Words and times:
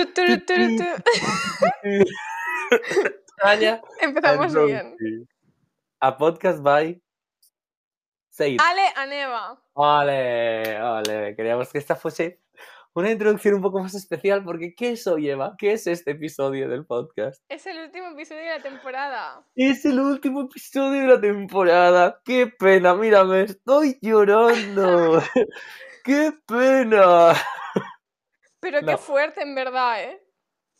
Tu, 0.00 0.06
tu, 0.06 0.24
tu, 0.24 0.54
tu, 0.56 0.76
tu. 0.78 0.84
Tania 3.42 3.82
Empezamos 4.00 4.54
bien. 4.54 4.96
A 6.00 6.16
podcast 6.16 6.62
by 6.62 6.98
Seid. 8.30 8.58
Ale 8.62 8.88
Aneva. 8.96 9.62
Vale, 9.74 10.78
vale. 10.80 11.36
Queríamos 11.36 11.70
que 11.70 11.76
esta 11.76 11.96
fuese 11.96 12.40
una 12.94 13.10
introducción 13.10 13.56
un 13.56 13.60
poco 13.60 13.80
más 13.80 13.94
especial 13.94 14.42
porque 14.42 14.74
¿qué 14.74 14.92
es 14.92 15.06
hoy, 15.06 15.28
Eva? 15.28 15.54
¿Qué 15.58 15.72
es 15.72 15.86
este 15.86 16.12
episodio 16.12 16.70
del 16.70 16.86
podcast? 16.86 17.44
Es 17.50 17.66
el 17.66 17.78
último 17.80 18.08
episodio 18.08 18.42
de 18.42 18.56
la 18.56 18.62
temporada. 18.62 19.46
Es 19.54 19.84
el 19.84 20.00
último 20.00 20.42
episodio 20.44 21.02
de 21.02 21.08
la 21.08 21.20
temporada. 21.20 22.22
¡Qué 22.24 22.46
pena! 22.46 22.94
Mira, 22.94 23.24
me 23.24 23.42
estoy 23.42 23.98
llorando. 24.00 25.22
¡Qué 26.04 26.32
pena! 26.46 27.34
Pero 28.60 28.80
qué 28.80 28.96
fuerte, 28.96 29.42
en 29.42 29.54
verdad, 29.54 30.02
¿eh? 30.04 30.22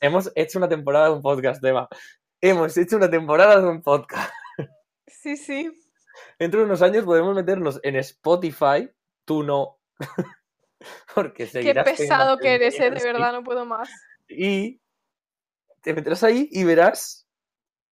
Hemos 0.01 0.31
hecho 0.35 0.59
una 0.59 0.69
temporada 0.69 1.07
de 1.07 1.13
un 1.15 1.23
podcast, 1.23 1.63
Eva. 1.65 1.89
Hemos 2.41 2.77
hecho 2.77 2.97
una 2.97 3.11
temporada 3.11 3.61
de 3.61 3.67
un 3.69 3.83
podcast. 3.83 4.33
Sí, 5.07 5.37
sí. 5.37 5.71
Dentro 6.39 6.61
de 6.61 6.67
unos 6.67 6.81
años 6.83 7.05
podemos 7.05 7.35
meternos 7.35 7.81
en 7.83 7.97
Spotify. 7.97 8.91
Tú 9.25 9.43
no. 9.43 9.79
Porque 11.15 11.45
Qué 11.45 11.51
seguirás 11.51 11.85
teniendo 11.85 12.03
pesado 12.09 12.39
que 12.39 12.55
eres, 12.55 12.81
¿eh? 12.81 12.91
De 12.91 13.03
verdad, 13.05 13.33
no 13.33 13.45
puedo 13.45 13.65
más. 13.67 13.91
Y 14.29 14.81
te 15.83 15.93
meterás 15.93 16.23
ahí 16.25 16.49
y 16.51 16.65
verás. 16.65 17.27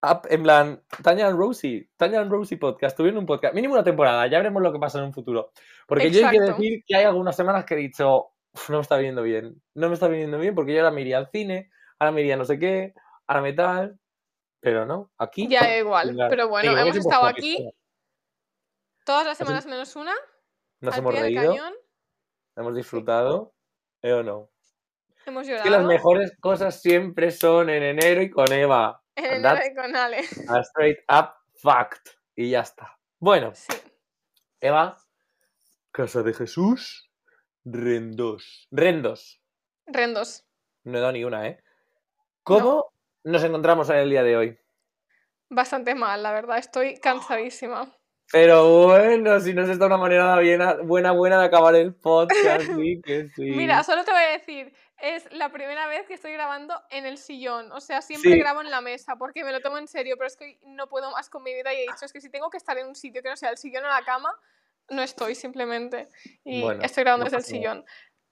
up- 0.03 0.27
en 0.31 0.43
plan, 0.43 0.83
Tanya 1.03 1.27
and 1.29 1.39
Rosie, 1.39 1.91
Tanya 1.97 2.21
and 2.21 2.31
Rosie 2.31 2.57
podcast, 2.57 2.97
tuvieron 2.97 3.19
un 3.19 3.27
podcast, 3.27 3.55
mínimo 3.55 3.75
una 3.75 3.85
temporada, 3.85 4.27
ya 4.29 4.39
veremos 4.39 4.63
lo 4.63 4.73
que 4.73 4.79
pasa 4.79 4.99
en 4.99 5.05
un 5.07 5.13
futuro. 5.13 5.53
Porque 5.87 6.11
yo 6.11 6.27
hay 6.27 6.39
que 6.39 6.45
decir 6.45 6.85
que 6.87 6.97
hay 6.97 7.05
algunas 7.05 7.35
semanas 7.37 7.65
que 7.65 7.75
he 7.75 7.79
dicho, 7.79 8.17
"Uf, 8.19 8.33
no 8.69 8.77
me 8.77 8.83
está 8.83 8.97
viniendo 8.97 9.23
bien, 9.23 9.63
no 9.75 9.89
me 9.89 9.95
está 9.95 10.09
viniendo 10.09 10.39
bien 10.39 10.55
porque 10.55 10.73
yo 10.75 10.81
ahora 10.81 10.91
me 10.93 11.01
iría 11.03 11.19
al 11.19 11.31
cine, 11.31 11.71
ahora 11.99 12.13
me 12.13 12.21
iría 12.23 12.37
no 12.37 12.45
sé 12.45 12.59
qué, 12.59 12.95
ahora 13.27 13.43
me 13.43 13.53
tal, 13.53 13.99
pero 14.61 14.85
no, 14.87 15.11
aquí. 15.19 15.49
Ya 15.49 15.79
igual. 15.79 16.17
Pero 16.29 16.49
bueno, 16.49 16.77
hemos 16.77 16.97
estado 16.97 17.27
aquí 17.27 17.71
todas 19.05 19.25
las 19.27 19.39
semanas 19.39 19.67
menos 19.67 19.95
una. 19.97 20.15
Nos 20.81 20.95
al 20.95 21.01
hemos 21.01 21.13
pie 21.15 21.23
reído, 21.23 21.51
cañón. 21.55 21.75
hemos 22.57 22.75
disfrutado, 22.75 23.55
¿eh 24.03 24.13
o 24.13 24.23
no? 24.23 24.51
Hemos 25.27 25.43
Es 25.43 25.49
llorado. 25.49 25.65
que 25.65 25.71
las 25.71 25.85
mejores 25.85 26.33
cosas 26.41 26.81
siempre 26.81 27.31
son 27.31 27.69
en 27.71 27.83
enero 27.83 28.23
y 28.23 28.31
con 28.31 28.51
Eva. 28.53 29.03
En 29.15 29.25
enero 29.45 29.61
y 29.71 29.75
con 29.75 29.95
Ale. 29.97 30.19
a 30.49 30.61
straight 30.61 30.99
up 31.11 31.31
fact. 31.55 32.09
Y 32.35 32.51
ya 32.51 32.61
está. 32.61 32.99
Bueno, 33.19 33.53
Sí. 33.55 33.73
Eva, 34.61 34.97
Casa 35.93 36.23
de 36.23 36.33
Jesús, 36.35 37.08
Rendos. 37.73 38.67
Rendos. 38.71 39.41
Rendos. 39.87 40.45
No 40.85 40.99
he 40.99 41.01
dado 41.01 41.13
ni 41.13 41.25
una, 41.25 41.47
¿eh? 41.47 41.63
¿Cómo 42.43 42.93
nos 43.25 43.45
encontramos 43.45 43.91
en 43.91 43.97
el 43.97 44.11
día 44.11 44.23
de 44.23 44.37
hoy? 44.37 44.59
Bastante 45.51 45.95
mal, 45.95 46.23
la 46.23 46.33
verdad. 46.33 46.59
Estoy 46.59 46.99
cansadísima. 46.99 47.95
Pero 48.31 48.87
bueno, 48.87 49.41
si 49.41 49.55
nos 49.55 49.69
está 49.69 49.87
una 49.87 49.97
manera 49.97 50.35
buena, 50.37 50.75
buena, 50.83 51.13
buena 51.13 51.41
de 51.41 51.47
acabar 51.47 51.75
el 51.75 51.95
podcast, 51.95 52.63
sí 52.77 53.01
que 53.05 53.29
sí. 53.35 53.43
Mira, 53.53 53.83
solo 53.83 54.05
te 54.05 54.11
voy 54.13 54.21
a 54.23 54.33
decir, 54.33 54.75
es 55.01 55.31
la 55.33 55.51
primera 55.51 55.87
vez 55.89 56.07
que 56.07 56.13
estoy 56.15 56.33
grabando 56.33 56.75
en 56.91 57.07
el 57.07 57.17
sillón. 57.17 57.73
O 57.73 57.81
sea, 57.81 58.03
siempre 58.03 58.33
Sí. 58.33 58.39
grabo 58.39 58.61
en 58.61 58.71
la 58.71 58.83
mesa 58.83 59.17
porque 59.17 59.45
me 59.45 59.53
lo 59.53 59.61
tomo 59.61 59.79
en 59.79 59.89
serio, 59.89 60.17
pero 60.19 60.27
es 60.27 60.37
que 60.37 60.59
no 60.67 60.89
puedo 60.89 61.11
más 61.11 61.31
con 61.31 61.43
mi 61.43 61.55
vida 61.55 61.73
y 61.73 61.79
he 61.79 61.81
dicho, 61.83 62.05
es 62.05 62.13
que 62.13 62.21
si 62.21 62.29
tengo 62.31 62.51
que 62.51 62.59
estar 62.59 62.77
en 62.77 62.87
un 62.89 62.95
sitio 62.95 63.23
que 63.23 63.31
no 63.31 63.37
sea 63.37 63.49
el 63.51 63.57
sillón 63.57 63.85
o 63.85 63.89
la 63.89 64.05
cama, 64.05 64.31
no 64.91 65.03
estoy 65.03 65.35
simplemente. 65.35 66.09
Y 66.45 66.63
Bueno, 66.63 66.83
estoy 66.83 67.05
grabando 67.05 67.25
desde 67.25 67.39
el 67.39 67.45
sillón. 67.45 67.85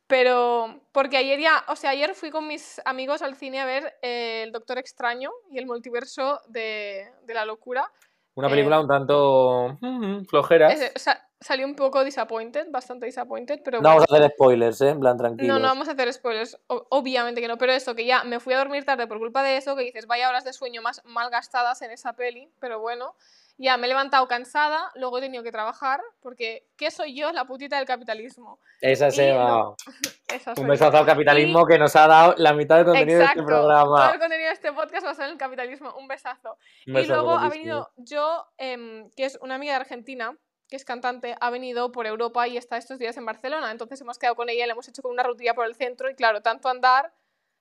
Pero, 0.08 0.82
porque 0.92 1.16
ayer 1.16 1.40
ya, 1.40 1.64
o 1.68 1.74
sea, 1.74 1.90
ayer 1.90 2.14
fui 2.14 2.30
con 2.30 2.46
mis 2.46 2.80
amigos 2.84 3.22
al 3.22 3.34
cine 3.34 3.60
a 3.60 3.64
ver 3.66 3.96
eh, 4.02 4.42
El 4.44 4.52
Doctor 4.52 4.78
Extraño 4.78 5.32
y 5.50 5.58
el 5.58 5.66
multiverso 5.66 6.40
de, 6.48 7.10
de 7.24 7.34
la 7.34 7.44
locura. 7.44 7.90
Una 8.36 8.48
película 8.48 8.76
eh, 8.76 8.80
un 8.80 8.86
tanto 8.88 9.78
mm, 9.80 10.26
flojera. 10.26 10.68
O 10.94 10.98
sea, 10.98 11.26
salí 11.40 11.64
un 11.64 11.74
poco 11.74 12.04
disappointed, 12.04 12.68
bastante 12.70 13.06
disappointed, 13.06 13.60
pero 13.64 13.78
No 13.78 13.88
bueno. 13.88 13.96
vamos 14.00 14.12
a 14.12 14.16
hacer 14.16 14.30
spoilers, 14.32 14.80
¿eh? 14.82 14.88
En 14.90 15.00
plan, 15.00 15.16
tranquilos. 15.16 15.48
No, 15.56 15.58
no 15.60 15.66
vamos 15.68 15.88
a 15.88 15.92
hacer 15.92 16.12
spoilers, 16.12 16.56
o- 16.68 16.86
obviamente 16.90 17.40
que 17.40 17.48
no, 17.48 17.58
pero 17.58 17.72
eso, 17.72 17.94
que 17.96 18.04
ya 18.06 18.22
me 18.24 18.38
fui 18.38 18.52
a 18.54 18.58
dormir 18.58 18.84
tarde 18.84 19.06
por 19.08 19.18
culpa 19.18 19.42
de 19.42 19.56
eso, 19.56 19.74
que 19.74 19.82
dices, 19.84 20.06
vaya 20.06 20.28
horas 20.28 20.44
de 20.44 20.52
sueño 20.52 20.82
más 20.82 21.02
mal 21.04 21.30
gastadas 21.30 21.82
en 21.82 21.90
esa 21.90 22.12
peli, 22.12 22.48
pero 22.60 22.78
bueno, 22.78 23.16
ya 23.58 23.76
me 23.76 23.86
he 23.86 23.88
levantado 23.88 24.26
cansada, 24.28 24.90
luego 24.96 25.18
he 25.18 25.20
tenido 25.22 25.42
que 25.42 25.50
trabajar, 25.52 26.00
porque 26.20 26.66
¿qué 26.76 26.90
soy 26.90 27.14
yo? 27.16 27.32
La 27.32 27.46
putita 27.46 27.76
del 27.78 27.86
capitalismo. 27.86 28.58
Esa 28.80 29.08
Y 29.08 29.12
se 29.12 29.32
va. 29.32 29.48
no, 29.48 29.76
Esa 30.28 30.54
Un 30.58 30.66
besazo 30.68 30.98
al 30.98 31.06
capitalismo 31.06 31.64
que 31.66 31.78
nos 31.78 31.94
ha 31.96 32.06
dado 32.06 32.34
la 32.36 32.52
mitad 32.52 32.76
del 32.76 32.84
contenido 32.86 33.20
Exacto, 33.20 33.40
de 33.40 33.44
este 33.44 33.52
todo 33.54 33.66
programa. 33.66 34.10
el 34.12 34.18
contenido 34.20 34.48
de 34.48 34.54
este 34.54 34.72
podcast 34.72 35.06
va 35.06 35.10
a 35.10 35.14
ser 35.14 35.24
en 35.26 35.30
el 35.32 35.38
capitalismo, 35.38 35.94
un 35.96 36.06
besazo. 36.08 36.58
Un 36.86 36.92
Y 36.92 36.92
besazo 36.92 37.14
luego 37.22 37.30
ha 37.38 37.48
venido 37.48 37.90
yo, 37.96 38.46
em, 38.58 39.08
que 39.16 39.24
es 39.24 39.38
una 39.40 39.54
amiga 39.54 39.72
de 39.74 39.80
Argentina, 39.80 40.36
que 40.68 40.76
es 40.76 40.84
cantante, 40.84 41.36
ha 41.40 41.48
venido 41.50 41.92
por 41.92 42.06
Europa 42.06 42.48
y 42.48 42.56
está 42.56 42.76
estos 42.76 42.98
días 42.98 43.16
en 43.16 43.24
Barcelona. 43.24 43.70
Entonces 43.70 44.00
hemos 44.00 44.18
quedado 44.18 44.34
con 44.34 44.48
ella 44.48 44.64
y 44.64 44.66
le 44.66 44.72
hemos 44.72 44.88
hecho 44.88 45.00
con 45.00 45.12
una 45.12 45.22
rutilla 45.22 45.54
por 45.54 45.64
el 45.64 45.76
centro. 45.76 46.10
Y 46.10 46.14
claro, 46.16 46.42
tanto 46.42 46.68
andar. 46.68 47.12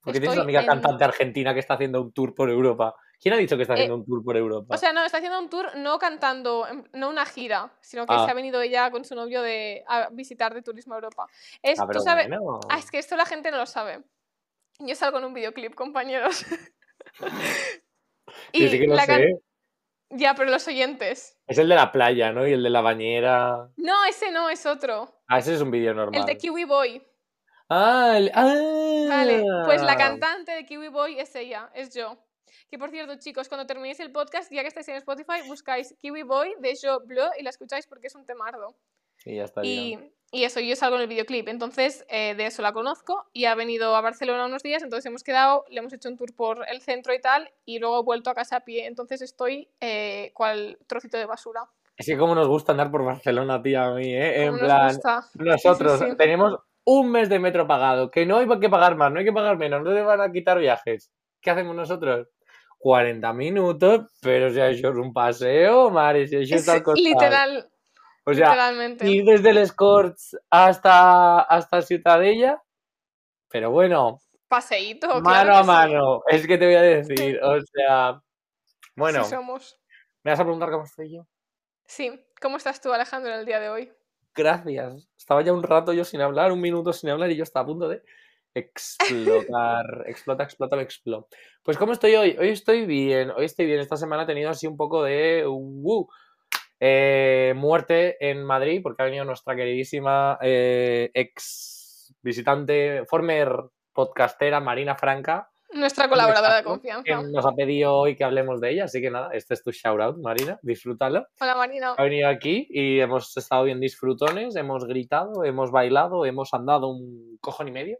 Porque 0.01 0.19
tienes 0.19 0.35
una 0.35 0.44
amiga 0.44 0.61
en- 0.61 0.66
cantante 0.67 1.03
argentina 1.03 1.53
que 1.53 1.59
está 1.59 1.75
haciendo 1.75 2.01
un 2.01 2.11
tour 2.11 2.34
por 2.34 2.50
Europa. 2.50 2.95
¿Quién 3.25 3.33
ha 3.33 3.37
dicho 3.39 3.55
que 3.57 3.63
está 3.63 3.73
Eh, 3.73 3.77
haciendo 3.77 3.95
un 3.95 4.05
tour 4.05 4.23
por 4.23 4.37
Europa? 4.37 4.75
O 4.75 4.77
sea, 4.77 4.93
no, 4.93 5.03
está 5.03 5.17
haciendo 5.17 5.39
un 5.39 5.49
tour 5.49 5.75
no 5.77 5.97
cantando, 5.97 6.67
em, 6.67 6.83
no 6.93 7.09
una 7.09 7.25
gira, 7.25 7.71
sino 7.81 8.05
que 8.05 8.13
Ah. 8.13 8.23
se 8.23 8.29
ha 8.29 8.35
venido 8.35 8.61
ella 8.61 8.91
con 8.91 9.03
su 9.03 9.15
novio 9.15 9.41
de, 9.41 9.83
a 9.87 10.09
visitar 10.11 10.53
de 10.53 10.61
turismo 10.61 10.93
a 10.93 10.97
Europa. 10.97 11.25
Es, 11.63 11.79
ah, 11.79 11.87
pero 11.87 12.01
tú 12.01 12.05
sabes, 12.05 12.27
bueno. 12.27 12.59
Ah, 12.69 12.77
es 12.77 12.91
que 12.91 12.99
esto 12.99 13.15
la 13.15 13.25
gente 13.25 13.49
no 13.49 13.57
lo 13.57 13.65
sabe. 13.65 14.03
Yo 14.77 14.93
salgo 14.93 15.17
en 15.17 15.25
un 15.25 15.33
videoclip, 15.33 15.73
compañeros. 15.73 16.45
Yo 18.53 18.69
sí 18.69 18.79
que 18.79 18.85
lo 18.85 18.93
la 18.93 19.05
sé. 19.07 19.39
Ya, 20.11 20.35
pero 20.35 20.51
los 20.51 20.67
oyentes. 20.67 21.35
Es 21.47 21.57
el 21.57 21.67
de 21.67 21.73
la 21.73 21.91
playa, 21.91 22.31
¿no? 22.31 22.47
Y 22.47 22.53
el 22.53 22.61
de 22.61 22.69
la 22.69 22.81
bañera. 22.81 23.69
No, 23.75 24.05
ese 24.05 24.29
no, 24.31 24.51
es 24.51 24.67
otro. 24.67 25.23
Ah, 25.27 25.39
ese 25.39 25.55
es 25.55 25.61
un 25.61 25.71
vídeo 25.71 25.95
normal. 25.95 26.19
El 26.19 26.27
de 26.27 26.37
Kiwi 26.37 26.63
Boy. 26.65 27.01
Ah, 27.69 28.13
el... 28.17 28.31
ah. 28.35 28.45
Vale, 29.09 29.43
pues 29.65 29.81
la 29.81 29.97
cantante 29.97 30.51
de 30.51 30.63
Kiwi 30.67 30.89
Boy 30.89 31.19
es 31.19 31.35
ella, 31.35 31.71
es 31.73 31.91
yo. 31.95 32.19
Que 32.69 32.79
por 32.79 32.89
cierto, 32.89 33.15
chicos, 33.19 33.47
cuando 33.47 33.65
terminéis 33.67 33.99
el 33.99 34.11
podcast, 34.11 34.51
ya 34.51 34.61
que 34.61 34.67
estáis 34.67 34.87
en 34.87 34.95
Spotify, 34.95 35.47
buscáis 35.47 35.95
Kiwi 35.99 36.23
Boy 36.23 36.55
de 36.59 36.73
Jo 36.81 37.01
Bleu 37.05 37.29
y 37.39 37.43
la 37.43 37.49
escucháis 37.51 37.87
porque 37.87 38.07
es 38.07 38.15
un 38.15 38.25
temardo. 38.25 38.75
Y 39.25 39.35
ya 39.35 39.45
estaría. 39.45 39.71
Y, 39.71 40.11
y 40.31 40.43
eso, 40.43 40.59
yo 40.59 40.75
salgo 40.75 40.97
en 40.97 41.03
el 41.03 41.07
videoclip. 41.07 41.47
Entonces, 41.47 42.05
eh, 42.09 42.35
de 42.35 42.47
eso 42.47 42.61
la 42.61 42.73
conozco 42.73 43.25
y 43.33 43.45
ha 43.45 43.55
venido 43.55 43.95
a 43.95 44.01
Barcelona 44.01 44.45
unos 44.45 44.63
días, 44.63 44.83
entonces 44.83 45.05
hemos 45.05 45.23
quedado, 45.23 45.63
le 45.69 45.79
hemos 45.79 45.93
hecho 45.93 46.09
un 46.09 46.17
tour 46.17 46.35
por 46.35 46.67
el 46.69 46.81
centro 46.81 47.13
y 47.13 47.21
tal, 47.21 47.51
y 47.65 47.79
luego 47.79 48.01
he 48.01 48.03
vuelto 48.03 48.29
a 48.29 48.35
casa 48.35 48.57
a 48.57 48.59
pie. 48.61 48.87
Entonces 48.87 49.21
estoy 49.21 49.69
eh, 49.79 50.31
cual 50.33 50.77
trocito 50.87 51.17
de 51.17 51.25
basura. 51.25 51.61
Es 51.97 52.05
que 52.07 52.17
como 52.17 52.35
nos 52.35 52.47
gusta 52.47 52.73
andar 52.73 52.91
por 52.91 53.05
Barcelona, 53.05 53.61
tía, 53.61 53.85
a 53.85 53.93
mí, 53.93 54.13
¿eh? 54.13 54.43
En 54.43 54.49
Como 54.51 54.65
plan, 54.65 54.87
gusta. 54.89 55.23
nosotros 55.35 55.99
sí. 55.99 56.17
tenemos 56.17 56.57
un 56.83 57.09
mes 57.09 57.29
de 57.29 57.39
metro 57.39 57.65
pagado, 57.65 58.11
que 58.11 58.25
no 58.25 58.37
hay 58.37 58.59
que 58.59 58.69
pagar 58.69 58.95
más, 58.95 59.11
no 59.11 59.19
hay 59.19 59.25
que 59.25 59.31
pagar 59.31 59.57
menos, 59.57 59.81
no 59.81 59.93
te 59.93 60.01
van 60.01 60.19
a 60.19 60.31
quitar 60.31 60.59
viajes. 60.59 61.11
¿Qué 61.41 61.51
hacemos 61.51 61.75
nosotros? 61.75 62.27
40 62.85 63.34
minutos, 63.34 64.06
pero 64.22 64.51
si 64.53 64.59
això 64.62 64.91
és 64.94 64.97
un 65.01 65.09
paseo, 65.12 65.90
mare, 65.90 66.28
si 66.29 66.35
això 66.38 66.53
Es 66.53 66.62
está 66.62 66.73
al 66.78 66.84
costat. 66.84 67.01
literal, 67.03 67.53
O 68.25 68.34
sea, 68.34 68.50
literalmente. 68.51 69.09
ir 69.09 69.23
desde 69.25 69.50
el 69.50 69.57
Escorts 69.57 70.38
hasta, 70.51 71.40
hasta 71.41 71.81
Ciutadella, 71.81 72.62
pero 73.50 73.72
bueno, 73.72 74.19
Paseíto, 74.47 75.07
mano 75.07 75.23
claro 75.23 75.56
a 75.56 75.63
sí. 75.63 75.68
mano, 75.68 76.22
es 76.28 76.46
que 76.46 76.59
te 76.59 76.66
voy 76.68 76.75
a 76.75 76.81
decir, 76.84 77.40
o 77.41 77.59
sea, 77.73 78.22
bueno, 78.96 79.23
Sí 79.23 79.31
somos. 79.31 79.79
¿me 80.23 80.29
vas 80.31 80.40
a 80.40 80.44
preguntar 80.44 80.69
cómo 80.69 80.84
estoy 80.85 81.12
yo? 81.12 81.25
Sí. 81.88 82.22
¿Cómo 82.40 82.57
estás 82.57 82.81
tú, 82.81 82.94
Alejandro, 82.94 83.34
en 83.34 83.40
el 83.40 83.46
día 83.47 83.59
de 83.59 83.69
hoy? 83.69 83.91
Gracias. 84.35 85.09
Estaba 85.17 85.41
ya 85.41 85.53
un 85.53 85.63
rato 85.63 85.91
yo 85.91 86.03
sin 86.06 86.22
hablar, 86.22 86.52
un 86.52 86.62
minuto 86.62 86.94
sin 86.94 87.09
hablar 87.09 87.31
y 87.31 87.35
yo 87.35 87.44
estaba 87.44 87.63
a 87.63 87.67
punto 87.67 87.88
de 87.90 88.03
explotar. 88.55 90.03
explota, 90.07 90.43
explota, 90.43 90.81
explota. 90.81 91.28
Pues 91.61 91.78
¿cómo 91.78 91.91
estoy 91.91 92.16
hoy? 92.16 92.35
Hoy 92.40 92.49
estoy 92.49 92.85
bien, 92.85 93.31
hoy 93.31 93.46
estoy 93.46 93.66
bien. 93.66 93.79
Esta 93.79 93.97
semana 93.97 94.23
he 94.23 94.28
tenido 94.28 94.49
así 94.49 94.66
un 94.66 94.78
poco 94.78 95.03
de 95.03 95.46
uh, 95.46 96.07
eh, 96.79 97.53
muerte 97.55 98.17
en 98.19 98.43
Madrid 98.43 98.79
porque 98.81 99.03
ha 99.03 99.05
venido 99.05 99.25
nuestra 99.25 99.55
queridísima 99.55 100.40
eh, 100.41 101.11
ex 101.13 102.16
visitante, 102.22 103.05
former 103.05 103.49
podcastera 103.93 104.59
Marina 104.59 104.96
Franca, 104.96 105.49
Nuestra 105.73 106.07
colaboradora 106.07 106.57
de 106.57 106.63
confianza. 106.63 107.22
nos 107.22 107.46
ha 107.46 107.52
pedido 107.52 107.96
hoy 107.96 108.16
que 108.16 108.23
hablemos 108.23 108.61
de 108.61 108.72
ella. 108.72 108.85
Así 108.85 109.02
que 109.02 109.09
nada, 109.09 109.29
este 109.34 109.53
es 109.53 109.63
tu 109.63 109.72
shout 109.72 109.99
out, 109.99 110.17
Marina, 110.17 110.59
disfrútalo 110.61 111.25
Hola, 111.40 111.55
Marina. 111.55 111.93
ha 111.97 112.03
venido 112.03 112.29
aquí 112.29 112.67
y 112.69 112.99
hemos 112.99 113.35
estado 113.35 113.63
bien 113.63 113.79
disfrutones, 113.79 114.55
hemos 114.55 114.85
gritado, 114.85 115.43
hemos 115.43 115.72
bailado, 115.72 116.25
hemos 116.25 116.53
andado 116.53 116.87
un 116.87 117.37
cojón 117.41 117.67
y 117.67 117.72
medio. 117.72 117.97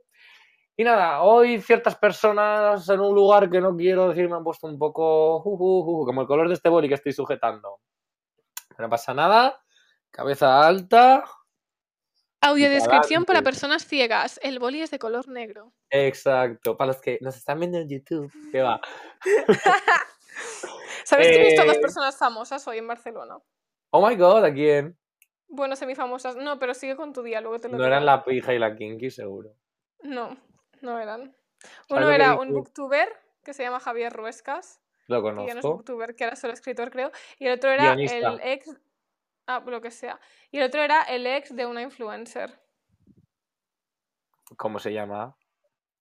Y 0.78 0.84
nada, 0.84 1.22
hoy 1.22 1.62
ciertas 1.62 1.96
personas 1.98 2.88
en 2.90 3.00
un 3.00 3.16
lugar 3.16 3.50
que 3.50 3.62
no 3.62 3.76
quiero 3.76 4.10
decir 4.10 4.28
me 4.30 4.36
han 4.36 4.44
puesto 4.44 4.68
un 4.68 4.78
poco 4.78 5.42
como 5.44 6.22
el 6.22 6.28
color 6.28 6.48
de 6.50 6.56
este 6.56 6.68
boli 6.70 6.90
que 6.90 6.96
estoy 6.96 7.14
sujetando. 7.14 7.80
No 8.78 8.90
pasa 8.90 9.14
nada, 9.14 9.64
cabeza 10.12 10.68
alta. 10.68 11.24
Audiodescripción 12.42 13.24
para 13.24 13.42
personas 13.42 13.88
ciegas. 13.88 14.38
El 14.44 14.60
boli 14.60 14.82
es 14.82 14.92
de 14.92 15.00
color 15.00 15.28
negro. 15.30 15.72
Exacto, 15.90 16.76
para 16.76 16.90
los 16.90 17.02
que 17.02 17.18
nos 17.22 17.38
están 17.38 17.60
viendo 17.60 17.78
en 17.80 17.88
YouTube, 17.90 18.32
que 18.52 18.62
va. 18.62 18.80
¿Sabes 21.06 21.28
que 21.28 21.36
he 21.42 21.46
visto 21.46 21.62
a 21.62 21.66
dos 21.66 21.78
Eh, 21.78 21.82
personas 21.82 22.18
famosas 22.18 22.68
hoy 22.68 22.80
en 22.80 22.88
Barcelona? 22.88 23.38
Oh 23.92 24.06
my 24.08 24.16
god, 24.16 24.44
¿a 24.46 24.54
quién? 24.54 24.98
Bueno, 25.48 25.76
semifamosas. 25.76 26.36
No, 26.36 26.60
pero 26.60 26.74
sigue 26.74 26.96
con 26.96 27.14
tu 27.14 27.22
día, 27.24 27.40
luego 27.42 27.60
te 27.60 27.68
lo 27.68 27.74
No 27.74 27.78
digo. 27.78 27.88
eran 27.88 28.06
la 28.06 28.24
pija 28.26 28.54
y 28.54 28.60
la 28.60 28.76
kinky, 28.76 29.10
seguro. 29.10 29.52
No, 30.02 30.36
no 30.86 31.00
eran. 31.00 31.36
¿Sabes 31.88 32.04
Uno 32.06 32.12
era 32.12 32.36
un 32.36 32.54
booktuber 32.54 33.10
que 33.44 33.54
se 33.54 33.64
llama 33.64 33.80
Javier 33.80 34.14
Ruescas, 34.14 34.80
Lo 35.08 35.22
que 35.22 35.30
ya 35.30 35.34
no 35.34 35.44
es 35.44 35.50
conozco. 35.50 35.74
booktuber, 35.74 36.16
que 36.16 36.24
era 36.24 36.36
solo 36.36 36.54
escritor, 36.54 36.92
creo. 36.92 37.12
Y 37.40 37.48
el 37.48 37.54
otro 37.54 37.72
era 37.72 37.96
Guionista. 37.96 38.18
el 38.18 38.40
ex. 38.44 38.70
Ah, 39.48 39.62
lo 39.66 39.82
que 39.82 39.92
sea. 39.92 40.20
Y 40.52 40.58
el 40.58 40.64
otro 40.64 40.82
era 40.82 41.04
el 41.04 41.28
ex 41.28 41.56
de 41.56 41.66
una 41.66 41.82
influencer. 41.82 42.60
¿Cómo 44.58 44.80
se 44.80 44.94
llama? 44.94 45.36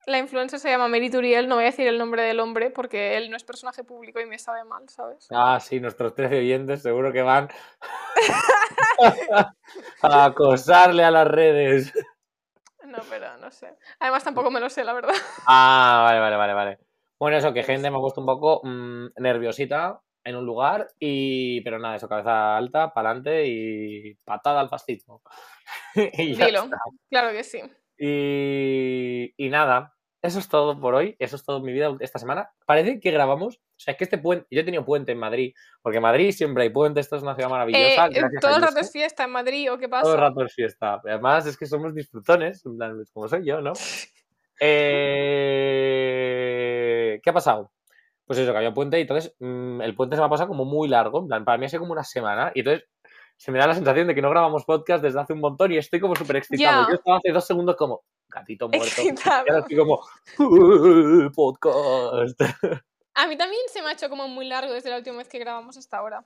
La 0.07 0.19
influencer 0.19 0.61
se 0.61 0.69
llama 0.69 0.87
Mary 0.87 1.11
Turiel, 1.11 1.49
no 1.49 1.55
voy 1.55 1.65
a 1.65 1.69
decir 1.69 1.87
el 1.89 1.97
nombre 1.99 2.23
del 2.23 2.39
hombre 2.41 2.71
porque 2.71 3.17
él 3.17 3.31
no 3.31 3.39
es 3.39 3.45
personaje 3.45 3.85
público 3.85 4.21
y 4.21 4.27
me 4.27 4.39
sabe 4.39 4.63
mal, 4.65 4.87
¿sabes? 4.91 5.27
Ah, 5.33 5.59
sí, 5.61 5.81
nuestros 5.81 6.15
13 6.15 6.39
oyentes 6.41 6.83
seguro 6.83 7.11
que 7.11 7.23
van 7.23 7.49
a 10.03 10.25
acosarle 10.27 11.05
a 11.05 11.11
las 11.11 11.27
redes. 11.27 11.93
No, 12.97 13.03
pero 13.09 13.37
no 13.39 13.51
sé. 13.51 13.77
Además 13.99 14.25
tampoco 14.25 14.51
me 14.51 14.61
lo 14.61 14.71
sé, 14.71 14.85
la 14.85 14.93
verdad. 14.93 15.15
Ah, 15.47 16.03
vale, 16.05 16.21
vale, 16.21 16.37
vale, 16.37 16.55
vale. 16.55 16.79
Bueno, 17.19 17.37
eso, 17.37 17.53
que 17.53 17.63
gente 17.63 17.91
me 17.91 17.97
ha 17.97 18.01
puesto 18.01 18.21
un 18.21 18.27
poco 18.27 18.61
mm, 18.65 19.07
nerviosita 19.17 20.01
en 20.25 20.37
un 20.37 20.47
lugar, 20.47 20.89
y 20.99 21.61
pero 21.63 21.79
nada, 21.79 21.97
eso, 21.97 22.09
cabeza 22.09 22.57
alta, 22.57 22.93
para 22.95 23.11
adelante 23.11 23.47
y 23.47 24.15
patada 24.25 24.61
al 24.61 24.69
fascismo. 24.69 25.23
y, 25.95 26.35
ya 26.35 26.47
Dilo, 26.47 26.65
está. 26.65 26.79
claro 27.11 27.33
que 27.33 27.45
sí. 27.45 27.61
Y, 27.99 29.35
y 29.37 29.49
nada, 29.51 29.95
eso 30.23 30.39
es 30.39 30.49
todo 30.49 30.81
por 30.81 30.95
hoy, 30.95 31.17
eso 31.19 31.37
es 31.37 31.45
todo 31.45 31.61
mi 31.61 31.73
vida 31.73 31.95
esta 32.01 32.19
semana. 32.19 32.51
Parece 32.67 33.01
que 33.01 33.11
grabamos, 33.11 33.61
o 33.77 33.81
sea, 33.81 33.93
es 33.93 33.99
que 33.99 34.05
este 34.05 34.19
puente, 34.19 34.47
yo 34.51 34.61
he 34.61 34.65
tenido 34.65 34.85
puente 34.85 35.13
en 35.13 35.19
Madrid, 35.19 35.53
porque 35.83 35.97
en 35.99 36.03
Madrid 36.03 36.31
siempre 36.33 36.63
hay 36.63 36.71
puente, 36.71 37.01
esto 37.01 37.17
es 37.17 37.23
una 37.23 37.35
ciudad 37.35 37.51
Eh, 37.51 37.53
maravillosa. 37.53 38.07
eh, 38.07 38.23
todo 38.41 38.57
el 38.57 38.63
rato 38.63 38.79
es 38.81 38.93
fiesta 38.93 39.25
en 39.25 39.31
Madrid, 39.31 39.73
¿o 39.73 39.79
qué 39.79 39.89
pasa? 39.89 40.05
Todo 40.05 40.15
el 40.15 40.21
rato 40.21 40.43
es 40.45 40.55
fiesta. 40.55 41.01
Además, 41.05 41.47
es 41.47 41.57
que 41.57 41.67
somos 41.67 41.95
disfrutones, 41.95 42.65
en 42.65 42.77
plan, 42.79 42.95
pues, 42.97 43.11
como 43.11 43.29
soy 43.29 43.45
yo, 43.45 43.61
¿no? 43.61 43.73
Eh, 45.87 47.21
¿Qué 47.23 47.31
ha 47.31 47.33
pasado? 47.33 47.73
Pues 48.27 48.39
eso, 48.39 48.53
que 48.53 48.57
había 48.59 48.73
puente 48.73 48.99
y 48.99 49.03
entonces 49.03 49.35
mm, 49.39 49.83
el 49.83 49.95
puente 49.95 50.17
se 50.17 50.21
me 50.23 50.27
ha 50.27 50.31
pasado 50.31 50.49
como 50.49 50.65
muy 50.65 50.89
largo. 50.89 51.19
En 51.21 51.27
plan, 51.27 51.45
para 51.45 51.59
mí 51.59 51.67
ha 51.67 51.69
sido 51.69 51.81
como 51.81 51.93
una 51.93 52.05
semana. 52.05 52.51
Y 52.55 52.61
entonces 52.61 52.89
se 53.37 53.51
me 53.53 53.59
da 53.59 53.67
la 53.67 53.75
sensación 53.75 54.07
de 54.07 54.15
que 54.15 54.23
no 54.23 54.31
grabamos 54.31 54.65
podcast 54.65 55.03
desde 55.03 55.21
hace 55.21 55.33
un 55.33 55.41
montón 55.41 55.73
y 55.73 55.77
estoy 55.79 56.01
como 56.01 56.15
súper 56.17 56.37
excitado. 56.37 56.83
Ya. 56.83 56.89
Yo 56.89 56.95
estaba 56.95 57.19
hace 57.19 57.33
dos 57.33 57.45
segundos 57.47 57.77
como 57.77 58.03
gatito 58.29 58.69
muerto. 58.69 58.87
Y 59.03 59.11
ahora 59.51 59.59
estoy 59.59 59.77
como 59.77 60.01
"Uh, 60.39 61.31
podcast. 61.35 62.41
A 63.15 63.27
mí 63.27 63.37
también 63.37 63.63
se 63.73 63.81
me 63.83 63.89
ha 63.89 63.93
hecho 63.93 64.09
como 64.09 64.29
muy 64.29 64.47
largo 64.47 64.73
desde 64.73 64.91
la 64.91 64.97
última 64.99 65.19
vez 65.19 65.29
que 65.29 65.39
grabamos 65.39 65.77
hasta 65.77 65.99
ahora. 65.99 66.25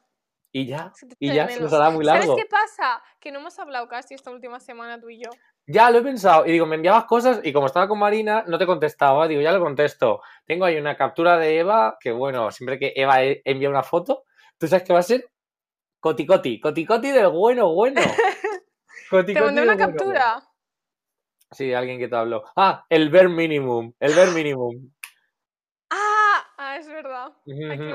Y 0.51 0.67
ya, 0.67 0.93
y 1.19 1.33
ya 1.33 1.47
se 1.47 1.61
nos 1.61 1.73
hará 1.75 1.91
muy 1.91 2.05
largo. 2.05 2.23
¿Sabes 2.33 2.43
qué 2.43 2.49
pasa? 2.49 3.03
Que 3.21 3.31
no 3.31 3.41
hemos 3.41 3.59
hablado 3.59 3.87
casi 3.87 4.15
esta 4.15 4.31
última 4.31 4.59
semana 4.61 4.99
tú 4.99 5.11
y 5.11 5.19
yo. 5.23 5.29
Ya 5.67 5.91
lo 5.91 5.99
he 5.99 6.03
pensado. 6.03 6.47
Y 6.47 6.53
digo, 6.53 6.65
me 6.65 6.77
enviabas 6.77 7.05
cosas 7.05 7.41
y 7.45 7.53
como 7.53 7.67
estaba 7.67 7.87
con 7.87 7.99
Marina, 7.99 8.45
no 8.47 8.57
te 8.57 8.65
contestaba. 8.65 9.29
Digo, 9.29 9.43
ya 9.43 9.53
lo 9.53 9.61
contesto. 9.61 10.23
Tengo 10.47 10.65
ahí 10.65 10.79
una 10.79 10.97
captura 10.97 11.37
de 11.37 11.59
Eva, 11.59 11.99
que 12.01 12.13
bueno, 12.13 12.51
siempre 12.51 12.79
que 12.79 12.95
Eva 12.97 13.23
e- 13.23 13.43
envía 13.45 13.69
una 13.69 13.83
foto, 13.83 14.25
tú 14.57 14.67
sabes 14.67 14.85
que 14.85 14.95
va 14.95 15.01
a 15.01 15.03
ser 15.03 15.31
coti 16.01 16.25
coti. 16.25 16.59
Coti 16.59 16.87
coti 16.87 17.11
del 17.11 17.29
bueno, 17.29 17.75
bueno. 17.75 18.01
Te 19.11 19.41
mandé 19.41 19.63
una 19.63 19.77
captura. 19.77 20.33
bueno. 20.35 20.49
Sí, 21.51 21.73
alguien 21.73 21.99
que 21.99 22.09
te 22.09 22.17
habló. 22.17 22.45
Ah, 22.57 22.85
el 22.89 23.11
bare 23.11 23.29
minimum. 23.29 23.93
El 24.01 24.15
bare 24.15 24.31
minimum. 24.33 24.91
Es 26.79 26.87
verdad. 26.89 27.33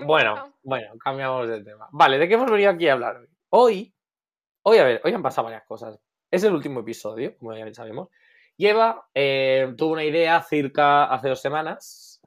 Bueno, 0.06 0.54
bueno, 0.64 0.94
cambiamos 1.04 1.48
de 1.48 1.64
tema. 1.64 1.88
Vale, 1.92 2.18
¿de 2.18 2.28
qué 2.28 2.34
hemos 2.34 2.52
venido 2.52 2.70
aquí 2.72 2.88
a 2.90 2.94
hablar 2.94 3.22
hoy? 3.50 3.94
Hoy, 4.64 4.78
a 4.78 4.84
ver, 4.84 5.02
hoy 5.04 5.14
han 5.14 5.22
pasado 5.24 5.46
varias 5.46 5.64
cosas. 5.66 6.00
Es 6.30 6.44
el 6.44 6.54
último 6.54 6.82
episodio, 6.82 7.38
como 7.38 7.54
ya 7.56 7.74
sabemos. 7.74 8.10
Y 8.58 8.68
Eva 8.68 9.08
eh, 9.14 9.74
tuvo 9.78 9.94
una 9.94 10.04
idea 10.04 10.42
circa 10.44 11.06
hace 11.06 11.30
dos 11.30 11.42
semanas 11.42 12.22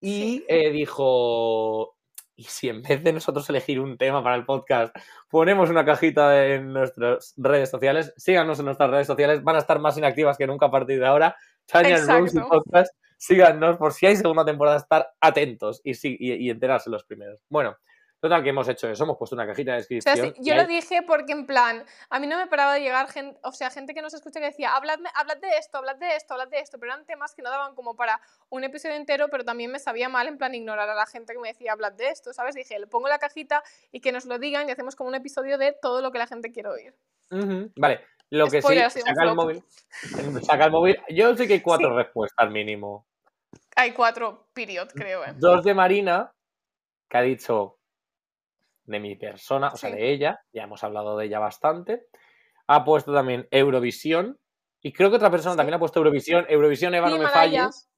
y 0.00 0.38
Sí. 0.38 0.44
eh, 0.48 0.70
dijo, 0.70 1.96
¿y 2.36 2.44
si 2.44 2.68
en 2.68 2.82
vez 2.82 3.02
de 3.02 3.12
nosotros 3.12 3.48
elegir 3.50 3.80
un 3.80 3.96
tema 3.98 4.22
para 4.22 4.36
el 4.36 4.44
podcast, 4.44 4.94
ponemos 5.28 5.70
una 5.70 5.84
cajita 5.84 6.46
en 6.46 6.72
nuestras 6.72 7.34
redes 7.36 7.70
sociales? 7.70 8.12
Síganos 8.16 8.58
en 8.58 8.66
nuestras 8.66 8.90
redes 8.90 9.06
sociales, 9.06 9.42
van 9.42 9.56
a 9.56 9.60
estar 9.60 9.78
más 9.80 9.96
inactivas 9.98 10.36
que 10.38 10.46
nunca 10.46 10.66
a 10.66 10.70
partir 10.70 11.00
de 11.00 11.06
ahora. 11.06 11.36
Podcast, 12.48 12.92
síganos 13.18 13.76
por 13.76 13.92
si 13.92 14.06
hay 14.06 14.16
segunda 14.16 14.44
temporada, 14.44 14.78
estar 14.78 15.12
atentos 15.20 15.82
y, 15.84 15.92
sí- 15.94 16.16
y, 16.18 16.32
y 16.34 16.50
enterarse 16.50 16.88
los 16.88 17.04
primeros. 17.04 17.42
Bueno, 17.50 17.76
total 18.20 18.42
que 18.42 18.48
hemos 18.48 18.66
hecho 18.68 18.88
eso, 18.88 19.04
hemos 19.04 19.16
puesto 19.16 19.36
una 19.36 19.46
cajita 19.46 19.72
de 19.74 19.78
O 19.78 19.82
sea, 19.82 20.14
descripción. 20.14 20.34
yo 20.44 20.54
lo 20.56 20.66
dije 20.66 21.02
porque 21.06 21.32
en 21.32 21.46
plan, 21.46 21.84
a 22.10 22.18
mí 22.18 22.26
no 22.26 22.36
me 22.36 22.48
paraba 22.48 22.74
de 22.74 22.80
llegar 22.80 23.08
gente, 23.08 23.38
o 23.44 23.52
sea, 23.52 23.70
gente 23.70 23.94
que 23.94 24.02
nos 24.02 24.12
escucha 24.14 24.40
que 24.40 24.46
decía, 24.46 24.74
habladme, 24.74 25.08
hablad 25.14 25.36
de 25.36 25.50
esto, 25.56 25.78
hablad 25.78 25.94
de 25.96 26.16
esto, 26.16 26.34
hablad 26.34 26.48
de 26.48 26.58
esto, 26.58 26.78
pero 26.80 26.92
eran 26.94 27.06
temas 27.06 27.34
que 27.34 27.42
no 27.42 27.50
daban 27.50 27.74
como 27.76 27.94
para 27.94 28.20
un 28.48 28.64
episodio 28.64 28.96
entero, 28.96 29.28
pero 29.30 29.44
también 29.44 29.70
me 29.70 29.78
sabía 29.78 30.08
mal 30.08 30.26
en 30.26 30.36
plan 30.38 30.52
ignorar 30.54 30.88
a 30.88 30.94
la 30.96 31.06
gente 31.06 31.32
que 31.32 31.38
me 31.38 31.48
decía, 31.48 31.72
hablad 31.72 31.92
de 31.92 32.08
esto, 32.08 32.32
¿sabes? 32.32 32.56
Dije, 32.56 32.76
le 32.80 32.88
pongo 32.88 33.06
la 33.08 33.18
cajita 33.20 33.62
y 33.92 34.00
que 34.00 34.10
nos 34.10 34.24
lo 34.24 34.38
digan 34.40 34.68
y 34.68 34.72
hacemos 34.72 34.96
como 34.96 35.08
un 35.10 35.14
episodio 35.14 35.56
de 35.58 35.72
todo 35.80 36.02
lo 36.02 36.10
que 36.10 36.18
la 36.18 36.26
gente 36.26 36.50
quiere 36.50 36.68
oír. 36.70 36.94
Vale, 37.76 38.00
lo 38.30 38.46
que 38.48 38.60
Spoiler, 38.60 38.90
sí, 38.90 39.00
saca 39.00 39.24
el 39.24 39.34
móvil. 39.34 39.62
Saca 40.42 40.64
el 40.66 40.70
móvil. 40.72 40.96
Yo 41.08 41.34
sé 41.36 41.46
que 41.46 41.54
hay 41.54 41.60
cuatro 41.62 41.90
Sí. 41.90 41.96
respuestas 41.96 42.50
mínimo. 42.50 43.06
Hay 43.76 43.92
cuatro, 43.92 44.48
period, 44.52 44.88
creo, 44.94 45.24
¿eh? 45.24 45.32
Dos 45.36 45.64
de 45.64 45.72
Marina, 45.74 46.32
que 47.08 47.16
ha 47.18 47.22
dicho 47.22 47.78
de 48.84 49.00
mi 49.00 49.16
persona, 49.16 49.68
o 49.68 49.76
sea, 49.76 49.90
Sí. 49.90 49.96
de 49.96 50.10
ella, 50.12 50.40
ya 50.52 50.64
hemos 50.64 50.82
hablado 50.84 51.16
de 51.16 51.26
ella 51.26 51.38
bastante. 51.38 52.06
Ha 52.66 52.84
puesto 52.84 53.12
también 53.14 53.46
Eurovisión. 53.50 54.38
Y 54.82 54.92
creo 54.92 55.10
que 55.10 55.16
otra 55.16 55.30
persona 55.30 55.52
Sí. 55.52 55.56
también 55.56 55.74
ha 55.74 55.78
puesto 55.78 55.98
Eurovisión. 56.00 56.46
Eurovisión, 56.48 56.94
Eva, 56.94 57.08
Sí, 57.08 57.14
no 57.14 57.18
me 57.18 57.24
Maraya. 57.24 57.62
falles. 57.64 57.88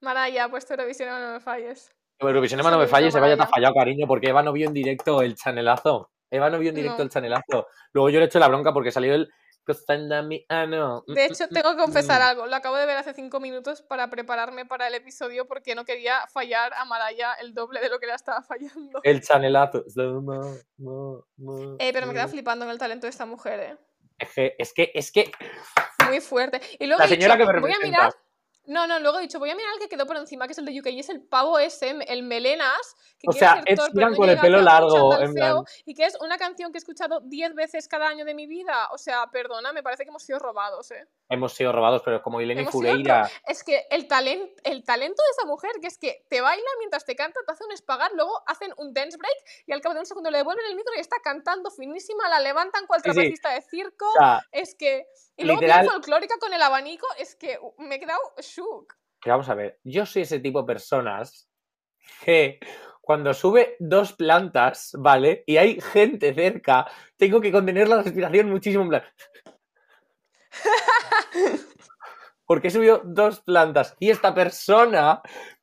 Maraya, 0.00 0.44
ha 0.44 0.48
puesto 0.50 0.74
Eurovisión, 0.74 1.08
no 1.08 1.32
me 1.34 1.40
falles. 1.40 1.90
Eurovisión, 2.18 2.60
Eva, 2.60 2.70
no 2.70 2.78
me 2.78 2.86
falles. 2.86 3.14
Eva 3.14 3.28
ya 3.28 3.36
te 3.36 3.42
ha 3.42 3.46
fallado, 3.46 3.74
cariño, 3.74 4.06
porque 4.06 4.28
Eva 4.30 4.42
no 4.42 4.52
vio 4.52 4.66
en 4.68 4.74
directo 4.74 5.22
el 5.22 5.34
chanelazo. 5.36 6.10
Eva 6.30 6.50
no 6.50 6.58
vio 6.58 6.70
en 6.70 6.74
directo 6.74 6.98
No. 6.98 7.04
el 7.04 7.10
chanelazo. 7.10 7.66
Luego 7.92 8.10
yo 8.10 8.18
le 8.20 8.26
echo 8.26 8.38
la 8.38 8.48
bronca 8.48 8.72
porque 8.72 8.90
salió 8.90 9.14
el. 9.14 9.30
Ah. 10.48 11.02
De 11.06 11.26
hecho, 11.26 11.48
tengo 11.48 11.72
que 11.72 11.76
confesar 11.76 12.20
mm. 12.20 12.24
algo. 12.24 12.46
Lo 12.46 12.56
acabo 12.56 12.76
de 12.76 12.86
ver 12.86 12.96
hace 12.96 13.14
cinco 13.14 13.40
minutos 13.40 13.82
para 13.82 14.08
prepararme 14.10 14.64
para 14.66 14.88
el 14.88 14.94
episodio 14.94 15.46
porque 15.46 15.74
no 15.74 15.84
quería 15.84 16.26
fallar 16.28 16.72
a 16.74 16.84
Maraya 16.84 17.34
el 17.34 17.54
doble 17.54 17.80
de 17.80 17.88
lo 17.88 17.98
que 17.98 18.06
la 18.06 18.14
estaba 18.14 18.42
fallando. 18.42 19.00
El 19.02 19.20
chanelazo. 19.22 19.84
Eh, 21.78 21.92
pero 21.92 22.06
me 22.06 22.12
queda 22.12 22.28
flipando 22.28 22.64
en 22.64 22.70
el 22.70 22.78
talento 22.78 23.06
de 23.06 23.10
esta 23.10 23.26
mujer, 23.26 23.60
¿eh? 23.60 23.76
Es 24.18 24.32
que, 24.34 24.54
es 24.58 24.72
que, 24.72 24.92
es 24.94 25.12
que. 25.12 25.32
Muy 26.06 26.20
fuerte. 26.20 26.60
Y 26.78 26.86
luego 26.86 27.00
La 27.00 27.06
dicho, 27.06 27.20
señora 27.20 27.36
que 27.36 27.52
me 27.52 27.60
voy 27.60 27.72
a 27.72 27.78
mirar... 27.82 28.14
No, 28.66 28.86
no, 28.86 28.98
luego 29.00 29.18
he 29.18 29.22
dicho, 29.22 29.38
voy 29.38 29.50
a 29.50 29.54
mirar 29.54 29.72
el 29.74 29.78
que 29.80 29.88
quedó 29.88 30.06
por 30.06 30.16
encima, 30.16 30.46
que 30.46 30.52
es 30.52 30.58
el 30.58 30.64
de 30.66 30.78
UK, 30.80 30.86
y 30.88 31.00
es 31.00 31.08
el 31.08 31.22
pavo 31.22 31.58
ese, 31.58 31.90
el 32.08 32.22
melenas, 32.22 32.96
que 33.18 33.28
O 33.28 33.32
quiere 33.32 33.38
sea, 33.38 33.54
ser 33.62 33.78
Sheeran 33.78 34.10
no 34.12 34.16
con 34.16 34.28
el 34.28 34.38
pelo 34.38 34.60
largo, 34.60 35.18
en 35.18 35.32
feo, 35.32 35.64
y 35.84 35.94
que 35.94 36.04
es 36.04 36.16
una 36.20 36.36
canción 36.38 36.72
que 36.72 36.78
he 36.78 36.80
escuchado 36.80 37.20
10 37.20 37.54
veces 37.54 37.88
cada 37.88 38.08
año 38.08 38.24
de 38.24 38.34
mi 38.34 38.46
vida. 38.46 38.88
O 38.92 38.98
sea, 38.98 39.26
perdona, 39.30 39.72
me 39.72 39.82
parece 39.82 40.04
que 40.04 40.10
hemos 40.10 40.22
sido 40.22 40.38
robados, 40.38 40.90
¿eh? 40.90 41.06
Hemos 41.28 41.52
sido 41.54 41.72
robados, 41.72 42.02
pero 42.04 42.22
como 42.22 42.40
sido 42.40 42.70
Fureira. 42.70 43.30
Es 43.46 43.64
que 43.64 43.86
el, 43.90 44.06
talent, 44.06 44.50
el 44.64 44.84
talento 44.84 45.22
de 45.22 45.30
esa 45.38 45.46
mujer, 45.46 45.72
que 45.80 45.86
es 45.88 45.98
que 45.98 46.24
te 46.28 46.40
baila 46.40 46.68
mientras 46.78 47.04
te 47.04 47.16
canta, 47.16 47.40
te 47.46 47.52
hace 47.52 47.64
un 47.64 47.72
espagat, 47.72 48.12
luego 48.14 48.42
hacen 48.46 48.72
un 48.76 48.92
dance 48.92 49.16
break 49.16 49.64
y 49.66 49.72
al 49.72 49.80
cabo 49.80 49.94
de 49.94 50.00
un 50.00 50.06
segundo 50.06 50.30
le 50.30 50.38
devuelven 50.38 50.64
el 50.70 50.76
micro 50.76 50.92
y 50.96 51.00
está 51.00 51.16
cantando 51.22 51.70
finísima, 51.70 52.28
la 52.28 52.40
levantan 52.40 52.86
cual 52.86 53.00
Sí, 53.02 53.10
sí. 53.10 53.14
trapecista 53.14 53.50
de 53.50 53.62
circo. 53.62 54.06
O 54.08 54.18
sea, 54.18 54.40
Es 54.52 54.74
que. 54.74 55.06
Y 55.38 55.44
luego 55.44 55.60
Literal- 55.60 55.86
folclórica 55.86 56.36
con 56.38 56.52
el 56.54 56.62
abanico, 56.62 57.06
es 57.18 57.34
que 57.36 57.58
uh, 57.60 57.74
me 57.82 57.96
he 57.96 58.00
quedado 58.00 58.20
shook. 58.56 58.94
que 59.20 59.30
vamos 59.30 59.48
a 59.48 59.54
ver, 59.54 59.80
yo 59.84 60.06
soy 60.06 60.22
ese 60.22 60.40
tipo 60.40 60.60
de 60.60 60.66
personas 60.66 61.48
que 62.24 62.58
cuando 63.06 63.32
sube 63.34 63.76
dos 63.78 64.14
plantas, 64.14 64.90
¿vale? 64.98 65.44
Y 65.46 65.58
hay 65.58 65.80
gente 65.80 66.34
cerca, 66.34 66.86
tengo 67.16 67.40
que 67.40 67.52
contener 67.52 67.88
la 67.88 68.02
respiración 68.02 68.50
muchísimo 68.50 68.82
en 68.82 68.88
plan. 68.88 69.04
Porque 72.46 72.68
he 72.68 72.70
subido 72.70 73.02
dos 73.04 73.40
plantas 73.40 73.96
y 74.00 74.10
esta 74.10 74.34
persona, 74.34 75.20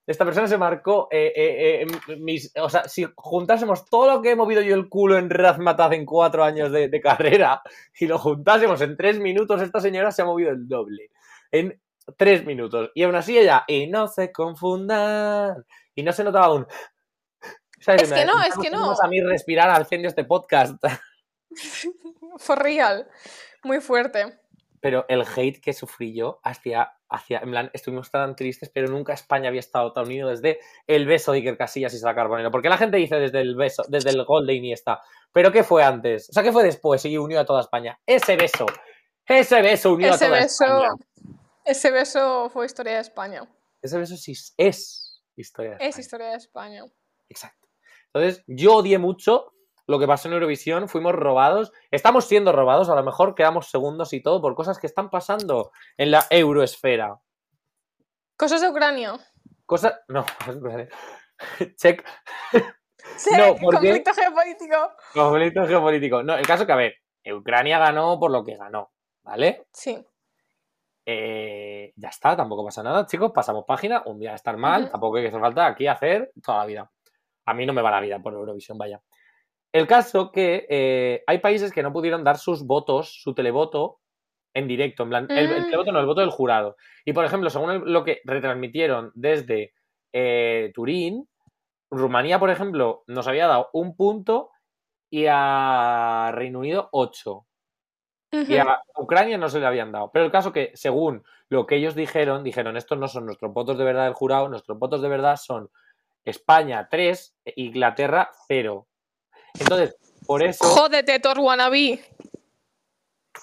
esta 0.08 0.24
persona 0.24 0.48
se 0.48 0.58
marcó, 0.58 1.10
eh, 1.12 1.34
eh, 1.36 1.82
eh, 1.82 2.16
mis, 2.18 2.52
o 2.58 2.70
sea, 2.70 2.86
si 2.88 3.06
juntásemos 3.16 3.86
todo 3.86 4.16
lo 4.16 4.22
que 4.22 4.32
he 4.32 4.36
movido 4.38 4.62
yo 4.62 4.76
el 4.76 4.88
culo 4.88 5.18
en 5.18 5.30
Razmataz 5.30 5.92
en 5.94 6.06
cuatro 6.06 6.46
años 6.46 6.72
de, 6.72 6.88
de 6.88 7.02
carrera 7.02 7.62
y 8.00 8.08
lo 8.08 8.20
juntásemos 8.20 8.80
en 8.82 8.96
tres 8.96 9.20
minutos, 9.20 9.62
esta 9.62 9.82
señora 9.82 10.12
se 10.12 10.22
ha 10.22 10.26
movido 10.26 10.52
el 10.52 10.66
doble. 10.68 11.10
En 11.52 11.78
tres 12.18 12.46
minutos. 12.46 12.92
Y 12.96 13.04
aún 13.04 13.16
así 13.16 13.38
ella, 13.38 13.64
y 13.68 13.88
no 13.88 14.08
se 14.08 14.32
confundan. 14.32 15.66
Y 15.96 16.04
no 16.04 16.12
se 16.12 16.24
notaba 16.24 16.54
un... 16.54 16.68
¿Sabes? 17.80 18.04
Es 18.04 18.14
que 18.14 18.26
no, 18.26 18.42
es 18.42 18.56
que 18.56 18.70
no. 18.70 18.92
a 18.92 19.08
mí 19.08 19.22
respirar 19.22 19.70
al 19.70 19.86
fin 19.86 20.02
de 20.02 20.08
este 20.08 20.24
podcast. 20.24 20.82
For 22.38 22.58
real. 22.58 23.08
Muy 23.64 23.80
fuerte. 23.80 24.40
pero 24.80 25.06
el 25.08 25.24
hate 25.24 25.62
que 25.62 25.72
sufrí 25.72 26.14
yo 26.14 26.42
hacia, 26.44 26.92
hacia, 27.10 27.40
en 27.40 27.52
plan, 27.52 27.72
estuvimos 27.74 28.12
tan 28.12 28.36
tristes, 28.36 28.70
pero 28.70 28.90
nunca 28.90 29.14
España 29.14 29.48
había 29.48 29.62
estado 29.62 29.94
tan 29.94 30.06
unido 30.06 30.30
desde 30.30 30.60
el 30.88 31.06
beso 31.06 31.32
de 31.32 31.38
Iker 31.38 31.58
Casillas 31.58 31.94
y 31.94 32.00
Sara 32.00 32.16
Carbonero. 32.16 32.52
Porque 32.52 32.68
la 32.68 32.78
gente 32.78 32.98
dice 32.98 33.16
desde 33.16 33.40
el 33.40 33.56
beso, 33.56 33.84
desde 33.88 34.10
el 34.10 34.26
gol 34.26 34.46
de 34.46 34.56
Iniesta. 34.56 35.02
¿Pero 35.32 35.52
qué 35.52 35.64
fue 35.64 35.84
antes? 35.84 36.30
O 36.30 36.34
sea, 36.34 36.44
¿qué 36.44 36.52
fue 36.52 36.64
después 36.64 37.06
y 37.06 37.18
unió 37.18 37.40
a 37.40 37.46
toda 37.46 37.62
España? 37.62 37.98
Ese 38.06 38.36
beso. 38.36 38.66
Ese 39.26 39.62
beso 39.62 39.94
unió 39.94 40.14
Ese 40.14 40.26
a 40.26 40.28
toda 40.28 40.40
beso, 40.42 40.66
España. 40.66 40.90
Ese 41.66 41.92
beso 41.92 42.50
fue 42.50 42.66
historia 42.66 42.94
de 42.96 43.00
España. 43.02 43.48
Ese 43.82 43.98
beso 43.98 44.16
sí 44.18 44.34
es 44.58 45.24
historia. 45.36 45.72
de 45.72 45.76
Es 45.78 45.82
España. 45.98 46.02
historia 46.02 46.28
de 46.28 46.36
España. 46.38 46.86
Exacto. 47.30 47.68
Entonces, 48.14 48.44
yo 48.48 48.76
odié 48.76 48.98
mucho 48.98 49.54
lo 49.86 50.00
que 50.00 50.08
pasó 50.08 50.28
en 50.30 50.36
Eurovisión, 50.36 50.88
fuimos 50.88 51.14
robados, 51.14 51.74
estamos 51.92 52.26
siendo 52.26 52.54
robados, 52.54 52.90
a 52.90 52.96
lo 52.96 53.04
mejor 53.04 53.36
quedamos 53.36 53.70
segundos 53.70 54.14
y 54.14 54.22
todo 54.22 54.42
por 54.42 54.56
cosas 54.56 54.80
que 54.80 54.88
están 54.88 55.10
pasando 55.10 55.72
en 55.98 56.12
la 56.12 56.26
euroesfera. 56.30 57.20
Cosas 58.38 58.62
de 58.62 58.70
Ucrania. 58.70 59.14
Cosas... 59.66 60.00
No, 60.08 60.26
check. 61.78 62.06
Sí, 63.18 63.32
No, 63.38 63.56
¿por 63.56 63.80
qué? 63.82 63.88
conflicto 63.90 64.14
geopolítico. 64.14 64.92
Conflicto 65.14 65.68
geopolítico. 65.68 66.24
No, 66.24 66.36
el 66.38 66.48
caso 66.48 66.66
que, 66.66 66.72
a 66.72 66.78
ver, 66.78 66.96
Ucrania 67.26 67.78
ganó 67.80 68.18
por 68.20 68.32
lo 68.32 68.44
que 68.44 68.56
ganó, 68.56 68.92
¿vale? 69.24 69.68
Sí. 69.74 70.06
Eh, 71.06 71.92
ya 71.96 72.10
está, 72.10 72.36
tampoco 72.36 72.64
pasa 72.66 72.82
nada, 72.82 73.06
chicos, 73.06 73.32
pasamos 73.34 73.66
página, 73.66 74.04
un 74.06 74.20
día 74.20 74.30
de 74.32 74.36
estar 74.38 74.56
mal, 74.58 74.90
tampoco 74.90 75.18
hay 75.18 75.24
que 75.24 75.28
hacer 75.30 75.42
falta 75.42 75.66
aquí 75.68 75.86
hacer 75.88 76.32
toda 76.42 76.60
la 76.60 76.66
vida. 76.66 76.92
A 77.46 77.54
mí 77.54 77.66
no 77.66 77.74
me 77.74 77.82
va 77.82 77.92
la 77.92 78.00
vida 78.00 78.20
por 78.20 78.34
Eurovisión, 78.34 78.78
vaya. 78.78 79.02
El 79.74 79.86
caso 79.88 80.32
que 80.32 80.66
eh, 80.70 81.24
hay 81.28 81.40
países 81.40 81.74
que 81.74 81.84
no 81.84 81.92
pudieron 81.92 82.24
dar 82.24 82.38
sus 82.38 82.66
votos, 82.66 83.22
su 83.22 83.34
televoto, 83.34 84.00
en 84.54 84.68
directo, 84.68 85.04
en 85.04 85.10
plan, 85.10 85.28
el, 85.32 85.52
el 85.52 85.62
Mm. 85.64 85.66
televoto 85.66 85.92
no, 85.92 86.00
el 86.00 86.06
voto 86.06 86.22
del 86.22 86.30
jurado. 86.30 86.78
Y 87.06 87.12
por 87.14 87.26
ejemplo, 87.26 87.50
según 87.50 87.92
lo 87.92 88.04
que 88.04 88.22
retransmitieron 88.24 89.12
desde 89.16 89.74
eh, 90.14 90.72
Turín, 90.76 91.28
Rumanía, 91.92 92.40
por 92.40 92.50
ejemplo, 92.52 93.04
nos 93.08 93.28
había 93.28 93.48
dado 93.48 93.70
un 93.74 93.96
punto 93.96 94.52
y 95.10 95.26
a 95.28 96.32
Reino 96.34 96.60
Unido 96.60 96.90
ocho. 96.92 97.46
Y 98.34 98.58
a 98.58 98.82
Ucrania 98.98 99.38
no 99.38 99.48
se 99.48 99.60
le 99.60 99.68
habían 99.68 99.92
dado. 99.92 100.10
Pero 100.12 100.26
el 100.26 100.32
caso 100.32 100.52
que, 100.52 100.72
según 100.74 101.24
lo 101.50 101.68
que 101.68 101.76
ellos 101.76 101.94
dijeron, 101.94 102.44
dijeron, 102.44 102.78
estos 102.78 102.98
no 102.98 103.08
son 103.08 103.26
nuestros 103.26 103.54
votos 103.54 103.78
de 103.78 103.84
verdad 103.84 104.06
del 104.06 104.14
jurado, 104.14 104.50
nuestros 104.50 104.80
votos 104.80 105.02
de 105.02 105.08
verdad 105.08 105.38
son 105.38 105.70
España 106.26 106.88
3, 106.90 107.36
Inglaterra 107.58 108.32
0. 108.48 108.88
Entonces, 109.60 109.96
por 110.26 110.42
eso... 110.42 110.66
Jódete, 110.66 111.20
Thor 111.20 111.40
wannabe. 111.40 112.04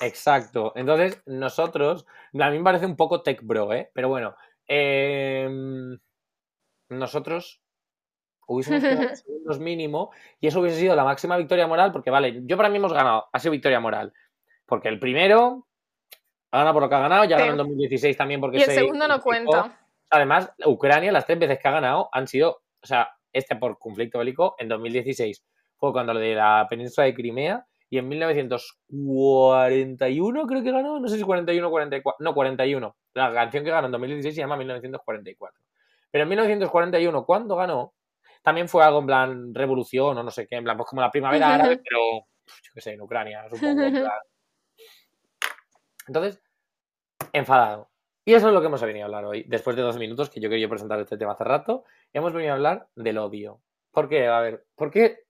Exacto. 0.00 0.72
Entonces, 0.74 1.22
nosotros, 1.26 2.06
a 2.38 2.50
mí 2.50 2.58
me 2.58 2.64
parece 2.64 2.86
un 2.86 2.96
poco 2.96 3.22
tech 3.22 3.40
bro, 3.42 3.72
¿eh? 3.72 3.90
Pero 3.94 4.08
bueno, 4.08 4.34
em, 4.66 5.98
nosotros 6.88 7.62
hubiésemos 8.46 8.82
quedado 8.82 9.16
segundos 9.16 9.60
mínimo 9.60 10.10
y 10.40 10.48
eso 10.48 10.60
hubiese 10.60 10.80
sido 10.80 10.96
la 10.96 11.04
máxima 11.04 11.36
victoria 11.36 11.66
moral 11.66 11.92
porque, 11.92 12.10
vale, 12.10 12.40
yo 12.44 12.56
para 12.56 12.68
mí 12.68 12.76
hemos 12.76 12.92
ganado, 12.92 13.28
ha 13.32 13.38
sido 13.38 13.52
victoria 13.52 13.80
moral. 13.80 14.12
Porque 14.70 14.88
el 14.88 14.98
primero 14.98 15.66
ha 16.52 16.58
ganado 16.58 16.72
por 16.74 16.82
lo 16.84 16.88
que 16.88 16.94
ha 16.94 17.00
ganado, 17.00 17.24
ya 17.24 17.36
Sí. 17.36 17.42
ganó 17.42 17.52
en 17.52 17.58
2016 17.58 18.16
también 18.16 18.40
porque 18.40 18.56
Y 18.56 18.60
el 18.62 18.66
se 18.66 18.74
segundo 18.76 19.06
no 19.06 19.20
cuenta. 19.20 19.78
Además, 20.08 20.50
Ucrania, 20.64 21.12
las 21.12 21.26
tres 21.26 21.38
veces 21.38 21.58
que 21.58 21.68
ha 21.68 21.72
ganado 21.72 22.08
han 22.12 22.26
sido, 22.26 22.62
o 22.82 22.86
sea, 22.86 23.10
este 23.32 23.54
por 23.56 23.78
conflicto 23.78 24.18
bélico 24.18 24.54
en 24.58 24.68
2016 24.68 25.44
fue 25.76 25.92
cuando 25.92 26.14
lo 26.14 26.20
de 26.20 26.34
la 26.34 26.66
península 26.68 27.04
de 27.04 27.14
Crimea 27.14 27.64
y 27.90 27.98
en 27.98 28.08
1941 28.08 30.46
creo 30.46 30.62
que 30.62 30.72
ganó, 30.72 30.98
no 31.00 31.08
sé 31.08 31.16
si 31.16 31.22
41 31.22 31.66
o 31.66 31.70
44, 31.70 32.16
no, 32.24 32.34
41. 32.34 32.96
La 33.14 33.32
canción 33.32 33.64
que 33.64 33.70
ganó 33.70 33.86
en 33.86 33.92
2016 33.92 34.34
se 34.34 34.40
llama 34.40 34.56
1944. 34.56 35.58
Pero 36.10 36.22
en 36.22 36.28
1941, 36.28 37.24
cuando 37.24 37.56
ganó, 37.56 37.94
también 38.42 38.68
fue 38.68 38.84
algo 38.84 39.00
en 39.00 39.06
plan 39.06 39.54
revolución 39.54 40.18
o 40.18 40.22
no 40.22 40.30
sé 40.30 40.46
qué, 40.48 40.56
en 40.56 40.64
plan, 40.64 40.76
pues 40.76 40.88
como 40.88 41.02
la 41.02 41.10
primavera 41.10 41.54
árabe, 41.54 41.80
pero 41.88 42.00
yo 42.46 42.70
qué 42.74 42.80
sé, 42.80 42.92
en 42.92 43.00
Ucrania, 43.02 43.44
supongo. 43.50 43.82
en 43.82 43.92
plan. 43.92 44.04
Entonces, 46.10 46.42
enfadado. 47.32 47.88
Y 48.24 48.34
eso 48.34 48.48
es 48.48 48.52
lo 48.52 48.60
que 48.60 48.66
hemos 48.66 48.82
venido 48.82 49.04
a 49.04 49.06
hablar 49.06 49.24
hoy, 49.24 49.44
después 49.44 49.76
de 49.76 49.82
dos 49.82 49.96
minutos 49.96 50.28
que 50.28 50.40
yo 50.40 50.50
quería 50.50 50.68
presentar 50.68 50.98
este 50.98 51.16
tema 51.16 51.32
hace 51.32 51.44
rato, 51.44 51.84
hemos 52.12 52.32
venido 52.32 52.52
a 52.52 52.56
hablar 52.56 52.88
del 52.96 53.18
odio. 53.18 53.60
¿Por 53.92 54.08
qué? 54.08 54.26
A 54.26 54.40
ver, 54.40 54.66
¿por 54.74 54.90
qué 54.90 55.24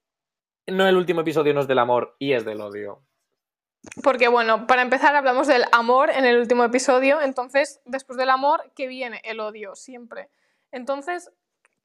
no 0.65 0.87
el 0.87 0.97
último 0.97 1.21
episodio 1.21 1.53
no 1.53 1.61
es 1.61 1.67
del 1.67 1.77
amor 1.77 2.15
y 2.17 2.33
es 2.33 2.45
del 2.45 2.61
odio? 2.61 3.03
Porque, 4.03 4.27
bueno, 4.27 4.65
para 4.65 4.81
empezar 4.81 5.15
hablamos 5.15 5.45
del 5.45 5.65
amor 5.71 6.09
en 6.09 6.25
el 6.25 6.39
último 6.39 6.63
episodio, 6.63 7.21
entonces, 7.21 7.79
después 7.85 8.17
del 8.17 8.31
amor, 8.31 8.71
¿qué 8.75 8.87
viene? 8.87 9.21
El 9.23 9.39
odio, 9.39 9.75
siempre. 9.75 10.29
Entonces, 10.71 11.31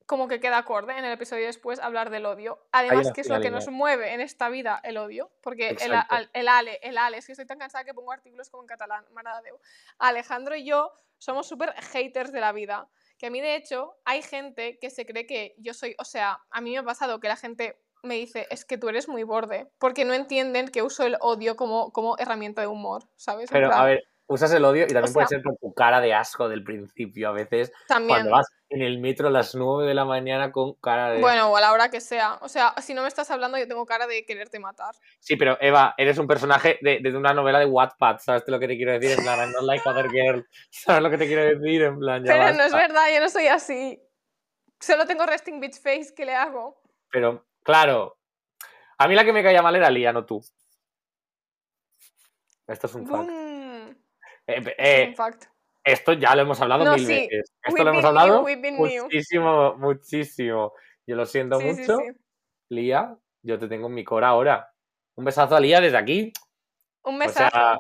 como 0.07 0.29
que 0.29 0.41
queda 0.41 0.59
acorde 0.59 0.97
en 0.97 1.05
el 1.05 1.13
episodio 1.13 1.47
después 1.47 1.81
hablar 1.81 2.11
del 2.11 2.27
odio. 2.27 2.59
Además, 2.73 3.13
¿qué 3.13 3.21
es 3.21 3.29
lo 3.29 3.41
que 3.41 3.51
nos 3.51 3.69
mueve 3.69 4.15
en 4.15 4.21
esta 4.21 4.49
vida? 4.49 4.81
El 4.85 4.97
odio. 4.97 5.31
Porque 5.43 5.71
el, 5.71 5.93
el 6.33 6.49
Ale, 6.49 6.79
el 6.83 6.97
Ale, 6.97 7.19
es 7.19 7.27
que 7.27 7.33
estoy 7.33 7.47
tan 7.47 7.59
cansada 7.59 7.85
que 7.85 7.93
pongo 7.93 8.13
artículos 8.13 8.49
como 8.49 8.63
en 8.63 8.69
catalán, 8.69 9.05
mare 9.13 9.31
de 9.37 9.43
Déu. 9.51 9.59
Alejandro 9.99 10.55
y 10.55 10.65
yo 10.65 10.93
somos 11.19 11.49
súper 11.49 11.73
haters 11.93 12.33
de 12.33 12.41
la 12.41 12.53
vida. 12.53 12.89
Que 13.19 13.27
a 13.27 13.31
mí, 13.31 13.41
de 13.41 13.57
hecho, 13.57 13.97
hay 14.05 14.23
gente 14.23 14.79
que 14.79 14.91
se 14.91 15.07
cree 15.07 15.27
que 15.27 15.55
yo 15.59 15.75
soy, 15.75 15.97
o 15.99 16.05
sea, 16.05 16.41
a 16.51 16.61
mí 16.61 16.73
me 16.73 16.79
ha 16.79 16.83
pasado 16.83 17.19
que 17.19 17.29
la 17.29 17.37
gente 17.37 17.81
me 18.03 18.15
dice, 18.15 18.47
es 18.51 18.65
que 18.65 18.79
tú 18.79 18.89
eres 18.89 19.09
muy 19.09 19.25
borde, 19.25 19.71
porque 19.79 20.05
no 20.05 20.15
entienden 20.15 20.69
que 20.69 20.83
uso 20.83 21.05
el 21.05 21.17
odio 21.21 21.57
como, 21.57 21.93
como 21.93 22.17
herramienta 22.19 22.61
de 22.61 22.69
humor, 22.69 23.09
¿sabes? 23.17 23.51
Pero, 23.51 23.73
a 23.73 23.85
ver, 23.85 24.05
usas 24.29 24.53
el 24.53 24.65
odio 24.65 24.85
y 24.85 24.89
también 24.89 25.07
sea- 25.07 25.15
puede 25.15 25.29
ser 25.29 25.43
por 25.43 25.57
tu 25.57 25.73
cara 25.73 26.01
de 26.01 26.13
asco 26.15 26.49
del 26.49 26.65
principio 26.65 27.29
a 27.29 27.33
veces, 27.33 27.73
también. 27.87 28.09
cuando 28.09 28.31
vas 28.33 28.47
en 28.69 28.83
el 28.83 28.99
metro 28.99 29.29
a 29.29 29.31
las 29.31 29.55
9 29.55 29.87
de 29.87 29.95
la 29.95 30.05
mañana 30.05 30.51
con 30.51 30.75
cara 30.75 31.11
de... 31.11 31.21
Bueno, 31.21 31.51
o 31.51 31.57
a 31.57 31.61
la 31.61 31.73
hora 31.73 31.89
que 31.89 32.01
sea. 32.01 32.39
O 32.41 32.49
sea, 32.49 32.75
si 32.83 32.95
no 32.95 33.03
me 33.03 33.09
estás 33.09 33.31
hablando, 33.31 33.57
yo 33.59 33.69
tengo 33.69 33.87
cara 33.87 34.07
de 34.09 34.25
quererte 34.27 34.59
matar. 34.59 34.95
Sí, 35.21 35.37
pero 35.37 35.57
Eva, 35.61 35.95
eres 35.97 36.19
un 36.19 36.27
personaje 36.27 36.79
de, 36.83 36.99
de 37.01 37.17
una 37.17 37.33
novela 37.33 37.61
de 37.61 37.67
Wattpad, 37.67 38.19
¿sabes 38.19 38.43
lo 38.47 38.59
que 38.59 38.67
te 38.67 38.77
quiero 38.77 38.93
decir? 38.93 39.17
En 39.17 39.25
plan, 39.25 39.53
not 39.53 39.63
like 39.63 39.89
other 39.89 40.09
girl, 40.11 40.45
¿sabes 40.71 41.03
lo 41.03 41.11
que 41.11 41.19
te 41.19 41.27
quiero 41.27 41.43
decir? 41.45 41.83
En 41.83 41.99
plan, 41.99 42.25
ya 42.25 42.33
Pero 42.33 42.57
no 42.57 42.65
es 42.65 42.73
verdad, 42.73 43.07
yo 43.15 43.21
no 43.21 43.29
soy 43.29 43.47
así. 43.47 44.03
Solo 44.81 45.07
tengo 45.07 45.25
resting 45.25 45.61
bitch 45.61 45.81
face, 45.81 46.13
¿qué 46.15 46.25
le 46.25 46.35
hago? 46.35 46.83
Pero, 47.11 47.47
claro, 47.63 48.19
a 48.99 49.07
mí 49.07 49.15
la 49.15 49.25
que 49.25 49.33
me 49.33 49.43
caía 49.43 49.63
mal 49.63 49.77
era 49.77 49.89
Lía, 49.91 50.13
no 50.13 50.27
tú. 50.27 50.45
Esto 52.67 52.89
es 52.89 52.95
un 52.95 53.07
fact. 53.07 53.46
Eh, 54.47 54.75
eh, 54.79 55.15
esto 55.85 56.13
ya 56.15 56.35
lo 56.35 56.43
hemos 56.43 56.61
hablado 56.61 56.85
No, 56.85 56.95
mil 56.95 57.07
sí. 57.07 57.13
veces. 57.13 57.53
Esto 57.63 57.73
We've 57.75 57.85
lo 57.85 57.91
hemos 57.91 58.05
hablado 58.05 58.43
new, 58.45 58.61
new. 58.61 59.05
muchísimo, 59.05 59.75
muchísimo. 59.77 60.73
Yo 61.07 61.17
lo 61.17 61.27
siento 61.27 61.59
Sí, 61.61 61.67
mucho. 61.67 61.97
sí. 61.99 62.05
Lía, 62.71 63.17
yo 63.43 63.59
te 63.59 63.69
tengo 63.69 63.87
en 63.89 63.95
mi 63.95 64.05
cora 64.05 64.29
ahora. 64.29 64.73
Un 65.17 65.25
besazo 65.25 65.57
a 65.57 65.61
Lía 65.61 65.81
desde 65.81 65.97
aquí. 65.97 66.33
Un 67.05 67.17
O 67.17 67.19
besazo. 67.19 67.51
sea, 67.57 67.79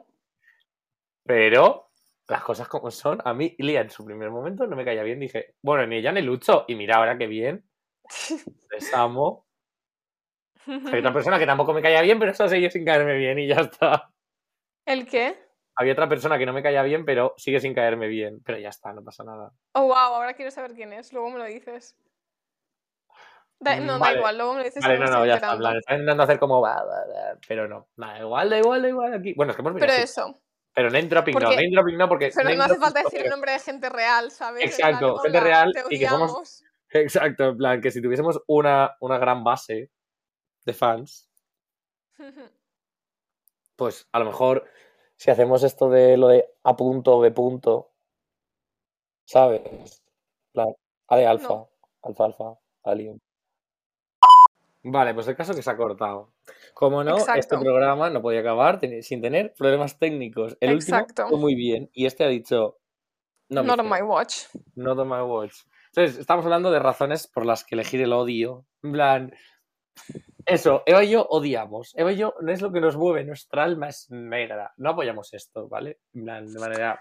pero 1.24 1.90
las 2.28 2.42
cosas 2.42 2.68
como 2.68 2.90
son, 2.90 3.20
a 3.24 3.34
mí 3.34 3.54
Lía 3.58 3.80
en 3.80 3.90
su 3.90 4.04
primer 4.04 4.30
momento 4.30 4.66
no 4.66 4.76
me 4.76 4.84
caía 4.84 5.02
bien. 5.02 5.20
Dije, 5.20 5.54
bueno, 5.62 5.86
ni 5.86 5.96
ella 5.96 6.12
ni 6.12 6.22
Lucho. 6.22 6.64
Y 6.68 6.74
mira 6.76 6.96
ahora 6.96 7.18
qué 7.18 7.26
bien. 7.26 7.64
Les 8.70 8.94
amo. 8.94 9.46
Hay 10.66 10.98
otra 10.98 11.12
persona 11.12 11.38
que 11.38 11.46
tampoco 11.46 11.72
me 11.72 11.82
caía 11.82 12.02
bien, 12.02 12.18
pero 12.18 12.32
eso 12.32 12.48
sigue 12.48 12.70
sin 12.70 12.84
caerme 12.84 13.14
bien 13.16 13.38
y 13.38 13.46
ya 13.46 13.56
está. 13.56 14.10
¿El 14.84 15.06
qué? 15.06 15.45
Había 15.76 15.92
otra 15.92 16.08
persona 16.08 16.38
que 16.38 16.46
no 16.46 16.52
me 16.54 16.62
caía 16.62 16.82
bien, 16.82 17.04
pero 17.04 17.34
sigue 17.36 17.60
sin 17.60 17.74
caerme 17.74 18.08
bien. 18.08 18.40
Pero 18.44 18.58
ya 18.58 18.70
está, 18.70 18.92
no 18.92 19.02
pasa 19.04 19.24
nada. 19.24 19.52
Oh, 19.72 19.82
wow, 19.82 19.94
ahora 19.96 20.34
quiero 20.34 20.50
saber 20.50 20.72
quién 20.74 20.92
es. 20.92 21.12
Luego 21.12 21.30
me 21.30 21.38
lo 21.38 21.44
dices. 21.44 21.96
Da- 23.58 23.80
no, 23.80 23.98
vale. 23.98 24.14
da 24.14 24.18
igual, 24.18 24.36
luego 24.36 24.52
me 24.54 24.58
lo 24.60 24.64
dices. 24.64 24.82
Vale, 24.82 24.98
no, 24.98 25.06
no, 25.06 25.26
ya 25.26 25.34
está. 25.36 25.56
plan, 25.56 25.76
está 25.76 25.92
intentando 25.94 26.22
hacer 26.22 26.38
como. 26.38 26.66
Pero 27.46 27.68
no. 27.68 27.88
Da 27.96 28.18
igual, 28.20 28.50
da 28.50 28.58
igual, 28.58 28.82
da 28.82 28.88
igual 28.88 29.14
aquí. 29.14 29.34
Bueno, 29.34 29.50
es 29.52 29.56
que 29.56 29.62
hemos 29.62 29.74
venido 29.74 29.86
Pero 29.86 29.92
así. 29.94 30.02
eso. 30.02 30.40
Pero 30.74 30.90
name 30.90 31.08
dropping 31.08 31.34
no, 31.34 31.40
Porque- 31.40 31.56
name 31.56 31.70
dropping 31.72 31.96
no, 31.98 32.08
porque. 32.08 32.30
Pero 32.34 32.54
no 32.54 32.64
hace 32.64 32.76
falta 32.76 33.02
decir 33.02 33.20
el 33.22 33.30
nombre 33.30 33.52
de 33.52 33.58
gente 33.60 33.88
real, 33.88 34.30
¿sabes? 34.30 34.64
Exacto, 34.64 35.14
plan, 35.14 35.22
gente 35.22 35.38
"Hola, 35.38 35.46
real 35.46 35.72
y 35.90 35.98
que 35.98 36.06
somos- 36.08 36.30
odiamos". 36.30 36.64
Exacto, 36.90 37.44
en 37.48 37.56
plan, 37.56 37.80
que 37.80 37.90
si 37.90 38.00
tuviésemos 38.02 38.42
una, 38.46 38.94
una 39.00 39.18
gran 39.18 39.42
base 39.42 39.90
de 40.64 40.72
fans, 40.74 41.28
pues 43.76 44.08
a 44.12 44.18
lo 44.18 44.26
mejor 44.26 44.66
si 45.16 45.30
hacemos 45.30 45.62
esto 45.62 45.88
de 45.90 46.16
lo 46.16 46.28
de 46.28 46.46
A 46.64 46.76
punto, 46.76 47.18
B 47.20 47.30
punto, 47.30 47.90
¿sabes? 49.24 50.02
Plan, 50.52 50.74
A 51.08 51.16
de 51.16 51.26
alfa, 51.26 51.48
No. 51.48 51.68
alfa, 52.02 52.24
alfa, 52.24 52.58
alien. 52.84 53.20
Vale, 54.88 55.14
pues 55.14 55.26
el 55.26 55.34
caso 55.36 55.52
que 55.52 55.62
se 55.62 55.70
ha 55.70 55.76
cortado. 55.76 56.32
Como 56.72 57.02
no, 57.02 57.16
este 57.34 57.58
programa 57.58 58.08
no 58.08 58.22
podía 58.22 58.40
acabar 58.40 58.78
ten- 58.78 59.02
sin 59.02 59.20
tener 59.20 59.52
problemas 59.54 59.98
técnicos. 59.98 60.56
El 60.60 60.74
Exacto. 60.74 61.22
último 61.24 61.28
fue 61.30 61.38
muy 61.38 61.54
bien 61.56 61.90
y 61.92 62.06
este 62.06 62.24
ha 62.24 62.28
dicho... 62.28 62.78
No, 63.48 63.62
Not 63.64 63.80
on 63.80 63.88
my 63.88 64.02
watch. 64.02 64.44
not 64.76 64.96
on 64.98 65.08
my 65.08 65.22
watch. 65.22 65.54
Entonces, 65.92 66.18
estamos 66.18 66.44
hablando 66.44 66.70
de 66.70 66.78
razones 66.78 67.26
por 67.26 67.46
las 67.46 67.64
que 67.64 67.74
elegir 67.74 68.00
el 68.00 68.12
odio. 68.12 68.64
En 68.82 68.92
plan, 68.92 69.34
Eso, 70.46 70.84
Eva 70.86 71.02
y 71.02 71.10
yo 71.10 71.26
odiamos. 71.28 71.92
Eva 71.96 72.12
y 72.12 72.16
yo 72.16 72.34
no 72.40 72.52
es 72.52 72.62
lo 72.62 72.70
que 72.70 72.80
nos 72.80 72.96
mueve, 72.96 73.24
nuestra 73.24 73.64
alma 73.64 73.88
es 73.88 74.06
negra. 74.10 74.72
No 74.76 74.90
apoyamos 74.90 75.34
esto, 75.34 75.68
¿vale? 75.68 75.98
De 76.12 76.58
manera. 76.60 77.00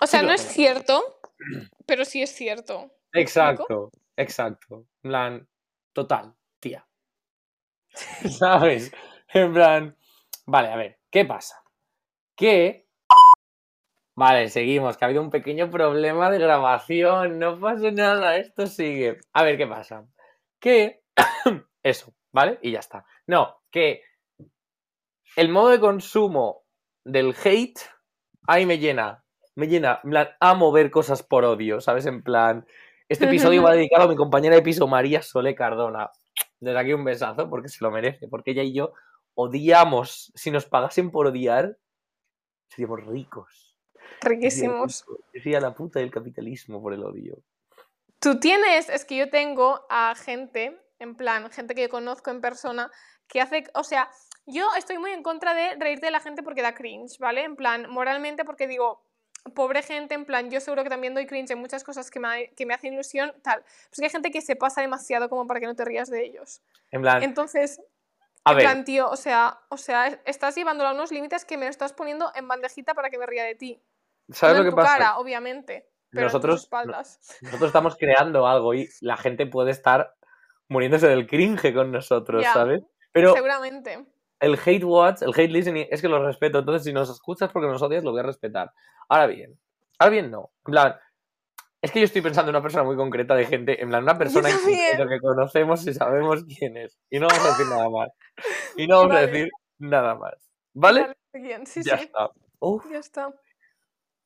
O 0.00 0.06
sea, 0.06 0.20
Sí, 0.20 0.26
no 0.26 0.32
es 0.32 0.40
cierto, 0.40 1.20
pero 1.86 2.04
sí 2.04 2.20
es 2.20 2.34
cierto. 2.34 2.90
Exacto, 3.12 3.90
exacto. 4.16 4.86
En 5.04 5.10
plan, 5.10 5.48
total, 5.92 6.34
tía. 6.58 6.84
¿Sabes? 8.38 8.90
En 9.32 9.52
plan. 9.52 9.96
Vale, 10.46 10.68
a 10.68 10.76
ver, 10.76 10.98
¿qué 11.10 11.24
pasa? 11.24 11.62
Que. 12.36 12.88
Vale, 14.16 14.48
seguimos, 14.48 14.96
que 14.96 15.04
ha 15.04 15.06
habido 15.06 15.22
un 15.22 15.30
pequeño 15.30 15.70
problema 15.70 16.28
de 16.30 16.38
grabación. 16.40 17.38
No 17.38 17.60
pasa 17.60 17.92
nada, 17.92 18.36
esto 18.36 18.66
sigue. 18.66 19.18
A 19.32 19.44
ver, 19.44 19.56
¿qué 19.56 19.66
pasa? 19.68 20.08
Que. 20.58 21.02
Eso, 21.84 22.12
¿vale? 22.32 22.58
Y 22.62 22.72
ya 22.72 22.80
está. 22.80 23.04
No, 23.26 23.60
que. 23.70 24.02
El 25.36 25.50
modo 25.50 25.68
de 25.68 25.80
consumo 25.80 26.64
del 27.04 27.34
hate. 27.44 27.80
Ahí 28.46 28.66
me 28.66 28.78
llena. 28.78 29.24
Me 29.54 29.68
llena. 29.68 30.00
En 30.04 30.10
plan, 30.10 30.28
amo 30.40 30.72
ver 30.72 30.90
cosas 30.90 31.22
por 31.22 31.44
odio, 31.44 31.80
¿sabes? 31.80 32.06
En 32.06 32.22
plan. 32.22 32.66
Este 33.08 33.26
episodio 33.26 33.62
va 33.62 33.72
dedicado 33.74 34.04
a 34.04 34.08
mi 34.08 34.16
compañera 34.16 34.56
de 34.56 34.62
piso, 34.62 34.86
María 34.86 35.22
Sole 35.22 35.54
Cardona. 35.54 36.10
Desde 36.60 36.78
aquí 36.78 36.92
un 36.92 37.04
besazo, 37.04 37.48
porque 37.48 37.68
se 37.68 37.84
lo 37.84 37.90
merece. 37.90 38.28
Porque 38.28 38.52
ella 38.52 38.62
y 38.62 38.74
yo 38.74 38.92
odiamos. 39.34 40.32
Si 40.34 40.50
nos 40.50 40.66
pagasen 40.66 41.10
por 41.10 41.26
odiar, 41.26 41.78
seríamos 42.68 43.04
ricos. 43.06 43.76
Riquísimos. 44.20 45.04
Sería 45.32 45.60
la 45.60 45.74
puta 45.74 46.00
del 46.00 46.10
capitalismo 46.10 46.82
por 46.82 46.92
el 46.92 47.04
odio. 47.04 47.38
Tú 48.20 48.40
tienes, 48.40 48.88
es 48.88 49.04
que 49.04 49.16
yo 49.16 49.30
tengo 49.30 49.86
a 49.88 50.14
gente, 50.16 50.80
en 50.98 51.14
plan, 51.14 51.50
gente 51.50 51.74
que 51.74 51.82
yo 51.82 51.88
conozco 51.88 52.30
en 52.30 52.40
persona, 52.40 52.90
que 53.28 53.40
hace, 53.40 53.64
o 53.74 53.84
sea, 53.84 54.10
yo 54.46 54.66
estoy 54.76 54.98
muy 54.98 55.10
en 55.12 55.22
contra 55.22 55.54
de 55.54 55.74
reírte 55.76 56.06
de 56.06 56.12
la 56.12 56.20
gente 56.20 56.42
porque 56.42 56.62
da 56.62 56.74
cringe, 56.74 57.18
¿vale? 57.18 57.44
En 57.44 57.56
plan, 57.56 57.88
moralmente 57.90 58.44
porque 58.44 58.66
digo, 58.66 59.02
pobre 59.54 59.82
gente, 59.82 60.14
en 60.14 60.24
plan, 60.24 60.50
yo 60.50 60.60
seguro 60.60 60.82
que 60.84 60.90
también 60.90 61.14
doy 61.14 61.26
cringe 61.26 61.50
en 61.52 61.58
muchas 61.58 61.84
cosas 61.84 62.10
que 62.10 62.18
me, 62.20 62.50
que 62.50 62.66
me 62.66 62.74
hacen 62.74 62.92
ilusión, 62.94 63.32
tal. 63.42 63.62
Pues 63.62 63.98
que 63.98 64.04
hay 64.04 64.10
gente 64.10 64.30
que 64.30 64.40
se 64.40 64.56
pasa 64.56 64.80
demasiado 64.80 65.28
como 65.28 65.46
para 65.46 65.60
que 65.60 65.66
no 65.66 65.74
te 65.74 65.84
rías 65.84 66.08
de 66.10 66.24
ellos. 66.24 66.60
En 66.90 67.02
plan, 67.02 67.22
Entonces, 67.22 67.80
a 68.44 68.50
en 68.52 68.56
ver, 68.56 68.64
plan, 68.66 68.84
tío, 68.84 69.08
o 69.10 69.16
sea, 69.16 69.60
o 69.68 69.76
sea, 69.76 70.06
es- 70.08 70.18
estás 70.24 70.54
llevándolo 70.54 70.88
a 70.90 70.92
unos 70.94 71.12
límites 71.12 71.44
que 71.44 71.56
me 71.56 71.64
lo 71.66 71.70
estás 71.70 71.92
poniendo 71.92 72.32
en 72.34 72.48
bandejita 72.48 72.94
para 72.94 73.10
que 73.10 73.18
me 73.18 73.26
ría 73.26 73.44
de 73.44 73.54
ti. 73.54 73.82
¿sabes 74.30 74.56
no 74.56 74.62
lo 74.62 74.64
en 74.68 74.70
que 74.70 74.70
tu 74.72 74.76
pasa? 74.76 74.92
cara, 74.98 75.18
obviamente, 75.18 75.88
pero 76.10 76.24
Nosotros- 76.26 76.54
en 76.54 76.56
tus 76.56 76.64
espaldas. 76.64 77.20
Nosotros 77.42 77.68
estamos 77.68 77.96
creando 77.96 78.46
algo 78.46 78.74
y 78.74 78.88
la 79.00 79.16
gente 79.16 79.46
puede 79.46 79.70
estar 79.70 80.14
muriéndose 80.68 81.08
del 81.08 81.26
cringe 81.26 81.72
con 81.74 81.90
nosotros, 81.92 82.42
Ya, 82.42 82.52
¿sabes? 82.52 82.82
Pero 83.12 83.34
Seguramente. 83.34 84.06
el 84.40 84.58
hate 84.64 84.84
watch, 84.84 85.22
el 85.22 85.30
hate 85.34 85.50
listening, 85.50 85.86
es 85.90 86.00
que 86.02 86.08
lo 86.08 86.24
respeto. 86.24 86.58
Entonces, 86.58 86.84
si 86.84 86.92
nos 86.92 87.10
escuchas 87.10 87.50
porque 87.52 87.68
nos 87.68 87.82
odias, 87.82 88.04
lo 88.04 88.10
voy 88.12 88.20
a 88.20 88.24
respetar. 88.24 88.72
Ahora 89.08 89.26
bien, 89.26 89.58
ahora 89.98 90.10
bien 90.10 90.30
no. 90.30 90.50
En 90.66 90.72
plan, 90.72 90.96
es 91.80 91.92
que 91.92 92.00
yo 92.00 92.04
estoy 92.06 92.22
pensando 92.22 92.50
en 92.50 92.56
una 92.56 92.62
persona 92.62 92.84
muy 92.84 92.96
concreta 92.96 93.34
de 93.34 93.46
gente, 93.46 93.80
en 93.80 93.88
plan, 93.88 94.02
una 94.02 94.18
persona 94.18 94.48
en 94.50 95.08
que 95.08 95.20
conocemos 95.20 95.86
y 95.86 95.94
sabemos 95.94 96.44
quién 96.44 96.76
es. 96.76 96.98
Y 97.08 97.18
no 97.18 97.28
vamos 97.28 97.44
a 97.44 97.48
decir 97.50 97.66
nada 97.66 97.88
más. 97.88 98.08
Y 98.76 98.86
no 98.86 98.96
vamos 98.98 99.12
a 99.12 99.14
Vale. 99.20 99.26
decir 99.28 99.50
nada 99.78 100.14
más. 100.14 100.34
¿Vale? 100.74 101.02
Vale, 101.02 101.66
sí, 101.66 101.82
ya 101.82 101.96
sí, 101.98 102.04
está. 102.04 102.30
Uf. 102.60 102.84
ya 102.90 102.98
está. 102.98 103.32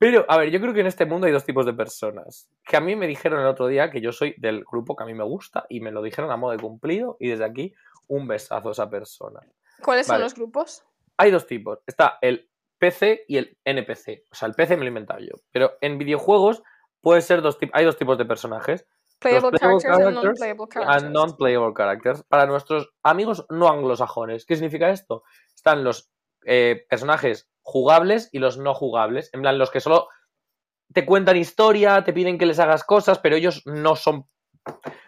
Pero, 0.02 0.26
a 0.26 0.36
ver, 0.36 0.50
yo 0.50 0.60
creo 0.60 0.74
que 0.74 0.80
en 0.80 0.88
este 0.88 1.06
mundo 1.06 1.28
hay 1.28 1.32
dos 1.32 1.44
tipos 1.44 1.64
de 1.64 1.74
personas. 1.74 2.50
Que 2.64 2.76
a 2.76 2.80
mí 2.80 2.96
me 2.96 3.06
dijeron 3.06 3.38
el 3.38 3.46
otro 3.46 3.68
día 3.68 3.88
que 3.88 4.00
yo 4.00 4.10
soy 4.10 4.34
del 4.36 4.64
grupo 4.64 4.96
que 4.96 5.04
a 5.04 5.06
mí 5.06 5.14
me 5.14 5.22
gusta 5.22 5.64
y 5.68 5.78
me 5.78 5.92
lo 5.92 6.02
dijeron 6.02 6.32
a 6.32 6.36
modo 6.36 6.50
de 6.50 6.58
cumplido 6.58 7.16
y 7.20 7.28
desde 7.28 7.44
aquí 7.44 7.72
un 8.08 8.26
besazo 8.26 8.70
a 8.70 8.72
esa 8.72 8.90
persona. 8.90 9.38
¿Cuáles 9.80 10.08
son 10.08 10.20
los 10.20 10.34
grupos? 10.34 10.82
Hay 11.18 11.30
dos 11.30 11.46
tipos. 11.46 11.78
Está 11.86 12.18
el 12.20 12.50
PC 12.78 13.26
y 13.28 13.36
el 13.36 13.56
NPC. 13.64 14.24
O 14.32 14.34
sea, 14.34 14.48
el 14.48 14.54
PC 14.54 14.76
me 14.76 14.80
lo 14.80 14.86
he 14.86 14.88
inventado 14.88 15.20
yo. 15.20 15.36
Pero 15.52 15.74
en 15.80 15.98
videojuegos 15.98 16.64
puede 17.00 17.20
ser 17.20 17.40
dos 17.40 17.56
tipos. 17.58 17.78
Hay 17.78 17.84
dos 17.84 17.96
tipos 17.96 18.18
de 18.18 18.24
personajes. 18.24 18.84
Playable 19.20 19.56
playable 19.56 19.80
characters 19.80 20.14
non-playable 20.14 20.64
And 20.64 20.72
characters. 20.72 21.12
non-playable 21.12 21.74
characters. 21.76 22.22
Para 22.24 22.46
nuestros 22.46 22.92
amigos 23.04 23.46
no 23.50 23.68
anglosajones. 23.68 24.46
¿Qué 24.46 24.56
significa 24.56 24.90
esto? 24.90 25.22
Están 25.54 25.84
los 25.84 26.10
eh, 26.44 26.86
personajes 26.90 27.51
jugables 27.62 28.28
y 28.32 28.38
los 28.38 28.58
no 28.58 28.74
jugables. 28.74 29.30
En 29.32 29.42
plan, 29.42 29.58
los 29.58 29.70
que 29.70 29.80
solo 29.80 30.08
te 30.92 31.06
cuentan 31.06 31.36
historia, 31.36 32.04
te 32.04 32.12
piden 32.12 32.38
que 32.38 32.46
les 32.46 32.58
hagas 32.58 32.84
cosas, 32.84 33.18
pero 33.18 33.36
ellos 33.36 33.62
no 33.64 33.96
son. 33.96 34.28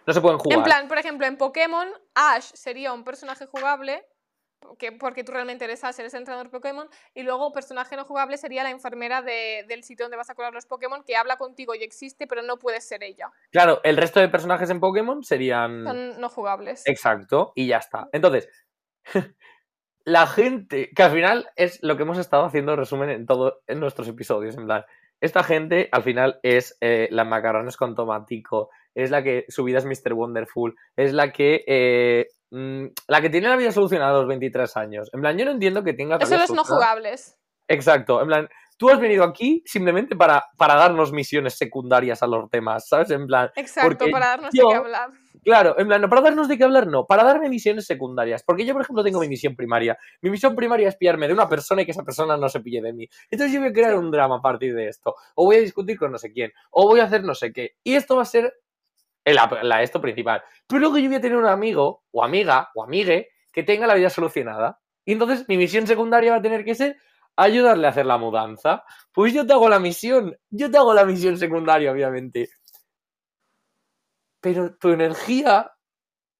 No 0.07 0.13
se 0.13 0.21
pueden 0.21 0.39
jugar. 0.39 0.57
En 0.59 0.63
plan, 0.63 0.87
por 0.87 0.97
ejemplo, 0.97 1.27
en 1.27 1.37
Pokémon, 1.37 1.87
Ash 2.15 2.45
sería 2.53 2.91
un 2.93 3.03
personaje 3.03 3.45
jugable, 3.45 4.05
porque, 4.59 4.91
porque 4.91 5.23
tú 5.23 5.31
realmente 5.31 5.65
eres 5.65 5.83
Ash, 5.83 5.99
eres 5.99 6.13
el 6.13 6.19
entrenador 6.21 6.49
Pokémon, 6.49 6.89
y 7.13 7.23
luego 7.23 7.51
personaje 7.51 7.95
no 7.95 8.03
jugable 8.03 8.37
sería 8.37 8.63
la 8.63 8.71
enfermera 8.71 9.21
de- 9.21 9.63
del 9.67 9.83
sitio 9.83 10.05
donde 10.05 10.17
vas 10.17 10.29
a 10.29 10.35
curar 10.35 10.53
los 10.53 10.65
Pokémon, 10.65 11.03
que 11.03 11.15
habla 11.15 11.37
contigo 11.37 11.75
y 11.75 11.83
existe, 11.83 12.25
pero 12.27 12.41
no 12.41 12.57
puedes 12.57 12.87
ser 12.87 13.03
ella. 13.03 13.31
Claro, 13.51 13.79
el 13.83 13.95
resto 13.97 14.19
de 14.19 14.27
personajes 14.29 14.69
en 14.69 14.79
Pokémon 14.79 15.23
serían. 15.23 15.83
Son 15.85 16.19
no 16.19 16.29
jugables. 16.29 16.83
Exacto, 16.87 17.51
y 17.55 17.67
ya 17.67 17.77
está. 17.77 18.09
Entonces, 18.11 18.49
la 20.05 20.27
gente, 20.27 20.91
que 20.95 21.03
al 21.03 21.11
final 21.11 21.49
es 21.55 21.81
lo 21.81 21.97
que 21.97 22.03
hemos 22.03 22.19
estado 22.19 22.45
haciendo 22.45 22.75
resumen 22.75 23.09
en 23.09 23.25
todos 23.25 23.55
en 23.67 23.79
nuestros 23.79 24.07
episodios, 24.07 24.55
en 24.55 24.65
plan, 24.65 24.85
esta 25.19 25.43
gente 25.43 25.89
al 25.91 26.03
final 26.03 26.39
es 26.43 26.77
eh, 26.79 27.07
la 27.11 27.23
macarrones 27.23 27.75
con 27.75 27.95
tomatico, 27.95 28.69
es 28.93 29.09
la 29.09 29.23
que 29.23 29.45
su 29.47 29.63
vida 29.63 29.79
es 29.79 29.85
Mr. 29.85 30.13
Wonderful, 30.13 30.75
es 30.95 31.13
la 31.13 31.31
que 31.31 31.63
eh, 31.65 32.27
mm, 32.51 32.85
la 33.07 33.21
que 33.21 33.29
tiene 33.31 33.49
la 33.49 33.55
vida 33.55 33.71
solucionada 33.71 34.11
a 34.11 34.19
los 34.19 34.27
23 34.27 34.77
años. 34.77 35.09
En 35.11 35.21
plan, 35.21 35.37
yo 35.37 35.45
no 35.45 35.51
entiendo 35.51 35.83
que 35.83 35.93
tengas 35.93 36.19
la 36.19 36.25
Eso 36.25 36.37
los 36.37 36.51
no 36.51 36.63
jugables. 36.63 37.39
Exacto, 37.67 38.21
en 38.21 38.27
plan, 38.27 38.49
tú 38.77 38.89
has 38.89 38.99
venido 38.99 39.23
aquí 39.23 39.63
simplemente 39.65 40.15
para, 40.15 40.43
para 40.57 40.75
darnos 40.75 41.11
misiones 41.11 41.53
secundarias 41.55 42.21
a 42.23 42.27
los 42.27 42.49
demás, 42.49 42.87
¿sabes? 42.87 43.09
En 43.11 43.27
plan, 43.27 43.49
Exacto, 43.55 44.05
para 44.11 44.27
darnos 44.27 44.49
yo- 44.53 44.67
de 44.67 44.69
qué 44.73 44.75
hablar. 44.77 45.09
Claro, 45.43 45.75
en 45.77 45.85
plan, 45.87 46.01
no 46.01 46.09
para 46.09 46.21
darnos 46.21 46.47
de 46.47 46.57
qué 46.57 46.63
hablar, 46.63 46.87
no, 46.87 47.05
para 47.05 47.23
darme 47.23 47.49
misiones 47.49 47.85
secundarias. 47.85 48.41
Porque 48.41 48.65
yo, 48.65 48.73
por 48.73 48.81
ejemplo, 48.81 49.03
tengo 49.03 49.19
mi 49.19 49.27
misión 49.27 49.55
primaria. 49.55 49.95
Mi 50.21 50.31
misión 50.31 50.55
primaria 50.55 50.87
es 50.89 50.95
pillarme 50.95 51.27
de 51.27 51.33
una 51.33 51.47
persona 51.47 51.83
y 51.83 51.85
que 51.85 51.91
esa 51.91 52.01
persona 52.01 52.35
no 52.35 52.49
se 52.49 52.61
pille 52.61 52.81
de 52.81 52.91
mí. 52.93 53.07
Entonces 53.29 53.53
yo 53.53 53.59
voy 53.59 53.69
a 53.69 53.73
crear 53.73 53.91
Sí. 53.91 53.97
un 53.99 54.09
drama 54.09 54.37
a 54.37 54.41
partir 54.41 54.73
de 54.73 54.87
esto. 54.87 55.13
O 55.35 55.45
voy 55.45 55.57
a 55.57 55.59
discutir 55.59 55.99
con 55.99 56.11
no 56.11 56.17
sé 56.17 56.31
quién. 56.33 56.51
O 56.71 56.87
voy 56.87 56.99
a 56.99 57.03
hacer 57.03 57.23
no 57.23 57.35
sé 57.35 57.53
qué. 57.53 57.75
Y 57.83 57.93
esto 57.93 58.15
va 58.15 58.23
a 58.23 58.25
ser 58.25 58.55
el, 59.23 59.37
la, 59.61 59.83
esto 59.83 60.01
principal. 60.01 60.41
Pero 60.65 60.79
luego 60.79 60.97
yo 60.97 61.07
voy 61.09 61.17
a 61.17 61.21
tener 61.21 61.37
un 61.37 61.45
amigo, 61.45 62.03
o 62.09 62.23
amiga, 62.23 62.69
o 62.73 62.83
amigue, 62.83 63.29
que 63.53 63.61
tenga 63.61 63.85
la 63.85 63.93
vida 63.93 64.09
solucionada. 64.09 64.79
Y 65.05 65.11
entonces 65.11 65.45
mi 65.47 65.57
misión 65.57 65.85
secundaria 65.85 66.31
va 66.31 66.37
a 66.37 66.41
tener 66.41 66.65
que 66.65 66.73
ser 66.73 66.97
ayudarle 67.35 67.87
a 67.87 67.89
hacer 67.91 68.05
la 68.05 68.17
mudanza. 68.17 68.83
Pues 69.11 69.33
yo 69.33 69.45
te 69.45 69.53
hago 69.53 69.67
la 69.69 69.79
misión. 69.79 70.37
Yo 70.49 70.69
te 70.71 70.77
hago 70.77 70.93
la 70.93 71.05
misión 71.05 71.37
secundaria, 71.37 71.91
obviamente 71.91 72.49
pero 74.41 74.75
tu 74.75 74.89
energía 74.89 75.71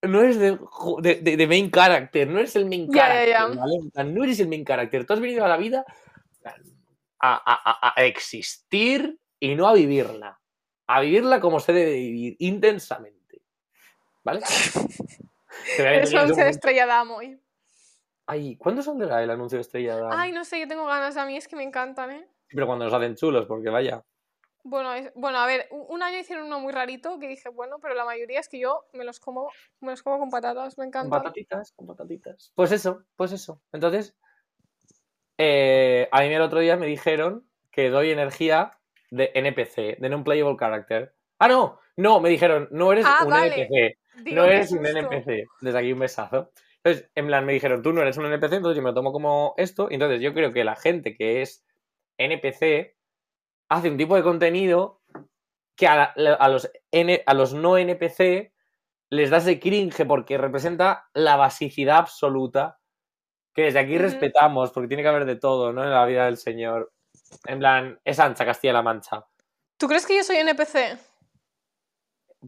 no 0.03 0.21
es 0.21 0.38
de, 0.38 0.60
ju- 0.60 1.01
de, 1.01 1.15
de- 1.15 1.38
de 1.38 1.47
main 1.47 1.71
character, 1.71 2.27
no 2.27 2.38
eres 2.38 2.55
el 2.55 2.67
main 2.67 2.88
character, 2.91 4.05
No 4.05 4.23
eres 4.23 4.39
el 4.39 4.47
main 4.47 4.63
character. 4.63 5.05
Tú 5.08 5.13
has 5.13 5.19
venido 5.19 5.43
a 5.43 5.47
la 5.47 5.58
vida 5.58 5.84
a, 6.43 7.34
a- 7.34 7.88
a- 7.88 7.93
a 7.99 8.05
existir 8.05 9.19
y 9.39 9.55
no 9.55 9.67
a 9.67 9.73
vivirla. 9.73 10.39
A 10.86 11.01
vivirla 11.01 11.39
como 11.39 11.60
se 11.60 11.73
debe 11.73 11.93
vivir, 11.93 12.36
intensamente. 12.38 13.41
¿Vale? 14.23 14.41
Ser 14.45 16.03
momento- 16.36 16.49
estrella 16.49 16.86
hoy. 17.15 17.39
Ay, 18.28 18.56
¿cuándo 18.58 18.82
saldrá 18.82 19.22
el 19.24 19.30
anuncio 19.30 19.58
de 19.58 19.62
Estrella 19.62 19.98
Damm? 19.98 20.12
Ay, 20.14 20.32
no 20.32 20.44
sé, 20.46 20.60
yo 20.60 20.68
tengo 20.68 20.86
ganas. 20.86 21.16
A 21.18 21.26
mí 21.26 21.38
es 21.38 21.48
que 21.48 21.56
me 21.56 21.64
encantan, 21.64 22.12
¿eh? 22.12 22.28
Pero 22.50 22.66
cuando 22.66 22.86
nos 22.86 22.94
hacen 22.94 23.16
chulos, 23.16 23.46
porque 23.46 23.70
vaya. 23.70 24.04
Bueno, 24.64 24.94
es- 24.94 25.12
bueno, 25.14 25.38
a 25.38 25.46
ver, 25.46 25.68
un 25.70 26.02
año 26.02 26.18
hicieron 26.18 26.48
uno 26.48 26.60
muy 26.60 26.74
rarito 26.74 27.20
que 27.20 27.28
dije, 27.28 27.50
bueno, 27.50 27.78
pero 27.80 27.94
la 27.94 28.04
mayoría 28.04 28.40
es 28.40 28.50
que 28.50 28.60
yo 28.60 28.86
me 28.94 29.04
los 29.06 29.20
como, 29.20 29.52
me 29.80 29.92
los 29.92 30.02
como 30.02 30.18
con 30.18 30.32
patatas, 30.32 30.76
me 30.78 30.84
Con 30.84 30.88
encantan. 30.88 31.22
patatitas, 31.22 31.72
con 31.74 31.86
patatitas. 31.86 32.52
Pues 32.56 32.72
eso, 32.72 33.04
pues 33.16 33.32
eso. 33.32 33.62
Entonces, 33.72 34.16
eh, 35.38 36.08
a 36.12 36.22
mí 36.22 36.34
el 36.34 36.42
otro 36.42 36.60
día 36.60 36.78
me 36.78 36.88
dijeron 36.88 37.48
que 37.72 37.90
doy 37.90 38.10
energía 38.10 38.72
de 39.12 39.32
NPC, 39.36 39.98
de 40.00 40.10
non-playable 40.10 40.58
character. 40.58 41.14
Ah, 41.38 41.48
no, 41.48 41.80
no, 41.98 42.20
me 42.20 42.30
dijeron, 42.30 42.68
no 42.72 42.92
eres 42.92 43.06
Ah, 43.08 43.20
un 43.24 43.30
vale. 43.30 43.68
NPC, 43.68 43.98
Digo, 44.24 44.36
no 44.38 44.46
eres 44.46 44.72
un. 44.72 44.86
NPC. 44.86 45.46
Desde 45.62 45.78
aquí 45.78 45.92
un 45.94 46.00
besazo. 46.00 46.52
Entonces, 46.86 47.10
en 47.15 47.26
plan, 47.26 47.43
me 47.43 47.54
dijeron, 47.54 47.82
tú 47.82 47.93
no 47.93 48.04
eres 48.04 48.15
un 48.17 48.28
NPC, 48.28 48.54
entonces 48.54 48.78
yo 48.78 48.84
me 48.84 48.89
lo 48.89 48.93
tomo 48.93 49.12
como 49.12 49.56
esto. 49.58 49.88
Y 49.89 49.95
entonces 49.95 50.21
yo 50.21 50.36
creo 50.36 50.54
que 50.54 50.63
la 50.63 50.76
gente 50.76 51.15
que 51.15 51.41
es 51.41 51.65
NPC 52.19 52.95
hace 53.69 53.89
un 53.89 53.98
tipo 53.98 54.15
de 54.15 54.21
contenido 54.21 55.02
que 55.76 55.88
a, 55.88 56.13
los, 56.15 56.69
N, 56.91 57.24
a 57.26 57.34
los 57.34 57.56
no 57.56 57.80
NPC 57.80 58.54
les 59.10 59.32
da 59.32 59.38
ese 59.38 59.60
cringe 59.60 60.06
porque 60.06 60.38
representa 60.38 61.10
la 61.15 61.36
basicidad 61.38 61.98
absoluta 61.98 62.80
que 63.56 63.63
desde 63.63 63.80
aquí 63.80 63.98
respetamos 63.98 64.71
porque 64.71 64.88
tiene 64.88 65.02
que 65.02 65.10
haber 65.10 65.26
de 65.26 65.38
todo, 65.38 65.74
¿no? 65.74 65.84
En 65.84 65.89
la 65.89 66.06
vida 66.06 66.26
del 66.26 66.38
Señor. 66.38 66.93
En 67.48 67.58
plan, 67.58 68.00
es 68.06 68.19
ancha 68.19 68.45
Castilla-La 68.45 68.84
Mancha. 68.84 69.26
¿Tú 69.78 69.88
crees 69.88 70.06
que 70.06 70.17
yo 70.17 70.24
soy 70.24 70.36
NPC? 70.36 71.00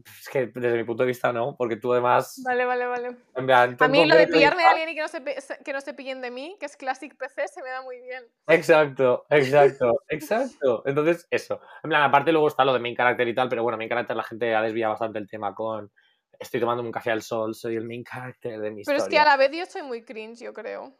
Es 0.04 0.28
que 0.28 0.46
desde 0.46 0.76
mi 0.76 0.84
punto 0.84 1.02
de 1.02 1.08
vista 1.08 1.32
no, 1.32 1.56
porque 1.56 1.76
tú 1.76 1.92
además. 1.92 2.40
Vale, 2.44 2.64
vale, 2.64 2.86
vale. 2.86 3.16
En 3.34 3.46
plan, 3.46 3.76
A 3.78 3.88
mí 3.88 4.06
lo 4.06 4.16
de 4.16 4.26
pillarme 4.26 4.62
a 4.62 4.66
tal. 4.66 4.72
alguien 4.72 4.88
y 4.90 4.94
que 4.94 5.00
no, 5.02 5.08
se, 5.08 5.22
que 5.64 5.72
no 5.72 5.80
se 5.80 5.94
pillen 5.94 6.20
de 6.20 6.30
mí, 6.30 6.56
que 6.58 6.66
es 6.66 6.76
Classic 6.76 7.16
PC, 7.16 7.48
se 7.48 7.62
me 7.62 7.70
da 7.70 7.82
muy 7.82 8.00
bien. 8.00 8.24
Exacto, 8.46 9.26
exacto, 9.30 10.00
exacto. 10.08 10.82
Entonces, 10.86 11.26
eso. 11.30 11.60
En 11.82 11.90
plan, 11.90 12.02
aparte 12.02 12.32
luego 12.32 12.48
está 12.48 12.64
lo 12.64 12.72
de 12.72 12.80
main 12.80 12.96
character 12.96 13.26
y 13.28 13.34
tal, 13.34 13.48
pero 13.48 13.62
bueno, 13.62 13.78
main 13.78 13.88
character 13.88 14.16
la 14.16 14.24
gente 14.24 14.54
ha 14.54 14.62
desviado 14.62 14.92
bastante 14.92 15.18
el 15.18 15.28
tema 15.28 15.54
con 15.54 15.90
estoy 16.38 16.60
tomando 16.60 16.82
un 16.82 16.92
café 16.92 17.10
al 17.10 17.22
sol, 17.22 17.54
soy 17.54 17.76
el 17.76 17.84
main 17.84 18.04
character 18.04 18.60
de 18.60 18.70
mi 18.70 18.82
Pero 18.84 18.98
es 18.98 19.08
que 19.08 19.18
a 19.18 19.24
la 19.24 19.36
vez 19.36 19.50
yo 19.52 19.66
soy 19.66 19.82
muy 19.82 20.04
cringe, 20.04 20.40
yo 20.44 20.52
creo. 20.52 20.96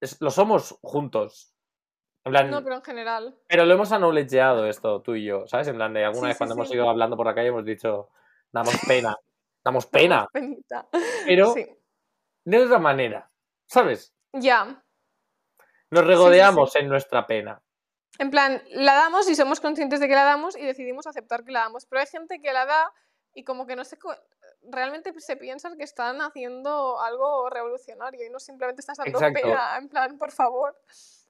Es- 0.00 0.20
lo 0.20 0.30
somos 0.30 0.78
juntos. 0.82 1.55
En 2.26 2.32
plan, 2.32 2.50
No, 2.50 2.62
pero 2.62 2.74
en 2.76 2.82
general. 2.82 3.34
pero 3.48 3.64
lo 3.64 3.74
hemos 3.74 3.92
acknowledgeado 3.92 4.66
esto, 4.66 5.00
tú 5.00 5.14
y 5.14 5.24
yo, 5.24 5.46
¿sabes? 5.46 5.68
En 5.68 5.76
plan, 5.76 5.94
de 5.94 6.04
alguna 6.04 6.22
Sí, 6.22 6.26
vez 6.26 6.34
sí, 6.36 6.38
cuando 6.38 6.54
hemos 6.56 6.68
sí. 6.68 6.74
ido 6.74 6.90
hablando 6.90 7.16
por 7.16 7.24
la 7.26 7.34
calle 7.34 7.48
hemos 7.48 7.64
dicho, 7.64 8.10
damos 8.52 8.74
pena, 8.86 9.16
damos 9.64 9.86
pena, 9.86 10.26
Penita. 10.32 10.88
pero 11.24 11.54
de 12.44 12.58
otra 12.64 12.78
manera, 12.78 13.30
¿sabes? 13.66 14.12
Ya. 14.32 14.82
Nos 15.90 16.04
regodeamos 16.04 16.74
en 16.76 16.88
nuestra 16.88 17.26
pena. 17.26 17.62
En 18.18 18.30
plan, 18.30 18.62
la 18.70 18.94
damos 18.94 19.28
y 19.28 19.34
somos 19.36 19.60
conscientes 19.60 20.00
de 20.00 20.08
que 20.08 20.14
la 20.14 20.24
damos 20.24 20.56
y 20.56 20.62
decidimos 20.62 21.06
aceptar 21.06 21.44
que 21.44 21.52
la 21.52 21.60
damos. 21.60 21.86
Pero 21.86 22.00
hay 22.00 22.06
gente 22.06 22.40
que 22.40 22.52
la 22.52 22.64
da 22.66 22.92
y 23.34 23.44
como 23.44 23.66
que 23.66 23.76
no 23.76 23.84
se... 23.84 23.98
Realmente 24.62 25.12
se 25.20 25.36
piensan 25.36 25.76
que 25.76 25.84
están 25.84 26.20
haciendo 26.22 26.98
algo 27.00 27.48
revolucionario 27.50 28.26
y 28.26 28.30
no 28.30 28.40
simplemente 28.40 28.80
estás 28.80 28.96
dando 28.98 29.18
Exacto. 29.18 29.40
pena. 29.42 29.76
En 29.78 29.88
plan, 29.88 30.18
por 30.18 30.32
favor. 30.32 30.74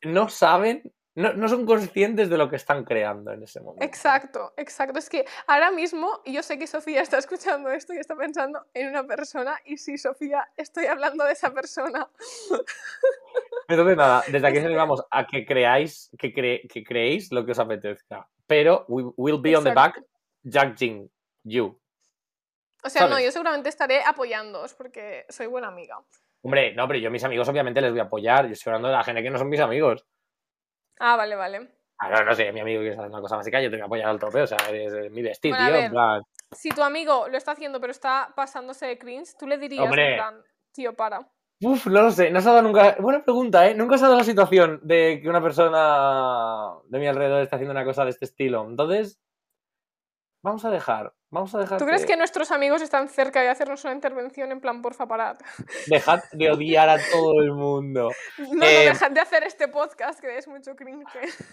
No 0.02 0.28
saben, 0.28 0.92
no, 1.14 1.32
no 1.32 1.48
son 1.48 1.64
conscientes 1.64 2.28
de 2.28 2.36
lo 2.36 2.50
que 2.50 2.56
están 2.56 2.84
creando 2.84 3.32
en 3.32 3.42
ese 3.42 3.60
momento. 3.60 3.84
Exacto, 3.84 4.52
exacto. 4.56 4.98
Es 4.98 5.08
que 5.08 5.24
ahora 5.46 5.70
mismo, 5.70 6.20
yo 6.26 6.42
sé 6.42 6.58
que 6.58 6.66
Sofía 6.66 7.00
está 7.00 7.18
escuchando 7.18 7.70
esto 7.70 7.94
y 7.94 7.98
está 7.98 8.14
pensando 8.16 8.66
en 8.74 8.88
una 8.88 9.04
persona, 9.04 9.58
y 9.64 9.78
sí, 9.78 9.96
Sofía, 9.96 10.46
estoy 10.56 10.86
hablando 10.86 11.24
de 11.24 11.32
esa 11.32 11.52
persona. 11.52 12.08
Entonces, 13.68 13.96
nada, 13.96 14.22
desde 14.30 14.46
aquí 14.46 14.58
os 14.58 14.64
animamos 14.64 15.02
a 15.10 15.26
que 15.26 15.44
creáis, 15.44 16.10
que, 16.18 16.32
cre- 16.32 16.68
que 16.70 16.84
creéis 16.84 17.32
lo 17.32 17.44
que 17.44 17.52
os 17.52 17.58
apetezca. 17.58 18.28
Pero 18.46 18.84
we 18.88 19.04
will 19.16 19.40
be 19.40 19.56
on 19.56 19.64
the 19.64 19.72
back 19.72 19.96
Exacto. 20.44 20.70
judging 20.70 21.10
you. 21.42 21.80
O 22.84 22.88
sea, 22.88 23.08
no, 23.08 23.18
yo 23.18 23.32
seguramente 23.32 23.68
estaré 23.68 24.04
apoyándoos 24.04 24.74
porque 24.74 25.26
soy 25.28 25.46
buena 25.46 25.66
amiga. 25.66 25.98
Hombre, 26.46 26.72
no, 26.76 26.86
pero 26.86 27.00
yo 27.00 27.08
a 27.08 27.10
mis 27.10 27.24
amigos 27.24 27.48
obviamente 27.48 27.80
les 27.80 27.90
voy 27.90 27.98
a 27.98 28.04
apoyar. 28.04 28.46
Yo 28.46 28.52
estoy 28.52 28.70
hablando 28.70 28.86
de 28.88 28.94
la 28.94 29.02
gente 29.02 29.20
que 29.20 29.30
no 29.30 29.36
son 29.38 29.48
mis 29.48 29.58
amigos. 29.58 30.06
Ah, 31.00 31.16
vale, 31.16 31.34
vale. 31.34 31.70
Ah, 31.98 32.08
no, 32.08 32.24
no 32.24 32.34
sé, 32.36 32.52
mi 32.52 32.60
amigo 32.60 32.82
que 32.82 32.90
es 32.90 32.96
una 32.98 33.20
cosa 33.20 33.34
básica, 33.36 33.60
yo 33.60 33.68
te 33.68 33.74
voy 33.76 33.82
a 33.82 33.86
apoyar 33.86 34.08
al 34.10 34.20
tope. 34.20 34.42
O 34.42 34.46
sea, 34.46 34.58
eres 34.68 34.92
eh, 34.94 35.10
mi 35.10 35.22
vestido, 35.22 35.56
Bueno, 35.56 35.66
tío. 35.70 35.76
en 35.76 35.82
ver. 35.82 35.90
plan, 35.90 36.22
Si 36.52 36.68
tu 36.68 36.84
amigo 36.84 37.26
lo 37.28 37.36
está 37.36 37.50
haciendo 37.50 37.80
pero 37.80 37.90
está 37.90 38.32
pasándose 38.36 38.86
de 38.86 38.96
cringe, 38.96 39.34
tú 39.36 39.48
le 39.48 39.58
dirías 39.58 39.82
Hombre. 39.84 40.10
en 40.10 40.16
plan, 40.18 40.42
tío, 40.72 40.94
para. 40.94 41.28
Uf, 41.62 41.86
no 41.88 42.02
lo 42.02 42.10
sé, 42.12 42.30
no 42.30 42.40
se 42.40 42.48
ha 42.48 42.52
dado 42.52 42.62
nunca. 42.62 42.94
Buena 43.00 43.24
pregunta, 43.24 43.66
¿eh? 43.68 43.74
Nunca 43.74 43.98
se 43.98 44.04
ha 44.04 44.08
dado 44.08 44.18
la 44.18 44.24
situación 44.24 44.78
de 44.84 45.18
que 45.20 45.28
una 45.28 45.42
persona 45.42 46.74
de 46.86 46.98
mi 47.00 47.08
alrededor 47.08 47.42
esté 47.42 47.56
haciendo 47.56 47.72
una 47.72 47.84
cosa 47.84 48.04
de 48.04 48.10
este 48.10 48.26
estilo. 48.26 48.64
Entonces, 48.68 49.18
vamos 50.44 50.64
a 50.64 50.70
dejar. 50.70 51.12
Vamos 51.36 51.54
a 51.54 51.58
dejar. 51.58 51.78
¿Tú 51.78 51.84
crees 51.84 52.06
que 52.06 52.16
nuestros 52.16 52.50
amigos 52.50 52.80
están 52.80 53.10
cerca 53.10 53.42
de 53.42 53.50
hacernos 53.50 53.84
una 53.84 53.92
intervención 53.92 54.50
en 54.52 54.58
plan, 54.58 54.80
porfa, 54.80 55.06
parad? 55.06 55.36
Dejad 55.86 56.20
de 56.32 56.50
odiar 56.50 56.88
a 56.88 56.96
todo 57.12 57.42
el 57.42 57.52
mundo. 57.52 58.08
No, 58.38 58.54
no, 58.54 58.64
Eh, 58.64 58.86
dejad 58.86 59.10
de 59.10 59.20
hacer 59.20 59.42
este 59.42 59.68
podcast 59.68 60.18
que 60.18 60.38
es 60.38 60.48
mucho 60.48 60.74
cringe. 60.74 61.04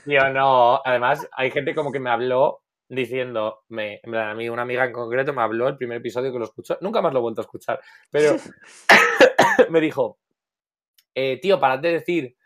Tío, 0.05 0.29
no. 0.29 0.81
Además, 0.85 1.27
hay 1.33 1.51
gente 1.51 1.75
como 1.75 1.91
que 1.91 1.99
me 1.99 2.09
habló 2.09 2.61
diciéndome, 2.87 3.99
en 4.01 4.11
plan, 4.11 4.29
a 4.29 4.35
mí 4.35 4.47
una 4.47 4.61
amiga 4.61 4.85
en 4.85 4.93
concreto 4.93 5.33
me 5.33 5.41
habló 5.41 5.67
el 5.67 5.75
primer 5.75 5.97
episodio 5.97 6.31
que 6.31 6.39
lo 6.39 6.45
escuchó, 6.45 6.77
nunca 6.79 7.01
más 7.01 7.11
lo 7.11 7.19
he 7.19 7.21
vuelto 7.21 7.41
a 7.41 7.43
escuchar, 7.43 7.81
pero 8.09 8.37
me 9.69 9.81
dijo, 9.81 10.19
eh, 11.13 11.39
tío, 11.41 11.59
parad 11.59 11.79
de 11.79 11.91
decir 11.91 12.37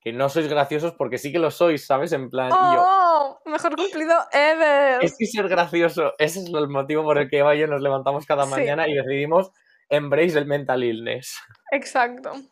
que 0.00 0.12
no 0.12 0.28
sois 0.28 0.48
graciosos 0.48 0.92
porque 0.92 1.18
sí 1.18 1.32
que 1.32 1.38
lo 1.38 1.50
sois, 1.50 1.84
¿sabes? 1.84 2.12
En 2.12 2.30
plan, 2.30 2.48
y 2.48 2.74
yo, 2.74 2.82
¡Oh! 2.86 3.27
Mejor 3.48 3.76
cumplido 3.76 4.14
ever. 4.32 5.02
es 5.04 5.16
que 5.18 5.26
ser 5.26 5.48
gracioso, 5.48 6.14
ese 6.18 6.40
es 6.40 6.46
el 6.52 6.68
motivo 6.68 7.02
por 7.04 7.18
el 7.18 7.28
que 7.28 7.38
Eva 7.38 7.54
y 7.54 7.60
yo 7.60 7.66
nos 7.66 7.80
levantamos 7.80 8.26
cada 8.26 8.44
Sí. 8.44 8.50
mañana 8.50 8.88
y 8.88 8.94
decidimos 8.94 9.50
embrace 9.88 10.38
el 10.38 10.46
mental 10.46 10.84
illness. 10.84 11.38
Exacto. 11.72 12.32
No, 12.34 12.42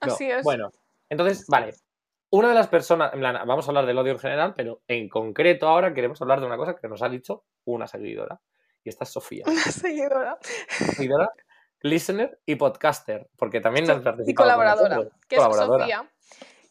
Así 0.00 0.30
es. 0.30 0.42
Bueno, 0.42 0.70
entonces, 1.08 1.44
vale. 1.48 1.72
Una 2.30 2.48
de 2.48 2.54
las 2.54 2.66
personas, 2.68 3.12
en 3.12 3.20
plan, 3.20 3.34
vamos 3.46 3.66
a 3.66 3.70
hablar 3.70 3.84
del 3.86 3.98
odio 3.98 4.12
en 4.12 4.18
general, 4.18 4.54
pero 4.56 4.80
en 4.88 5.08
concreto 5.08 5.68
ahora 5.68 5.92
queremos 5.92 6.20
hablar 6.22 6.40
de 6.40 6.46
una 6.46 6.56
cosa 6.56 6.74
que 6.80 6.88
nos 6.88 7.02
ha 7.02 7.08
dicho 7.08 7.44
una 7.64 7.86
seguidora. 7.86 8.40
Y 8.82 8.88
esta 8.88 9.04
es 9.04 9.10
Sofía. 9.10 9.44
Una 9.46 9.60
seguidora. 9.60 10.38
Seguidora, 10.68 11.28
listener 11.82 12.40
y 12.46 12.56
podcaster. 12.56 13.28
Porque 13.36 13.60
también 13.60 13.86
Sí, 13.86 13.92
nos 13.92 14.28
Y 14.28 14.34
colaboradora, 14.34 14.96
que 15.28 15.36
es 15.36 15.40
Colaboradora. 15.42 15.84
Sofía, 15.84 16.11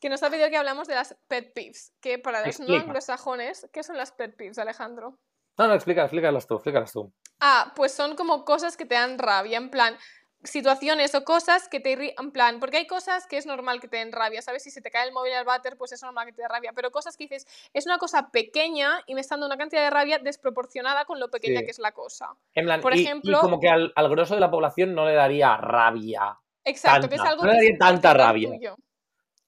que 0.02 0.10
nos 0.10 0.22
ha 0.24 0.30
pedido 0.30 0.50
que 0.50 0.58
hablamos 0.58 0.88
de 0.90 0.96
las 0.96 1.16
pet 1.28 1.54
peeves. 1.54 1.94
Que 2.02 2.20
para 2.20 2.46
los 2.46 2.60
no 2.60 2.76
anglosajones, 2.76 3.70
¿qué 3.72 3.84
son 3.84 3.96
las 3.98 4.12
pet 4.12 4.36
peeves, 4.36 4.58
Alejandro? 4.60 5.18
No, 5.58 5.68
no, 5.68 5.74
explica, 5.76 6.02
explícalas 6.02 6.48
tú, 6.48 6.56
explícalas 6.56 6.92
tú. 6.92 7.14
Ah, 7.40 7.72
pues 7.76 7.94
son 7.94 8.16
como 8.16 8.44
cosas 8.44 8.76
que 8.78 8.86
te 8.86 8.96
dan 8.96 9.18
rabia, 9.20 9.58
en 9.58 9.70
plan, 9.70 9.96
situaciones 10.44 11.14
o 11.14 11.24
cosas 11.24 11.68
que 11.70 11.80
te 11.80 11.92
irritan, 11.92 12.26
en 12.26 12.32
plan, 12.32 12.60
porque 12.60 12.78
hay 12.78 12.88
cosas 12.88 13.28
que 13.28 13.38
es 13.38 13.46
normal 13.46 13.80
que 13.80 13.88
te 13.88 13.98
den 13.98 14.12
rabia, 14.12 14.42
¿sabes? 14.42 14.64
Si 14.64 14.72
se 14.72 14.82
te 14.82 14.90
cae 14.90 15.08
el 15.08 15.14
móvil 15.14 15.34
al 15.34 15.46
váter, 15.46 15.78
pues 15.78 15.92
es 15.92 16.02
normal 16.02 16.26
que 16.26 16.34
te 16.34 16.42
dé 16.42 16.48
rabia, 16.48 16.72
pero 16.74 16.90
cosas 16.90 17.16
que 17.16 17.26
dices, 17.26 17.46
es 17.74 17.86
una 17.86 18.00
cosa 18.00 18.32
pequeña 18.32 19.04
y 19.06 19.14
me 19.14 19.22
está 19.22 19.36
dando 19.36 19.46
una 19.46 19.58
cantidad 19.58 19.84
de 19.84 19.92
rabia 19.92 20.18
desproporcionada 20.18 21.06
con 21.06 21.20
lo 21.20 21.30
pequeña 21.30 21.60
Sí. 21.60 21.66
que 21.66 21.72
es 21.72 21.80
la 21.80 21.92
cosa. 21.92 22.30
En 22.56 22.66
plan, 22.66 22.82
Por 22.82 22.96
y- 22.96 23.02
y 23.02 23.04
ejemplo- 23.04 23.40
como 23.42 23.60
que 23.60 23.70
al, 23.70 23.94
al 23.96 24.10
grosso 24.10 24.34
de 24.34 24.40
la 24.40 24.50
población 24.50 24.96
no 24.96 25.06
le 25.06 25.14
daría 25.14 25.58
rabia. 25.58 26.40
Exacto, 26.64 27.08
que 27.08 27.16
es 27.16 27.22
algo 27.22 27.44
no 27.44 27.52
que 27.52 27.58
le 27.58 27.64
daría 27.64 27.78
tanta 27.78 28.14
rabia. 28.16 28.50
Tuyo. 28.50 28.76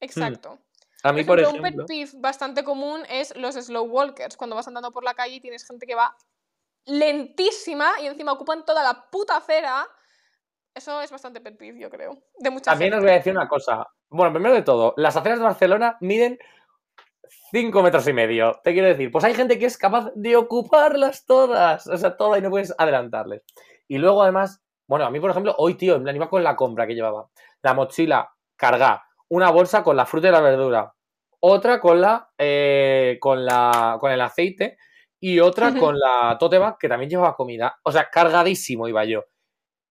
Exacto. 0.04 0.60
A 1.04 1.12
mí, 1.12 1.24
por 1.24 1.40
ejemplo, 1.40 1.60
ejemplo. 1.60 1.84
un 1.84 1.88
pet 1.88 1.88
peeve 1.88 2.22
bastante 2.22 2.64
común 2.64 3.04
es 3.10 3.36
los 3.36 3.56
slow 3.56 3.86
walkers, 3.86 4.38
cuando 4.38 4.56
vas 4.56 4.68
andando 4.68 4.92
por 4.92 5.04
la 5.04 5.14
calle 5.14 5.36
y 5.36 5.42
tienes 5.42 5.68
gente 5.68 5.86
que 5.86 5.96
va 5.96 6.16
lentísima 6.86 7.92
y 8.02 8.08
encima 8.08 8.32
ocupan 8.32 8.66
toda 8.66 8.84
la 8.84 9.10
puta 9.10 9.38
acera. 9.38 9.86
Eso 10.74 11.02
es 11.02 11.12
bastante 11.12 11.42
pet 11.42 11.58
peeve, 11.58 11.80
yo 11.80 11.90
creo. 11.90 12.24
De 12.40 12.50
mucha 12.50 12.72
También 12.72 12.94
os 12.94 12.98
gente. 12.98 13.06
voy 13.06 13.14
a 13.14 13.18
decir 13.18 13.34
una 13.34 13.48
cosa. 13.48 13.88
Bueno, 14.10 14.34
primero 14.34 14.56
de 14.56 14.62
todo, 14.62 14.94
las 14.98 15.16
aceras 15.16 15.40
de 15.40 15.46
Barcelona 15.46 15.98
miden 16.00 16.40
5 17.52 17.84
metros 17.84 18.08
y 18.08 18.14
medio. 18.14 18.60
Te 18.64 18.74
quiero 18.74 18.88
decir, 18.88 19.12
pues 19.12 19.24
hay 19.26 19.34
gente 19.36 19.60
que 19.60 19.66
es 19.66 19.78
capaz 19.78 20.12
de 20.16 20.36
ocuparlas 20.36 21.26
todas. 21.26 21.86
O 21.88 21.98
sea, 21.98 22.16
todas 22.18 22.40
y 22.40 22.42
no 22.42 22.50
puedes 22.50 22.74
adelantarles. 22.78 23.44
Y 23.88 23.98
luego, 23.98 24.24
además, 24.24 24.62
bueno, 24.88 25.06
a 25.06 25.12
mí, 25.12 25.20
por 25.20 25.30
ejemplo, 25.30 25.54
hoy, 25.58 25.76
tío, 25.76 26.02
plan, 26.02 26.16
iba 26.16 26.30
con 26.30 26.44
la 26.44 26.56
compra 26.56 26.88
que 26.88 26.96
llevaba. 26.96 27.30
La 27.62 27.74
mochila 27.74 28.32
cargada, 28.56 29.04
una 29.34 29.50
bolsa 29.50 29.84
con 29.84 29.96
la 29.98 30.06
fruta 30.06 30.28
y 30.28 30.32
la 30.32 30.42
verdura, 30.42 30.94
otra 31.40 31.80
con 31.80 32.00
la, 32.00 32.30
eh, 32.38 33.18
con 33.20 33.44
la, 33.46 33.98
con 34.00 34.12
el 34.12 34.22
aceite 34.22 34.78
y 35.20 35.40
otra 35.40 35.74
con 35.80 35.98
la 36.00 36.38
tote 36.40 36.58
bag 36.58 36.78
que 36.78 36.88
también 36.88 37.10
llevaba 37.10 37.36
comida. 37.36 37.78
O 37.84 37.92
sea, 37.92 38.10
cargadísimo 38.10 38.88
iba 38.88 39.04
yo. 39.06 39.26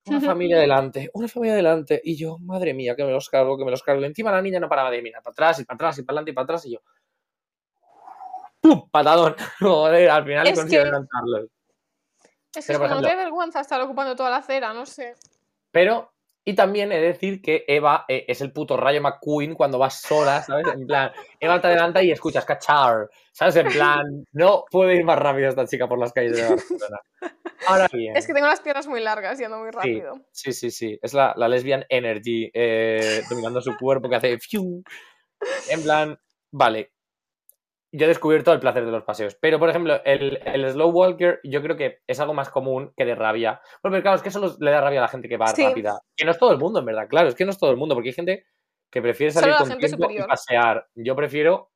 Una 0.07 0.20
familia 0.20 0.59
delante, 0.59 1.11
una 1.14 1.28
familia 1.28 1.55
delante. 1.57 2.00
Y 2.05 2.16
yo, 2.16 2.38
madre 2.40 2.74
mía, 2.74 2.94
que 2.96 3.05
me 3.05 3.11
los 3.12 3.28
cargo, 3.28 3.57
que 3.57 3.64
me 3.64 3.70
los 3.70 3.83
cargo. 3.83 4.05
Encima 4.05 4.31
la 4.33 4.42
niña 4.42 4.61
no 4.61 4.68
paraba 4.68 4.90
de 4.90 5.00
mirar 5.02 5.22
para 5.22 5.33
atrás 5.33 5.61
y 5.61 5.64
para 5.64 5.74
atrás 5.76 5.98
y 5.98 6.02
para 6.02 6.14
adelante 6.14 6.31
y 6.31 6.35
para 6.35 6.44
atrás. 6.44 6.66
Y 6.66 6.72
yo, 6.72 6.81
¡pum! 8.61 8.88
Patadón. 8.90 9.35
Joder, 9.61 10.11
al 10.11 10.24
final 10.24 10.46
Es 10.46 10.52
he 10.52 10.55
conseguido 10.57 10.83
que- 10.83 10.88
adelantarlos. 10.88 11.46
Es 12.55 12.66
que 12.66 12.72
es 12.72 12.78
como 12.78 12.94
no 12.94 13.00
te 13.00 13.09
da 13.09 13.16
vergüenza 13.16 13.61
estar 13.61 13.81
ocupando 13.81 14.14
toda 14.14 14.28
la 14.31 14.37
acera, 14.37 14.72
no 14.74 14.85
sé. 14.87 15.14
Pero, 15.70 16.12
y 16.44 16.55
también 16.55 16.90
he 16.90 17.00
de 17.00 17.09
decir 17.09 17.40
que 17.40 17.64
Eva 17.68 18.05
eh, 18.09 18.24
es 18.26 18.40
el 18.40 18.52
puto 18.52 18.76
Rayo 18.76 19.00
McQueen 19.00 19.55
cuando 19.55 19.78
vas 19.78 20.00
sola, 20.00 20.42
¿sabes? 20.42 20.66
En 20.74 20.87
plan, 20.87 21.12
Eva 21.38 21.61
te 21.61 21.68
adelanta 21.68 22.02
y 22.02 22.11
escuchas 22.11 22.44
cachar, 22.44 23.09
¿sabes? 23.31 23.57
En 23.57 23.68
plan, 23.68 24.24
no 24.33 24.64
puede 24.70 24.96
ir 24.96 25.05
más 25.05 25.18
rápido 25.18 25.48
esta 25.48 25.66
chica 25.66 25.87
por 25.87 25.98
las 25.98 26.12
calles 26.12 26.37
de 26.37 26.48
Barcelona. 26.48 26.98
Ahora 27.66 27.88
bien. 27.92 28.16
Es 28.16 28.26
que 28.26 28.35
tengo 28.35 28.48
las 28.48 28.61
piernas 28.61 28.88
muy 28.88 29.00
largas 29.00 29.40
y 29.40 29.44
ando 29.44 29.59
muy 29.59 29.70
rápido. 29.70 30.14
Sí, 30.33 30.52
sí, 30.52 30.70
sí. 30.70 30.98
Es 31.00 31.14
la, 31.14 31.33
la 31.37 31.48
lesbian 31.48 31.85
energy 31.88 32.50
eh, 32.52 33.22
dominando 33.31 33.61
su 33.61 33.76
cuerpo 33.76 34.09
que 34.09 34.16
hace 34.16 34.38
fiu. 34.38 34.83
En 35.70 35.83
plan, 35.83 36.18
vale. 36.50 36.91
Yo 37.94 38.07
he 38.07 38.09
descubierto 38.09 38.52
el 38.52 38.61
placer 38.61 38.87
de 38.87 38.90
los 38.90 39.05
paseos. 39.05 39.37
Pero, 39.40 39.59
por 39.59 39.68
ejemplo, 39.68 40.02
el, 40.05 40.40
el 40.46 40.70
slow 40.70 40.90
walker 40.90 41.40
yo 41.44 41.61
creo 41.62 41.76
que 41.76 41.98
es 42.07 42.18
algo 42.20 42.33
más 42.33 42.48
común 42.48 42.92
que 42.96 43.05
de 43.05 43.14
rabia. 43.14 43.61
Bueno, 43.83 43.92
pero 43.94 44.02
claro, 44.02 44.16
es 44.16 44.22
que 44.22 44.31
eso 44.31 44.57
le 44.59 44.70
da 44.70 44.81
rabia 44.81 45.00
a 45.00 45.02
la 45.02 45.09
gente 45.09 45.28
que 45.28 45.37
va 45.37 45.48
Sí. 45.48 45.62
rápida. 45.64 46.00
Que 46.16 46.24
no 46.24 46.31
es 46.31 46.38
todo 46.38 46.52
el 46.52 46.59
mundo, 46.59 46.78
en 46.78 46.87
verdad. 46.87 47.07
Claro, 47.09 47.28
es 47.28 47.35
que 47.35 47.44
no 47.44 47.50
es 47.50 47.59
todo 47.59 47.70
el 47.70 47.76
mundo. 47.76 47.94
Porque 47.94 48.09
hay 48.09 48.14
gente 48.14 48.46
que 48.90 49.02
prefiere 49.02 49.31
salir 49.33 49.55
con 49.57 49.68
tiempo 49.68 49.87
y 49.87 49.88
superior. 49.90 50.26
pasear. 50.26 50.87
Yo 50.94 51.14
prefiero... 51.14 51.70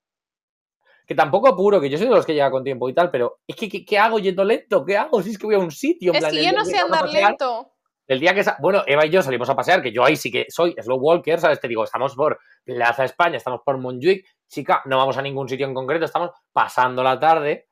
Que 1.06 1.14
tampoco 1.14 1.46
apuro, 1.48 1.80
que 1.80 1.88
yo 1.88 1.98
soy 1.98 2.08
de 2.08 2.14
los 2.14 2.26
que 2.26 2.32
llega 2.34 2.50
con 2.50 2.64
tiempo 2.64 2.88
y 2.88 2.94
tal, 2.94 3.12
pero 3.12 3.38
es 3.46 3.54
que, 3.54 3.84
¿qué, 3.84 3.96
hago 3.98 4.18
yendo 4.18 4.42
lento? 4.44 4.84
¿Qué 4.84 4.96
hago? 4.96 5.22
Si 5.22 5.30
es 5.30 5.38
que 5.38 5.46
voy 5.46 5.54
a 5.54 5.58
un 5.60 5.70
sitio. 5.70 6.10
en 6.10 6.16
Es 6.16 6.20
plan, 6.20 6.32
que 6.32 6.44
yo 6.44 6.50
no 6.52 6.64
sé 6.64 6.78
andar 6.78 7.02
pasear, 7.02 7.30
lento. 7.30 7.72
el 8.08 8.18
día 8.18 8.34
que... 8.34 8.42
Bueno, 8.58 8.82
Eva 8.88 9.06
y 9.06 9.10
yo 9.10 9.22
salimos 9.22 9.48
a 9.48 9.54
pasear, 9.54 9.82
que 9.82 9.92
yo 9.92 10.04
ahí 10.04 10.16
sí 10.16 10.32
que 10.32 10.46
soy 10.48 10.74
slow 10.82 10.98
walker, 10.98 11.38
¿sabes? 11.38 11.60
Te 11.60 11.68
digo, 11.68 11.84
estamos 11.84 12.16
por 12.16 12.40
Plaza 12.64 13.04
España, 13.04 13.36
estamos 13.36 13.60
por 13.64 13.78
Montjuic. 13.78 14.26
Chica, 14.48 14.82
no 14.86 14.96
vamos 14.98 15.16
a 15.18 15.22
ningún 15.22 15.48
sitio 15.48 15.66
en 15.66 15.74
concreto, 15.74 16.04
estamos 16.04 16.30
pasando 16.52 17.02
la 17.02 17.18
tarde. 17.18 17.68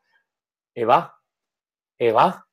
Eva, 0.75 1.17
Eva, 1.99 2.47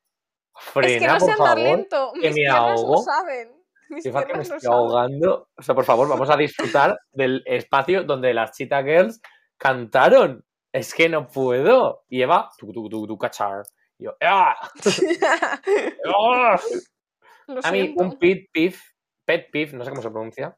Frena, 0.53 1.17
es 1.17 1.23
que 1.23 1.29
no 1.31 1.37
por 1.37 1.37
favor. 1.47 1.57
lento. 1.57 2.11
que 2.13 2.19
Mis 2.19 2.29
me 2.29 2.35
piernas 2.35 2.61
lo 2.81 2.87
ahogo. 2.87 3.03
saben. 3.03 3.63
Mis 3.89 4.03
Fíjate 4.03 4.25
que 4.27 4.31
me 4.33 4.37
lo 4.37 4.41
estoy 4.43 4.59
saben. 4.59 4.77
ahogando. 4.77 5.49
O 5.57 5.61
sea, 5.61 5.73
por 5.75 5.85
favor, 5.85 6.07
vamos 6.07 6.29
a 6.29 6.37
disfrutar 6.37 6.97
del 7.11 7.41
espacio 7.45 8.03
donde 8.03 8.33
las 8.33 8.51
Cheetah 8.55 8.83
Girls 8.83 9.19
cantaron. 9.57 10.45
Es 10.71 10.93
que 10.93 11.09
no 11.09 11.27
puedo. 11.27 12.03
Y 12.07 12.21
Eva, 12.21 12.49
tu, 12.57 12.71
tu, 12.71 12.87
tu, 12.87 13.07
tu, 13.07 13.17
cachar. 13.17 13.63
Y 13.97 14.05
yo, 14.05 14.15
¡ah! 14.21 14.55
Lo 16.03 17.59
A 17.63 17.71
mí, 17.71 17.93
un 17.97 18.17
pet 18.17 18.49
peeve, 18.53 18.77
pet 19.25 19.49
peeve, 19.51 19.73
no 19.73 19.83
sé 19.83 19.89
cómo 19.89 20.01
se 20.01 20.09
pronuncia, 20.09 20.57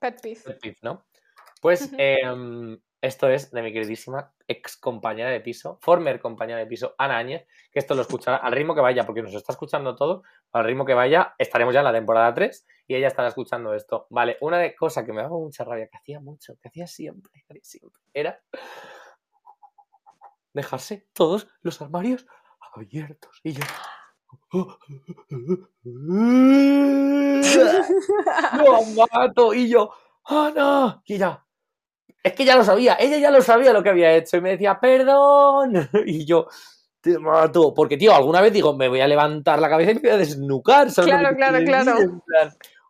Pet 0.00 0.20
peeve. 0.20 0.40
pet 0.40 0.60
peeve, 0.60 0.76
¿no? 0.82 1.06
Pues 1.60 1.82
Ujú. 1.82 1.96
Esto 3.04 3.28
es 3.28 3.50
de 3.50 3.60
mi 3.60 3.70
queridísima 3.70 4.32
ex 4.48 4.78
compañera 4.78 5.28
de 5.28 5.40
piso, 5.40 5.78
former 5.82 6.18
compañera 6.20 6.58
de 6.58 6.66
piso, 6.66 6.94
Ana 6.96 7.18
Áñez, 7.18 7.46
que 7.70 7.78
esto 7.78 7.94
lo 7.94 8.00
escuchará 8.00 8.38
al 8.38 8.52
ritmo 8.52 8.74
que 8.74 8.80
vaya, 8.80 9.04
porque 9.04 9.20
nos 9.20 9.34
está 9.34 9.52
escuchando 9.52 9.94
todo, 9.94 10.22
al 10.52 10.64
ritmo 10.64 10.86
que 10.86 10.94
vaya, 10.94 11.34
estaremos 11.36 11.74
ya 11.74 11.80
en 11.80 11.84
la 11.84 11.92
temporada 11.92 12.32
3 12.32 12.66
y 12.86 12.94
ella 12.94 13.08
estará 13.08 13.28
escuchando 13.28 13.74
esto. 13.74 14.06
Vale, 14.08 14.38
una 14.40 14.56
de 14.58 14.74
cosa 14.74 15.04
que 15.04 15.12
me 15.12 15.20
daba 15.20 15.36
mucha 15.36 15.64
rabia, 15.64 15.86
que 15.88 15.98
hacía 15.98 16.18
mucho, 16.20 16.56
que 16.62 16.68
hacía 16.68 16.86
siempre, 16.86 17.30
que 17.46 17.52
hacía 17.52 17.64
siempre, 17.64 18.00
era 18.14 18.40
dejarse 20.54 21.06
todos 21.12 21.46
los 21.60 21.82
armarios 21.82 22.26
abiertos. 22.74 23.38
Y 23.42 23.52
yo... 23.52 23.64
¡Lo 28.56 28.82
mato! 28.96 29.52
Y 29.52 29.68
yo, 29.68 29.92
¡oh 30.22 30.50
no! 30.50 31.02
Y 31.04 31.16
ella, 31.16 31.44
es 32.24 32.32
que 32.32 32.44
ya 32.44 32.56
lo 32.56 32.64
sabía, 32.64 32.96
ella 32.98 33.18
ya 33.18 33.30
lo 33.30 33.40
sabía 33.42 33.72
lo 33.72 33.82
que 33.82 33.90
había 33.90 34.12
hecho 34.14 34.36
y 34.36 34.40
me 34.40 34.50
decía, 34.50 34.80
¡perdón! 34.80 35.74
Y 36.06 36.24
yo, 36.24 36.48
te 37.00 37.18
mato. 37.18 37.72
Porque, 37.74 37.96
tío, 37.96 38.14
alguna 38.14 38.40
vez 38.40 38.52
digo, 38.52 38.74
me 38.76 38.88
voy 38.88 39.00
a 39.00 39.06
levantar 39.06 39.60
la 39.60 39.68
cabeza 39.68 39.92
y 39.92 39.94
me 39.96 40.00
voy 40.00 40.10
a 40.10 40.16
desnucar. 40.16 40.90
¿sabes 40.90 41.12
lo 41.12 41.18
Claro, 41.18 41.36
claro, 41.36 41.64
claro. 41.64 42.20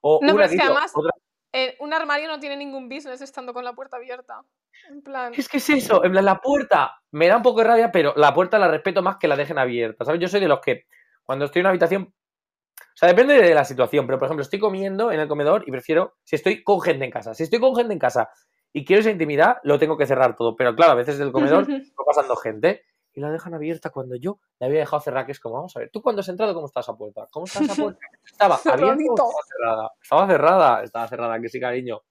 O 0.01 0.21
No, 0.23 0.33
una 0.33 0.35
pero 0.35 0.45
es 0.45 0.51
que 0.53 0.57
tío, 0.59 0.67
además- 0.67 0.93
otra- 0.95 1.13
Eh, 1.57 1.77
un 1.79 1.93
armario 1.93 2.27
no 2.27 2.41
tiene 2.41 2.57
ningún 2.57 2.89
business 2.89 3.21
estando 3.21 3.53
con 3.55 3.65
la 3.65 3.75
puerta 3.75 3.97
abierta. 3.97 4.43
En 4.91 5.03
plan. 5.03 5.33
Es 5.37 5.49
que 5.49 5.59
es 5.59 5.71
eso, 5.71 6.05
en 6.05 6.11
plan, 6.11 6.25
la 6.25 6.41
puerta 6.41 7.01
me 7.13 7.29
da 7.29 7.37
un 7.37 7.43
poco 7.45 7.61
de 7.61 7.67
rabia, 7.67 7.93
pero 7.93 8.13
la 8.17 8.35
puerta 8.35 8.59
la 8.59 8.67
respeto 8.69 9.03
más 9.03 9.19
que 9.19 9.29
la 9.29 9.37
dejen 9.37 9.59
abierta, 9.59 10.05
¿sabes? 10.05 10.21
Yo 10.21 10.27
soy 10.29 10.41
de 10.41 10.49
los 10.49 10.61
que 10.61 10.87
cuando 11.23 11.45
estoy 11.45 11.61
en 11.61 11.65
una 11.67 11.71
habitación, 11.71 12.13
o 12.13 12.97
sea, 12.97 13.09
depende 13.09 13.35
de 13.41 13.55
la 13.55 13.65
situación, 13.65 14.05
pero 14.07 14.19
por 14.19 14.27
ejemplo, 14.27 14.43
estoy 14.43 14.59
comiendo 14.59 15.13
en 15.13 15.21
el 15.21 15.29
comedor 15.29 15.63
y 15.67 15.71
prefiero, 15.71 16.17
si 16.25 16.35
estoy 16.37 16.63
con 16.65 16.81
gente 16.81 17.05
en 17.05 17.11
casa, 17.13 17.35
si 17.35 17.45
estoy 17.45 17.61
con 17.61 17.75
gente 17.77 17.93
en 17.93 17.99
casa 18.01 18.29
y 18.77 18.85
quiero 18.85 19.01
esa 19.01 19.11
intimidad, 19.13 19.59
lo 19.63 19.79
tengo 19.79 19.97
que 19.97 20.05
cerrar 20.05 20.37
todo, 20.37 20.57
pero 20.57 20.75
claro, 20.75 20.93
a 20.93 20.97
veces 20.97 21.17
del 21.17 21.31
comedor 21.31 21.65
va 21.71 22.05
pasando 22.05 22.35
gente 22.35 22.85
y 23.13 23.21
la 23.21 23.31
dejan 23.31 23.55
abierta 23.55 23.91
cuando 23.91 24.17
yo 24.17 24.41
la 24.59 24.67
había 24.67 24.81
dejado 24.81 25.01
cerrada, 25.01 25.25
que 25.25 25.31
es 25.31 25.39
como, 25.39 25.55
vamos 25.55 25.77
a 25.77 25.79
ver, 25.79 25.91
tú 25.91 26.03
cuando 26.03 26.21
has 26.21 26.29
entrado, 26.29 26.53
¿cómo 26.55 26.67
está 26.67 26.81
esa 26.81 26.97
puerta? 26.97 27.29
¿Cómo 27.31 27.47
está 27.47 27.63
esa 27.63 27.75
puerta? 27.83 28.01
¿Estaba 28.25 28.57
abierta 28.57 29.23
o 29.23 29.31
estaba 29.31 29.45
cerrada? 29.47 29.91
Estaba 30.03 30.27
cerrada, 30.27 30.83
estaba 30.83 31.09
cerrada, 31.09 31.41
que 31.41 31.49
sí, 31.49 31.61
cariño. 31.61 32.03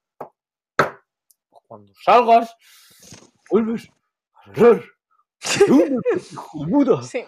Pues 0.77 1.63
cuando 1.67 1.93
salgas, 2.01 2.55
vuelves 3.51 3.91
a 4.33 4.53
cerrar. 4.53 4.83
Sí. 7.03 7.25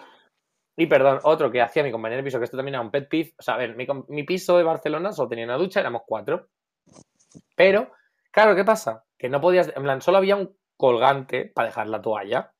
Y 0.78 0.86
perdón, 0.86 1.20
otro 1.22 1.50
que 1.50 1.60
hacía 1.60 1.82
mi 1.82 1.92
compañero 1.92 2.22
de 2.22 2.24
piso, 2.24 2.38
que 2.38 2.44
esto 2.44 2.56
también 2.56 2.76
era 2.76 2.82
un 2.82 2.90
pet 2.90 3.08
peeve. 3.08 3.34
O 3.38 3.42
sea, 3.42 3.54
a 3.54 3.58
ver, 3.58 3.76
mi, 3.76 3.86
mi 4.08 4.24
piso 4.24 4.56
de 4.56 4.64
Barcelona 4.64 5.12
solo 5.12 5.28
tenía 5.28 5.44
una 5.44 5.58
ducha, 5.58 5.80
éramos 5.80 6.02
cuatro. 6.06 6.48
Pero, 7.54 7.92
claro, 8.30 8.56
¿qué 8.56 8.64
pasa? 8.64 9.05
Que 9.18 9.28
no 9.28 9.40
podías, 9.40 9.72
en 9.74 9.82
plan, 9.82 10.02
solo 10.02 10.18
había 10.18 10.36
un 10.36 10.56
colgante 10.76 11.46
para 11.54 11.68
dejar 11.68 11.88
la 11.88 12.02
toalla. 12.02 12.52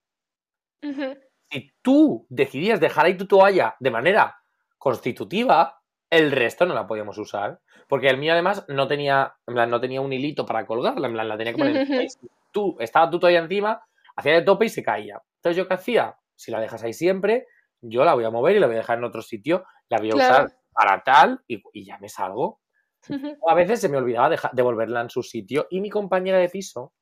Si 1.51 1.73
tú 1.83 2.27
decidías 2.29 2.81
dejar 2.81 3.07
ahí 3.07 3.16
tu 3.16 3.27
toalla 3.27 3.77
de 3.81 3.90
manera 3.90 4.37
constitutiva, 4.79 5.81
el 6.11 6.33
resto 6.33 6.66
no 6.66 6.75
la 6.75 6.87
podíamos 6.87 7.19
usar. 7.19 7.61
Porque 7.88 8.09
el 8.09 8.19
mío, 8.19 8.33
además, 8.33 8.64
no 8.69 8.88
tenía, 8.88 9.37
en 9.47 9.55
plan, 9.55 9.71
no 9.71 9.81
tenía 9.81 10.01
un 10.01 10.12
hilito 10.12 10.45
para 10.45 10.66
colgarla, 10.66 11.07
en 11.07 11.12
plan, 11.14 11.29
la 11.29 11.37
tenía 11.37 11.53
que 11.53 11.59
poner 11.59 11.87
si 12.09 12.29
tú, 12.53 12.77
estaba 12.81 13.11
tu 13.11 13.21
toalla 13.21 13.38
encima, 13.40 13.81
hacía 14.16 14.33
de 14.35 14.42
tope 14.42 14.66
y 14.66 14.69
se 14.71 14.83
caía. 14.83 15.21
Entonces, 15.37 15.57
¿yo 15.57 15.69
qué 15.69 15.75
hacía? 15.75 16.16
Si 16.35 16.51
la 16.51 16.61
dejas 16.61 16.83
ahí 16.83 16.92
siempre, 16.92 17.47
yo 17.81 18.05
la 18.05 18.14
voy 18.14 18.25
a 18.25 18.31
mover 18.31 18.57
y 18.57 18.61
la 18.61 18.66
voy 18.66 18.77
a 18.77 18.79
dejar 18.79 18.99
en 18.99 19.05
otro 19.05 19.23
sitio, 19.23 19.64
la 19.88 19.99
voy 19.99 20.11
a 20.11 20.14
Claro. 20.14 20.47
usar 20.47 20.59
para 20.73 21.03
tal 21.03 21.42
y, 21.47 21.62
y 21.73 21.85
ya 21.85 21.99
me 21.99 22.09
salgo. 22.09 22.61
O 23.40 23.51
a 23.51 23.55
veces 23.55 23.81
se 23.81 23.88
me 23.88 23.97
olvidaba 23.97 24.35
devolverla 24.53 25.01
en 25.01 25.11
su 25.11 25.23
sitio 25.23 25.66
y 25.71 25.81
mi 25.81 25.90
compañera 25.90 26.38
de 26.38 26.49
piso, 26.49 26.92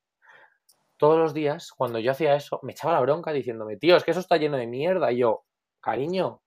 todos 0.97 1.19
los 1.19 1.35
días, 1.35 1.73
cuando 1.77 1.99
yo 1.99 2.13
hacía 2.13 2.35
eso, 2.37 2.61
me 2.63 2.73
echaba 2.73 2.95
la 2.95 3.01
bronca 3.01 3.33
diciéndome, 3.33 3.77
tío, 3.77 3.97
es 3.97 4.05
que 4.05 4.13
eso 4.13 4.21
está 4.21 4.37
lleno 4.37 4.57
de 4.57 4.67
mierda. 4.67 5.11
Y 5.13 5.19
yo, 5.19 5.45
cariño. 5.81 6.41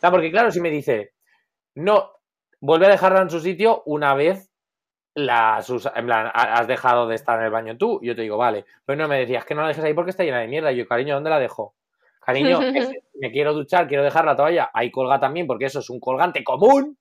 Porque 0.00 0.30
claro, 0.30 0.50
si 0.50 0.60
me 0.60 0.70
dice, 0.70 1.12
no, 1.74 2.12
vuelve 2.60 2.86
a 2.86 2.90
dejarla 2.90 3.22
en 3.22 3.30
su 3.30 3.40
sitio 3.40 3.82
una 3.86 4.14
vez 4.14 4.50
la 5.16 5.62
en 5.94 6.06
plan, 6.06 6.26
ha- 6.26 6.54
has 6.58 6.66
dejado 6.66 7.06
de 7.06 7.14
estar 7.16 7.38
en 7.38 7.46
el 7.46 7.50
baño 7.50 7.76
tú. 7.76 8.00
Yo 8.02 8.14
te 8.14 8.22
digo, 8.22 8.36
vale. 8.36 8.64
Pero 8.84 9.00
no 9.02 9.08
me 9.08 9.18
decías 9.18 9.44
que 9.44 9.54
no 9.54 9.62
la 9.62 9.68
dejes 9.68 9.84
ahí 9.84 9.94
porque 9.94 10.10
está 10.10 10.24
llena 10.24 10.40
de 10.40 10.48
mierda. 10.48 10.72
Y 10.72 10.76
yo, 10.76 10.86
cariño, 10.86 11.14
¿dónde 11.14 11.30
la 11.30 11.38
dejo? 11.40 11.74
Cariño, 12.20 12.58
me 13.20 13.30
quiero 13.32 13.52
duchar, 13.54 13.86
quiero 13.88 14.04
dejar 14.04 14.24
la 14.24 14.36
toalla. 14.36 14.70
Ahí 14.72 14.90
colga 14.90 15.18
también, 15.20 15.46
porque 15.46 15.66
eso 15.66 15.80
es 15.80 15.90
un 15.90 16.00
colgante 16.00 16.42
común. 16.44 16.96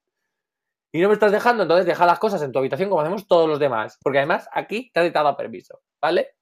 Y 0.96 1.02
no 1.02 1.08
me 1.08 1.16
estás 1.16 1.32
dejando, 1.32 1.64
entonces 1.64 1.88
deja 1.88 2.06
las 2.06 2.20
cosas 2.20 2.42
en 2.44 2.52
tu 2.52 2.60
habitación 2.60 2.88
como 2.88 3.02
hacemos 3.02 3.28
todos 3.28 3.50
los 3.50 3.58
demás. 3.60 3.98
Porque 4.04 4.20
además 4.20 4.48
aquí 4.54 4.92
te 4.94 5.00
has 5.00 5.12
dado 5.12 5.36
permiso, 5.36 5.82
¿vale? 6.00 6.36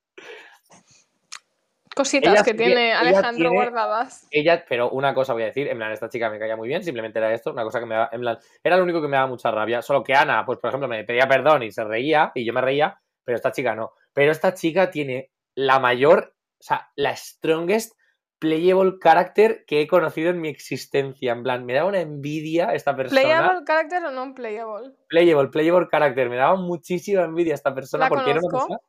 Cositas 1.96 2.34
Ella 2.34 2.44
que 2.44 2.54
tiene 2.54 2.88
ella 2.90 3.00
Alejandro 3.00 3.50
tiene- 3.50 3.56
guardadas. 3.56 4.28
Ella, 4.30 4.66
pero 4.68 4.90
una 4.92 5.14
cosa 5.14 5.34
voy 5.34 5.44
a 5.44 5.48
decir, 5.48 5.68
en 5.68 5.78
plan, 5.78 5.92
esta 5.92 6.10
chica 6.10 6.30
me 6.30 6.38
caía 6.38 6.56
muy 6.58 6.68
bien, 6.68 6.84
simplemente 6.84 7.20
era 7.20 7.34
esto, 7.34 7.52
una 7.52 7.64
cosa 7.64 7.80
que 7.80 7.86
me 7.86 7.96
daba, 7.96 8.10
en 8.12 8.20
plan, 8.22 8.40
era 8.64 8.78
lo 8.78 8.84
único 8.84 9.02
que 9.02 9.08
me 9.08 9.16
daba 9.18 9.28
mucha 9.28 9.52
rabia. 9.52 9.82
Solo 9.82 10.04
que 10.04 10.14
Ana, 10.14 10.46
pues 10.46 10.60
por 10.60 10.70
ejemplo, 10.70 10.88
me 10.88 11.04
pedía 11.06 11.28
perdón 11.28 11.64
y 11.64 11.72
se 11.72 11.84
reía, 11.84 12.32
y 12.36 12.46
yo 12.46 12.54
me 12.54 12.62
reía, 12.62 13.00
pero 13.24 13.38
esta 13.38 13.52
chica 13.52 13.74
no. 13.74 13.94
Pero 14.14 14.32
esta 14.32 14.54
chica 14.54 14.92
tiene 14.92 15.32
la 15.56 15.80
mayor, 15.80 16.34
o 16.60 16.64
sea, 16.64 16.90
la 16.96 17.16
strongest 17.16 17.94
playable 18.42 18.98
character 19.00 19.64
que 19.68 19.82
he 19.82 19.88
conocido 19.88 20.32
en 20.32 20.42
mi 20.42 20.50
existencia. 20.50 21.32
En 21.32 21.44
plan, 21.44 21.64
me 21.64 21.76
daba 21.76 21.90
una 21.90 22.02
envidia 22.02 22.74
esta 22.74 22.96
persona. 22.96 23.22
¿Playable 23.22 23.64
character 23.66 24.04
o 24.04 24.12
non 24.12 24.34
playable? 24.34 24.98
Playable, 25.08 25.50
playable 25.50 25.88
character. 25.90 26.28
Me 26.28 26.38
daba 26.38 26.56
muchísima 26.56 27.22
envidia 27.22 27.54
esta 27.54 27.74
persona 27.74 28.06
¿La 28.06 28.10
porque 28.10 28.32
era 28.32 28.40
una 28.40 28.50
conozco? 28.50 28.68
persona 28.68 28.80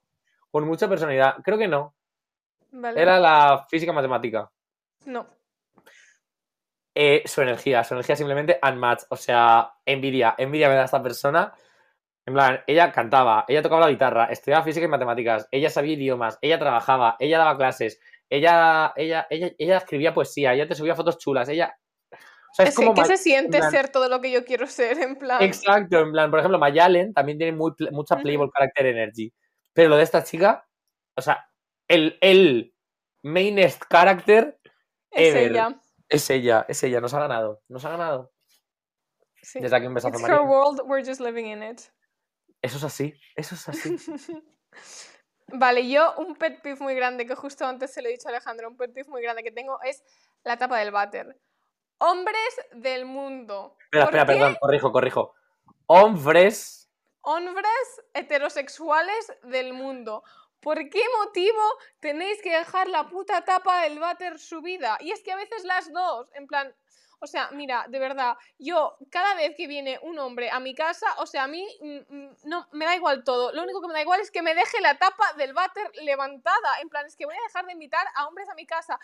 con 0.50 0.66
mucha 0.66 0.88
personalidad. 0.88 1.36
Creo 1.44 1.58
que 1.58 1.68
no. 1.68 1.94
Vale. 2.70 3.00
Era 3.00 3.20
la 3.20 3.66
física 3.68 3.92
matemática. 3.92 4.50
No. 5.04 5.26
Eh, 6.94 7.22
su 7.26 7.42
energía, 7.42 7.84
su 7.84 7.92
energía 7.92 8.16
simplemente 8.16 8.58
unmatched. 8.62 9.06
O 9.10 9.16
sea, 9.16 9.74
envidia. 9.84 10.34
Envidia 10.38 10.70
me 10.70 10.76
da 10.76 10.84
esta 10.84 11.02
persona. 11.02 11.52
En 12.24 12.32
plan, 12.32 12.60
ella 12.66 12.90
cantaba, 12.90 13.44
ella 13.48 13.60
tocaba 13.60 13.82
la 13.82 13.90
guitarra, 13.90 14.26
estudiaba 14.26 14.64
física 14.64 14.86
y 14.86 14.88
matemáticas, 14.88 15.48
ella 15.50 15.68
sabía 15.70 15.94
idiomas, 15.94 16.38
ella 16.40 16.56
trabajaba, 16.56 17.16
ella 17.18 17.38
daba 17.38 17.56
clases, 17.56 18.00
ella, 18.36 18.92
ella, 18.96 19.26
ella, 19.28 19.52
ella 19.58 19.76
escribía 19.76 20.14
poesía, 20.14 20.54
ella 20.54 20.66
te 20.66 20.74
subía 20.74 20.94
fotos 20.94 21.18
chulas, 21.18 21.48
ella. 21.48 21.76
O 22.10 22.54
sea, 22.54 22.64
es, 22.64 22.70
Es 22.70 22.76
que, 22.78 22.82
como 22.84 22.94
¿qué 22.94 23.00
Ma- 23.02 23.06
se 23.06 23.16
siente 23.18 23.58
plan- 23.58 23.70
ser 23.70 23.88
todo 23.90 24.08
lo 24.08 24.20
que 24.20 24.30
yo 24.30 24.44
quiero 24.44 24.66
ser? 24.66 24.98
En 24.98 25.16
plan. 25.16 25.42
Exacto, 25.42 25.98
en 26.00 26.12
plan, 26.12 26.30
por 26.30 26.38
ejemplo, 26.40 26.58
Mayalen 26.58 27.12
también 27.12 27.38
tiene 27.38 27.56
muy, 27.56 27.72
mucha 27.90 28.16
playable 28.16 28.50
character 28.54 28.86
energy. 28.86 29.32
Pero 29.74 29.88
lo 29.90 29.96
de 29.96 30.02
esta 30.02 30.22
chica, 30.24 30.66
o 31.16 31.22
sea, 31.22 31.46
el, 31.88 32.18
el 32.20 32.74
mainest 33.22 33.82
character 33.90 34.58
es 35.10 35.34
ever. 35.34 35.50
ella. 35.52 35.80
es 36.08 36.30
ella, 36.30 36.66
es 36.68 36.82
ella, 36.82 37.00
nos 37.00 37.12
ha 37.14 37.20
ganado, 37.20 37.62
nos 37.68 37.84
ha 37.84 37.90
ganado. 37.90 38.32
Sí. 39.42 39.60
Desde 39.60 39.76
aquí 39.76 39.86
un 39.86 39.94
besazo, 39.94 40.18
It's 40.18 40.28
her 40.28 40.40
world, 40.42 40.80
we're 40.84 41.04
just 41.04 41.20
living 41.20 41.46
in 41.46 41.62
it. 41.62 41.80
Eso 42.62 42.76
es 42.76 42.84
así, 42.84 43.12
eso 43.34 43.54
es 43.54 43.68
así. 43.68 43.96
Vale, 45.52 45.88
yo 45.88 46.14
un 46.16 46.34
pet 46.36 46.60
peeve 46.62 46.80
muy 46.80 46.94
grande, 46.94 47.26
que 47.26 47.34
justo 47.34 47.66
antes 47.66 47.92
se 47.92 48.02
lo 48.02 48.08
he 48.08 48.12
dicho 48.12 48.28
a 48.28 48.30
Alejandro, 48.30 48.68
un 48.68 48.76
pet 48.76 48.92
peeve 48.92 49.08
muy 49.10 49.22
grande 49.22 49.42
que 49.42 49.50
tengo 49.50 49.80
es 49.82 50.02
la 50.44 50.56
tapa 50.56 50.78
del 50.78 50.90
váter. 50.90 51.38
Hombres 51.98 52.60
del 52.72 53.04
mundo. 53.04 53.76
Espera, 53.84 54.04
¿Por 54.06 54.14
espera, 54.14 54.26
qué 54.26 54.32
perdón, 54.32 54.56
corrijo, 54.60 54.92
corrijo. 54.92 55.34
Hombres, 55.86 56.82
Hombres 57.24 58.02
heterosexuales 58.14 59.32
del 59.44 59.72
mundo. 59.74 60.24
¿Por 60.58 60.76
qué 60.90 61.02
motivo 61.18 61.62
tenéis 62.00 62.42
que 62.42 62.56
dejar 62.56 62.88
la 62.88 63.08
puta 63.08 63.44
tapa 63.44 63.82
del 63.82 64.00
váter 64.00 64.38
subida? 64.38 64.98
Y 65.00 65.12
es 65.12 65.22
que 65.22 65.32
a 65.32 65.36
veces 65.36 65.64
las 65.64 65.92
dos, 65.92 66.28
en 66.34 66.48
plan, 66.48 66.74
o 67.22 67.26
sea, 67.28 67.48
mira, 67.52 67.86
de 67.88 68.00
verdad, 68.00 68.36
yo 68.58 68.96
cada 69.08 69.36
vez 69.36 69.54
que 69.56 69.68
viene 69.68 69.96
un 70.02 70.18
hombre 70.18 70.50
a 70.50 70.58
mi 70.58 70.74
casa, 70.74 71.06
o 71.18 71.26
sea, 71.26 71.44
a 71.44 71.46
mí 71.46 71.64
mm, 71.80 72.16
mm, 72.16 72.36
no 72.44 72.68
me 72.72 72.84
da 72.84 72.96
igual 72.96 73.22
todo. 73.22 73.52
Lo 73.52 73.62
único 73.62 73.80
que 73.80 73.86
me 73.86 73.94
da 73.94 74.02
igual 74.02 74.20
es 74.20 74.32
que 74.32 74.42
me 74.42 74.56
deje 74.56 74.80
la 74.80 74.98
tapa 74.98 75.32
del 75.34 75.54
váter 75.54 75.88
levantada. 76.02 76.80
En 76.80 76.88
plan, 76.88 77.06
es 77.06 77.14
que 77.14 77.24
voy 77.24 77.36
a 77.36 77.46
dejar 77.46 77.64
de 77.66 77.74
invitar 77.74 78.04
a 78.16 78.26
hombres 78.26 78.48
a 78.48 78.54
mi 78.54 78.66
casa. 78.66 78.98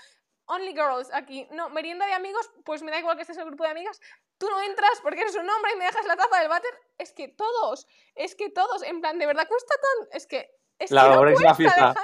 Only 0.46 0.72
girls 0.72 1.12
aquí. 1.12 1.46
No, 1.52 1.70
merienda 1.70 2.06
de 2.06 2.12
amigos, 2.12 2.50
pues 2.64 2.82
me 2.82 2.90
da 2.90 2.98
igual 2.98 3.14
que 3.14 3.22
estés 3.22 3.36
en 3.36 3.42
el 3.42 3.48
grupo 3.50 3.62
de 3.62 3.70
amigas. 3.70 4.00
Tú 4.36 4.50
no 4.50 4.60
entras 4.62 5.00
porque 5.00 5.20
eres 5.20 5.36
un 5.36 5.48
hombre 5.48 5.72
y 5.74 5.76
me 5.76 5.84
dejas 5.84 6.04
la 6.04 6.16
tapa 6.16 6.40
del 6.40 6.48
váter. 6.48 6.74
Es 6.98 7.12
que 7.12 7.28
todos, 7.28 7.86
es 8.16 8.34
que 8.34 8.50
todos, 8.50 8.82
en 8.82 9.00
plan, 9.00 9.20
de 9.20 9.26
verdad 9.26 9.46
cuesta 9.46 9.74
tan. 9.76 10.08
Es 10.10 10.26
que. 10.26 10.50
Es 10.80 10.90
La 10.90 11.04
que 11.04 11.08
no 11.10 11.20
cuesta, 11.20 11.54
fiesta, 11.54 11.94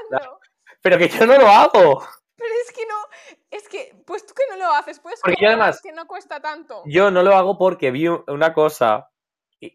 pero 0.81 0.98
que 0.98 1.09
yo 1.09 1.27
no 1.27 1.38
lo 1.38 1.48
hago. 1.48 2.07
Pero 2.37 2.55
es 2.66 2.72
que 2.72 2.85
no, 2.87 2.96
Es 3.57 3.69
que, 3.69 3.95
pues 4.05 4.27
tú 4.27 4.35
que 4.35 4.43
no 4.51 4.57
lo 4.64 4.73
haces, 4.73 4.99
puedes 4.99 5.21
Porque 5.21 5.37
yo 5.40 5.49
además- 5.49 5.81
que 5.81 5.93
no 5.93 6.07
cuesta 6.07 6.40
tanto. 6.40 6.83
Yo 6.87 7.11
no 7.12 7.23
lo 7.23 7.35
hago 7.37 7.57
porque 7.57 7.90
vi 7.93 8.09
un- 8.09 8.25
una 8.27 8.53
cosa. 8.53 9.11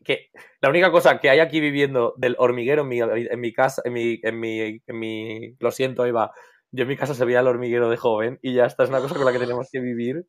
Que 0.04 0.30
la 0.62 0.70
única 0.70 0.92
cosa 0.92 1.18
que 1.20 1.30
hay 1.30 1.40
aquí 1.40 1.60
viviendo 1.62 2.14
del 2.18 2.36
hormiguero 2.38 2.82
en 2.84 2.88
mi, 2.90 3.00
en 3.00 3.40
mi 3.40 3.54
casa, 3.54 3.82
en 3.86 3.94
mi, 3.94 4.20
en 4.22 4.40
mi, 4.40 4.60
en 4.86 5.00
mi. 5.00 5.56
Lo 5.60 5.72
siento, 5.72 6.06
Eva. 6.06 6.32
Yo 6.72 6.84
en 6.84 6.90
mi 6.90 6.98
casa 6.98 7.14
se 7.16 7.26
veía 7.26 7.40
el 7.40 7.48
hormiguero 7.48 7.90
de 7.90 7.98
joven 7.98 8.38
y 8.44 8.54
ya 8.54 8.66
está. 8.66 8.84
Es 8.84 8.90
una 8.90 9.00
cosa 9.00 9.16
con 9.16 9.26
la 9.26 9.32
que 9.32 9.40
tenemos 9.40 9.68
que 9.72 9.80
vivir. 9.80 10.26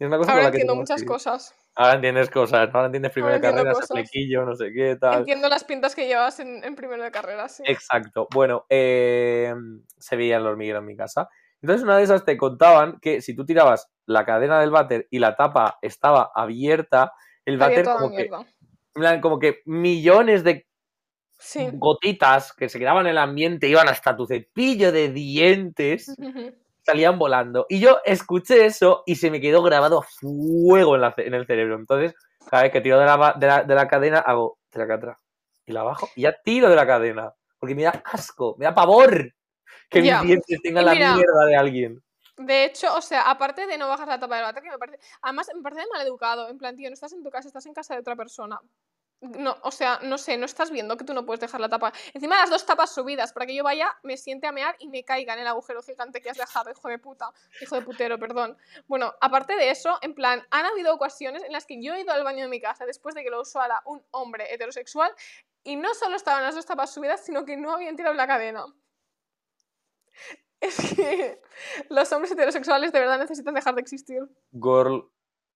Es 0.00 0.06
una 0.08 0.16
cosa 0.18 0.32
Ahora 0.32 0.42
con 0.42 0.46
la 0.46 0.50
que 0.50 0.56
entiendo 0.56 0.72
que 0.72 0.78
muchas 0.78 1.00
vivir. 1.02 1.08
cosas. 1.12 1.54
Ahora 1.74 1.94
entiendes 1.94 2.28
cosas, 2.30 2.68
ahora 2.74 2.86
entiendes 2.86 3.12
primero 3.12 3.30
de 3.32 3.36
entiendo 3.36 3.56
carrera, 3.58 3.72
ese 3.72 3.80
cosas. 3.82 3.94
flequillo, 4.10 4.44
no 4.44 4.56
sé 4.56 4.72
qué, 4.74 4.96
tal. 4.96 5.18
Entiendo 5.20 5.48
las 5.48 5.64
pintas 5.64 5.94
que 5.94 6.06
llevas 6.06 6.40
en, 6.40 6.64
en 6.64 6.74
primero 6.74 7.02
de 7.04 7.10
carrera, 7.12 7.48
sí. 7.48 7.62
Exacto. 7.66 8.26
Bueno, 8.34 8.66
eh, 8.68 9.54
se 9.98 10.16
veía 10.16 10.38
el 10.38 10.46
hormiguero 10.46 10.80
en 10.80 10.86
mi 10.86 10.96
casa. 10.96 11.28
Entonces, 11.62 11.84
una 11.84 11.96
de 11.96 12.02
esas 12.02 12.24
te 12.24 12.36
contaban 12.36 12.98
que 13.00 13.20
si 13.22 13.34
tú 13.34 13.44
tirabas 13.46 13.88
la 14.06 14.24
cadena 14.24 14.60
del 14.60 14.70
váter 14.70 15.06
y 15.10 15.20
la 15.20 15.36
tapa 15.36 15.78
estaba 15.80 16.30
abierta, 16.34 17.12
el 17.44 17.56
váter 17.56 17.84
como 17.84 18.10
que, 18.10 18.30
como 19.20 19.38
que 19.38 19.62
millones 19.64 20.44
de 20.44 20.66
Sí. 21.38 21.70
gotitas 21.72 22.52
que 22.52 22.68
se 22.68 22.78
quedaban 22.78 23.06
en 23.06 23.12
el 23.12 23.18
ambiente 23.18 23.66
iban 23.66 23.88
hasta 23.88 24.16
tu 24.16 24.26
cepillo 24.26 24.92
de 24.92 25.08
dientes, 25.08 26.14
salían 26.82 27.18
volando. 27.18 27.66
Y 27.68 27.80
yo 27.80 27.98
escuché 28.04 28.64
eso 28.64 29.02
y 29.06 29.16
se 29.16 29.28
me 29.28 29.40
quedó 29.40 29.60
grabado 29.62 29.98
a 29.98 30.02
fuego 30.02 30.94
en, 30.94 31.00
la 31.00 31.12
en 31.16 31.34
el 31.34 31.44
cerebro. 31.44 31.74
Entonces, 31.74 32.14
cada 32.48 32.62
vez 32.62 32.72
que 32.72 32.80
tiro 32.80 32.98
de 33.00 33.06
la, 33.06 33.34
de 33.36 33.46
la, 33.48 33.64
de 33.64 33.74
la 33.74 33.88
cadena, 33.88 34.18
hago 34.20 34.58
tracatra 34.70 35.18
y 35.66 35.72
la 35.72 35.82
bajo 35.82 36.08
y 36.14 36.22
ya 36.22 36.36
tiro 36.44 36.68
de 36.68 36.76
la 36.76 36.86
cadena. 36.86 37.32
Porque 37.58 37.74
me 37.74 37.82
da 37.82 38.02
asco, 38.04 38.54
me 38.56 38.64
da 38.64 38.74
pavor 38.74 39.32
que 39.88 40.02
Ya. 40.02 40.18
mis 40.18 40.28
dientes 40.28 40.60
tengan 40.62 40.82
Y 40.84 40.86
la 40.86 40.92
mira, 40.94 41.14
mierda 41.14 41.44
de 41.46 41.56
alguien. 41.56 42.02
De 42.36 42.64
hecho, 42.64 42.94
o 42.96 43.00
sea, 43.02 43.22
aparte 43.30 43.66
de 43.66 43.76
no 43.78 43.88
bajar 43.88 44.08
la 44.08 44.18
tapa 44.18 44.36
del 44.36 44.44
váter, 44.44 44.62
que 44.62 44.70
me 44.70 44.78
parece. 44.78 44.98
Además, 45.20 45.48
me 45.54 45.62
parece 45.62 45.82
mal 45.92 46.06
educado. 46.06 46.48
En 46.48 46.58
plan, 46.58 46.74
tío, 46.76 46.88
no 46.88 46.94
estás 46.94 47.12
en 47.12 47.22
tu 47.22 47.30
casa, 47.30 47.48
estás 47.48 47.66
en 47.66 47.74
casa 47.74 47.94
de 47.94 48.00
otra 48.00 48.16
persona. 48.16 48.58
No, 49.20 49.56
o 49.62 49.70
sea, 49.70 50.00
no 50.02 50.18
sé, 50.18 50.36
no 50.36 50.46
estás 50.46 50.72
viendo 50.72 50.96
que 50.96 51.04
tú 51.04 51.14
no 51.14 51.24
puedes 51.24 51.38
dejar 51.38 51.60
la 51.60 51.68
tapa. 51.68 51.92
Encima 52.12 52.38
las 52.38 52.50
dos 52.50 52.66
tapas 52.66 52.92
subidas, 52.92 53.32
para 53.32 53.46
que 53.46 53.54
yo 53.54 53.62
vaya, 53.62 53.96
me 54.02 54.16
siente 54.16 54.48
a 54.48 54.52
mear 54.52 54.74
y 54.80 54.88
me 54.88 55.04
caiga 55.04 55.34
en 55.34 55.40
el 55.40 55.46
agujero 55.46 55.80
gigante 55.80 56.20
que 56.20 56.30
has 56.30 56.38
dejado, 56.38 56.72
hijo 56.72 56.88
de 56.88 56.98
puta. 56.98 57.30
Hijo 57.60 57.76
de 57.76 57.82
putero, 57.82 58.18
perdón. 58.18 58.56
Bueno, 58.88 59.14
aparte 59.20 59.54
de 59.54 59.70
eso, 59.70 59.96
en 60.02 60.14
plan, 60.14 60.44
han 60.50 60.64
habido 60.64 60.92
ocasiones 60.92 61.44
en 61.44 61.52
las 61.52 61.66
que 61.66 61.80
yo 61.80 61.94
he 61.94 62.00
ido 62.00 62.12
al 62.12 62.24
baño 62.24 62.42
de 62.42 62.48
mi 62.48 62.60
casa 62.60 62.84
después 62.84 63.14
de 63.14 63.22
que 63.22 63.30
lo 63.30 63.40
usara 63.40 63.80
un 63.84 64.02
hombre 64.10 64.52
heterosexual 64.52 65.12
y 65.62 65.76
no 65.76 65.94
solo 65.94 66.16
estaban 66.16 66.42
las 66.42 66.56
dos 66.56 66.66
tapas 66.66 66.92
subidas, 66.92 67.24
sino 67.24 67.44
que 67.44 67.56
no 67.56 67.72
habían 67.72 67.94
tirado 67.94 68.14
la 68.16 68.26
cadena. 68.26 68.64
Es 70.60 70.94
que 70.94 71.40
los 71.90 72.12
hombres 72.12 72.30
heterosexuales 72.32 72.92
de 72.92 73.00
verdad 73.00 73.18
necesitan 73.18 73.54
dejar 73.54 73.74
de 73.74 73.80
existir. 73.80 74.20
Girl, 74.52 75.10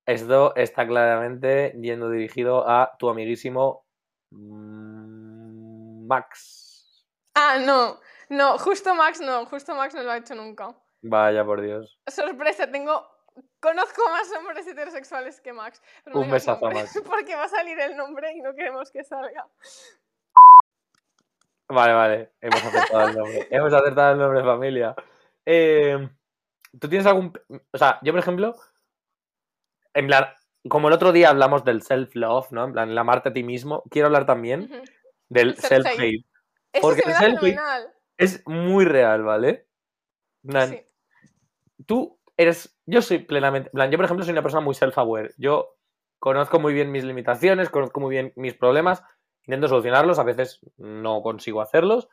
esto 0.05 0.55
está 0.57 0.87
claramente 0.87 1.73
yendo 1.81 2.11
dirigido 2.11 2.69
a 2.69 2.97
tu 2.99 3.09
amiguísimo 3.09 3.87
mm, 4.31 6.07
Max. 6.07 7.07
Ah, 7.35 7.59
no, 7.65 8.01
no, 8.31 8.59
justo 8.59 8.95
Max 8.95 9.21
no, 9.21 9.47
justo 9.47 9.75
Max 9.75 9.95
no 9.95 10.03
lo 10.03 10.11
ha 10.11 10.17
hecho 10.17 10.35
nunca. 10.35 10.75
Vaya 11.03 11.45
por 11.45 11.61
Dios. 11.61 12.01
Sorpresa, 12.07 12.71
tengo. 12.71 13.07
Conozco 13.61 14.03
más 14.11 14.33
hombres 14.39 14.67
heterosexuales 14.67 15.41
que 15.41 15.53
Max. 15.53 15.83
pero 16.03 16.17
no 16.17 16.23
Un 16.23 16.31
besazo 16.31 16.67
a 16.67 16.71
Max. 16.71 17.01
Porque 17.07 17.35
va 17.35 17.45
a 17.45 17.49
salir 17.49 17.79
el 17.79 17.97
nombre 17.97 18.33
y 18.33 18.41
no 18.41 18.55
queremos 18.55 18.91
que 18.91 19.05
salga. 19.05 19.47
Vale, 21.69 21.93
vale, 21.93 22.33
hemos 22.41 22.63
acertado 22.65 23.09
el 23.09 23.17
nombre. 23.17 23.49
hemos 23.51 23.73
acertado 23.73 24.13
el 24.13 24.19
nombre, 24.19 24.43
familia. 24.45 24.95
Eh, 25.45 26.09
¿Tú 26.79 26.89
tienes 26.89 27.07
algún... 27.07 27.33
O 27.73 27.79
sea, 27.79 27.99
yo, 28.03 28.13
por 28.13 28.21
ejemplo, 28.21 28.55
en 29.95 30.07
plan, 30.07 30.27
como 30.69 30.89
el 30.89 30.95
otro 30.95 31.13
día 31.13 31.31
hablamos 31.31 31.65
del 31.65 31.83
self-love, 31.83 32.53
¿no? 32.53 32.65
En 32.65 32.73
plan, 32.73 32.91
el 32.91 32.99
amarte 32.99 33.31
a 33.31 33.33
ti 33.33 33.43
mismo, 33.43 33.83
quiero 33.91 34.07
hablar 34.07 34.27
también 34.27 34.71
del 35.29 35.49
El 35.51 35.57
self-hate. 35.57 36.25
self-hate. 36.73 36.81
Porque 36.81 37.03
el 37.07 37.15
fenomenal. 37.15 37.93
Es 38.19 38.43
muy 38.47 38.85
real, 38.85 39.23
¿vale? 39.23 39.67
Plan, 40.47 40.71
Sí. 40.71 40.83
tú 41.87 42.19
eres, 42.37 42.79
yo 42.87 43.03
soy 43.03 43.19
plenamente, 43.19 43.69
en 43.71 43.73
plan, 43.73 43.91
yo 43.91 43.99
por 43.99 44.05
ejemplo 44.05 44.25
soy 44.25 44.33
una 44.33 44.43
persona 44.43 44.61
muy 44.65 44.75
self-aware. 44.75 45.35
Yo 45.39 45.77
conozco 46.19 46.59
muy 46.61 46.75
bien 46.75 46.93
mis 46.93 47.05
limitaciones, 47.05 47.71
conozco 47.71 48.01
muy 48.01 48.11
bien 48.11 48.33
mis 48.37 48.55
problemas, 48.55 49.03
intento 49.47 49.69
solucionarlos, 49.69 50.19
a 50.19 50.25
veces 50.25 50.61
no 50.77 51.23
consigo 51.23 51.61
hacerlos 51.61 52.09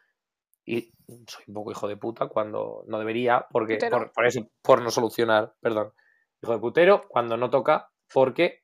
y 0.65 0.93
soy 1.27 1.43
un 1.47 1.53
poco 1.53 1.71
hijo 1.71 1.87
de 1.87 1.97
puta 1.97 2.27
cuando 2.27 2.83
no 2.87 2.99
debería, 2.99 3.45
porque 3.51 3.77
por, 3.89 4.11
por 4.11 4.25
eso, 4.25 4.47
por 4.61 4.81
no 4.81 4.91
solucionar, 4.91 5.53
perdón, 5.59 5.93
hijo 6.41 6.53
de 6.53 6.59
putero 6.59 7.07
cuando 7.07 7.37
no 7.37 7.49
toca, 7.49 7.89
porque 8.11 8.63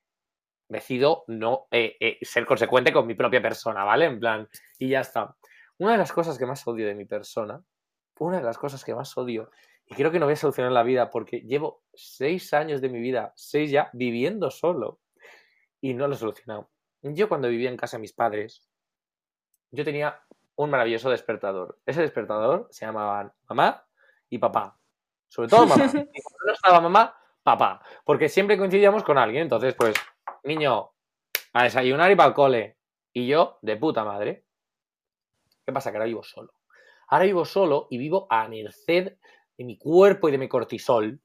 decido 0.69 1.23
no 1.27 1.67
eh, 1.71 1.97
eh, 1.99 2.17
ser 2.21 2.45
consecuente 2.45 2.93
con 2.93 3.07
mi 3.07 3.15
propia 3.15 3.41
persona, 3.41 3.83
¿vale? 3.83 4.05
En 4.05 4.19
plan, 4.19 4.47
y 4.77 4.89
ya 4.89 5.01
está. 5.01 5.35
Una 5.77 5.93
de 5.93 5.97
las 5.97 6.11
cosas 6.11 6.37
que 6.37 6.45
más 6.45 6.65
odio 6.67 6.87
de 6.87 6.95
mi 6.95 7.05
persona, 7.05 7.63
una 8.19 8.37
de 8.37 8.43
las 8.43 8.57
cosas 8.57 8.83
que 8.83 8.93
más 8.93 9.17
odio, 9.17 9.49
y 9.85 9.95
creo 9.95 10.11
que 10.11 10.19
no 10.19 10.25
voy 10.25 10.33
a 10.33 10.37
solucionar 10.37 10.71
la 10.71 10.83
vida 10.83 11.09
porque 11.09 11.41
llevo 11.41 11.83
seis 11.93 12.53
años 12.53 12.79
de 12.81 12.89
mi 12.89 12.99
vida, 12.99 13.33
seis 13.35 13.71
ya, 13.71 13.89
viviendo 13.93 14.51
solo, 14.51 14.99
y 15.81 15.93
no 15.95 16.07
lo 16.07 16.13
he 16.13 16.17
solucionado. 16.17 16.69
Yo 17.01 17.29
cuando 17.29 17.47
vivía 17.47 17.69
en 17.69 17.77
casa 17.77 17.97
de 17.97 18.01
mis 18.01 18.13
padres, 18.13 18.67
yo 19.71 19.85
tenía 19.85 20.21
un 20.55 20.69
maravilloso 20.69 21.09
despertador. 21.09 21.79
Ese 21.85 22.01
despertador 22.01 22.67
se 22.69 22.85
llamaban 22.85 23.31
mamá 23.47 23.85
y 24.29 24.37
papá. 24.37 24.77
Sobre 25.27 25.47
todo 25.47 25.65
mamá. 25.65 25.85
Y 25.85 26.21
cuando 26.21 26.45
no 26.45 26.53
estaba 26.53 26.81
mamá, 26.81 27.17
papá. 27.43 27.81
Porque 28.03 28.27
siempre 28.27 28.57
coincidíamos 28.57 29.03
con 29.03 29.17
alguien. 29.17 29.43
Entonces, 29.43 29.73
pues, 29.75 29.95
niño, 30.43 30.91
a 31.53 31.63
desayunar 31.63 32.11
y 32.11 32.15
para 32.15 32.29
el 32.29 32.35
cole. 32.35 32.77
Y 33.13 33.27
yo, 33.27 33.59
de 33.61 33.77
puta 33.77 34.03
madre. 34.03 34.45
¿Qué 35.65 35.71
pasa? 35.71 35.91
Que 35.91 35.97
ahora 35.97 36.07
vivo 36.07 36.23
solo. 36.23 36.53
Ahora 37.07 37.25
vivo 37.25 37.45
solo 37.45 37.87
y 37.89 37.97
vivo 37.97 38.27
a 38.29 38.47
merced 38.49 39.17
de 39.57 39.63
mi 39.63 39.77
cuerpo 39.77 40.27
y 40.27 40.31
de 40.31 40.37
mi 40.37 40.47
cortisol. 40.47 41.21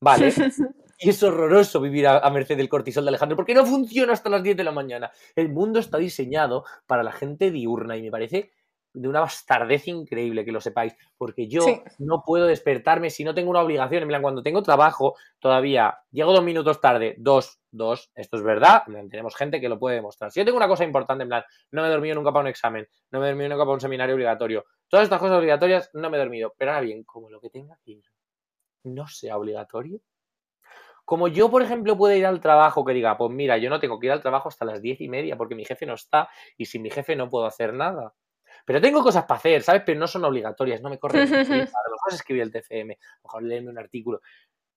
¿Vale? 0.00 0.32
Y 1.00 1.08
es 1.10 1.22
horroroso 1.22 1.80
vivir 1.80 2.06
a, 2.06 2.18
a 2.18 2.30
merced 2.30 2.56
del 2.56 2.68
cortisol 2.68 3.04
de 3.04 3.08
Alejandro 3.10 3.36
porque 3.36 3.54
no 3.54 3.64
funciona 3.66 4.12
hasta 4.12 4.30
las 4.30 4.42
10 4.42 4.56
de 4.56 4.64
la 4.64 4.72
mañana. 4.72 5.10
El 5.34 5.48
mundo 5.50 5.78
está 5.80 5.98
diseñado 5.98 6.64
para 6.86 7.02
la 7.02 7.12
gente 7.12 7.50
diurna 7.50 7.96
y 7.96 8.02
me 8.02 8.10
parece 8.10 8.52
de 8.92 9.06
una 9.08 9.20
bastardez 9.20 9.86
increíble 9.86 10.44
que 10.44 10.50
lo 10.50 10.60
sepáis, 10.60 10.96
porque 11.16 11.46
yo 11.46 11.62
Sí. 11.62 11.80
no 12.00 12.24
puedo 12.26 12.46
despertarme 12.46 13.08
si 13.10 13.22
no 13.22 13.32
tengo 13.34 13.48
una 13.50 13.60
obligación. 13.62 14.02
En 14.02 14.08
plan, 14.08 14.20
cuando 14.20 14.42
tengo 14.42 14.64
trabajo, 14.64 15.14
todavía 15.38 15.96
llego 16.10 16.32
dos 16.32 16.42
minutos 16.42 16.80
tarde, 16.80 17.14
dos, 17.16 17.60
dos, 17.70 18.10
esto 18.16 18.36
es 18.36 18.42
verdad, 18.42 18.82
tenemos 19.08 19.36
gente 19.36 19.60
que 19.60 19.68
lo 19.68 19.78
puede 19.78 19.94
demostrar. 19.94 20.32
Si 20.32 20.40
yo 20.40 20.44
tengo 20.44 20.56
una 20.56 20.66
cosa 20.66 20.82
importante, 20.84 21.22
en 21.22 21.28
plan, 21.28 21.44
no 21.70 21.82
me 21.82 21.88
he 21.88 21.90
dormido 21.92 22.16
nunca 22.16 22.32
para 22.32 22.40
un 22.40 22.48
examen, 22.48 22.88
no 23.12 23.20
me 23.20 23.26
he 23.26 23.28
dormido 23.28 23.50
nunca 23.50 23.62
para 23.64 23.74
un 23.74 23.80
seminario 23.80 24.16
obligatorio, 24.16 24.64
todas 24.88 25.04
estas 25.04 25.20
cosas 25.20 25.38
obligatorias 25.38 25.88
no 25.94 26.10
me 26.10 26.16
he 26.16 26.20
dormido. 26.20 26.52
Pero 26.58 26.72
ahora 26.72 26.80
bien, 26.82 27.04
como 27.04 27.30
lo 27.30 27.40
que 27.40 27.50
tenga 27.50 27.78
que 27.84 27.92
ir 27.92 28.02
no 28.82 29.06
sea 29.06 29.36
obligatorio, 29.36 30.00
como 31.10 31.26
yo, 31.26 31.50
por 31.50 31.60
ejemplo, 31.60 31.96
puedo 31.96 32.14
ir 32.14 32.24
al 32.24 32.40
trabajo 32.40 32.84
que 32.84 32.92
diga, 32.92 33.18
pues 33.18 33.32
mira, 33.32 33.58
yo 33.58 33.68
no 33.68 33.80
tengo 33.80 33.98
que 33.98 34.06
ir 34.06 34.12
al 34.12 34.22
trabajo 34.22 34.48
hasta 34.48 34.64
las 34.64 34.80
diez 34.80 35.00
y 35.00 35.08
media 35.08 35.36
porque 35.36 35.56
mi 35.56 35.64
jefe 35.64 35.84
no 35.84 35.94
está 35.94 36.28
y 36.56 36.66
sin 36.66 36.82
mi 36.82 36.90
jefe 36.90 37.16
no 37.16 37.28
puedo 37.28 37.46
hacer 37.46 37.74
nada. 37.74 38.14
Pero 38.64 38.80
tengo 38.80 39.02
cosas 39.02 39.24
para 39.24 39.38
hacer, 39.38 39.60
¿sabes? 39.64 39.82
Pero 39.84 39.98
no 39.98 40.06
son 40.06 40.24
obligatorias, 40.24 40.80
no 40.80 40.88
me 40.88 41.00
corren. 41.00 41.22
a 41.34 41.34
lo 41.34 41.42
mejor 41.42 42.10
es 42.10 42.14
escribir 42.14 42.42
el 42.44 42.52
TFM, 42.52 42.92
a 42.92 43.16
lo 43.16 43.22
mejor 43.24 43.42
leerme 43.42 43.70
un 43.70 43.78
artículo. 43.78 44.20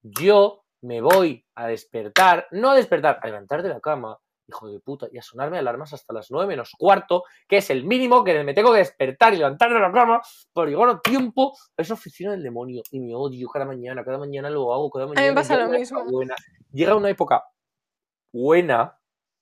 Yo 0.02 0.66
me 0.82 1.02
voy 1.02 1.46
a 1.54 1.68
despertar, 1.68 2.48
no 2.50 2.72
a 2.72 2.76
despertar, 2.78 3.20
a 3.22 3.28
levantar 3.28 3.62
de 3.62 3.70
la 3.70 3.80
cama, 3.80 4.18
hijo 4.48 4.68
de 4.68 4.80
puta, 4.80 5.08
y 5.12 5.18
a 5.18 5.22
sonarme 5.22 5.58
alarmas 5.58 5.94
hasta 5.94 6.14
las 6.14 6.30
nueve 6.32 6.48
menos 6.48 6.72
cuarto, 6.78 7.24
que 7.48 7.58
es 7.58 7.70
el 7.70 7.86
mínimo 7.86 8.24
que 8.24 8.44
me 8.44 8.54
tengo 8.54 8.72
que 8.72 8.80
despertar 8.80 9.34
y 9.34 9.38
levantar 9.38 9.72
de 9.74 9.80
la 9.80 9.92
cama 9.92 10.22
llegar 10.56 10.90
a 10.90 11.00
tiempo 11.00 11.56
a 11.78 11.82
esa 11.82 11.94
oficina 11.94 12.32
del 12.32 12.44
demonio. 12.44 12.84
Y 12.92 13.00
me 13.00 13.16
odio 13.16 13.48
cada 13.50 13.66
mañana, 13.66 14.04
cada 14.04 14.18
mañana 14.18 14.50
lo 14.50 14.74
hago, 14.74 14.90
cada 14.90 15.08
mañana. 15.08 15.28
me 15.28 15.34
pasa 15.34 15.54
llega 15.54 15.66
lo 15.66 15.70
una 15.70 15.80
mismo. 15.80 16.00
época 16.00 16.12
buena. 16.12 16.36
Llega 16.72 16.96
una 16.96 17.10
época 17.10 17.44
buena, 18.32 18.98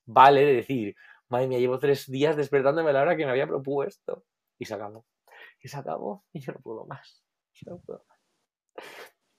vale, 0.06 0.44
de 0.44 0.54
decir, 0.54 0.94
madre 1.28 1.48
mía, 1.48 1.58
llevo 1.58 1.78
tres 1.78 2.10
días 2.10 2.36
despertándome 2.36 2.90
a 2.90 2.92
la 2.92 3.02
hora 3.02 3.16
que 3.16 3.24
me 3.24 3.30
había 3.30 3.46
propuesto. 3.46 4.24
Y 4.58 4.64
se 4.64 4.74
acabó. 4.74 5.06
Y 5.60 5.68
se 5.68 5.78
acabó. 5.78 6.24
Y 6.32 6.40
yo 6.40 6.52
no 6.52 6.60
puedo 6.60 6.86
más. 6.86 7.24
Yo 7.54 7.72
no 7.72 7.78
puedo 7.78 8.04
más. 8.08 8.18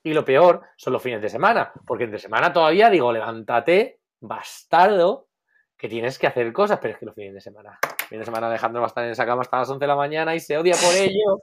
Y 0.06 0.14
lo 0.14 0.26
peor 0.26 0.64
son 0.76 0.94
los 0.94 1.02
fines 1.02 1.22
de 1.22 1.30
semana, 1.30 1.72
porque 1.88 2.04
entre 2.04 2.20
semana 2.20 2.52
todavía 2.52 2.90
digo, 2.90 3.14
levántate, 3.14 4.02
bastardo, 4.20 5.30
que 5.78 5.90
tienes 5.90 6.18
que 6.18 6.28
hacer 6.28 6.52
cosas, 6.54 6.80
pero 6.82 6.94
es 6.94 7.00
que 7.00 7.06
los 7.06 7.16
fines 7.16 7.34
de 7.34 7.42
semana, 7.42 7.80
los 7.82 8.08
fines 8.08 8.22
de 8.22 8.26
semana 8.26 8.48
Alejandro 8.48 8.82
va 8.82 8.88
a 8.88 8.90
estar 8.90 9.04
en 9.04 9.12
esa 9.12 9.26
cama 9.26 9.42
hasta 9.42 9.60
las 9.60 9.70
11 9.70 9.84
de 9.84 9.88
la 9.88 9.96
mañana 9.96 10.36
y 10.36 10.40
se 10.40 10.58
odia 10.58 10.76
por 10.76 10.94
ello. 10.98 11.42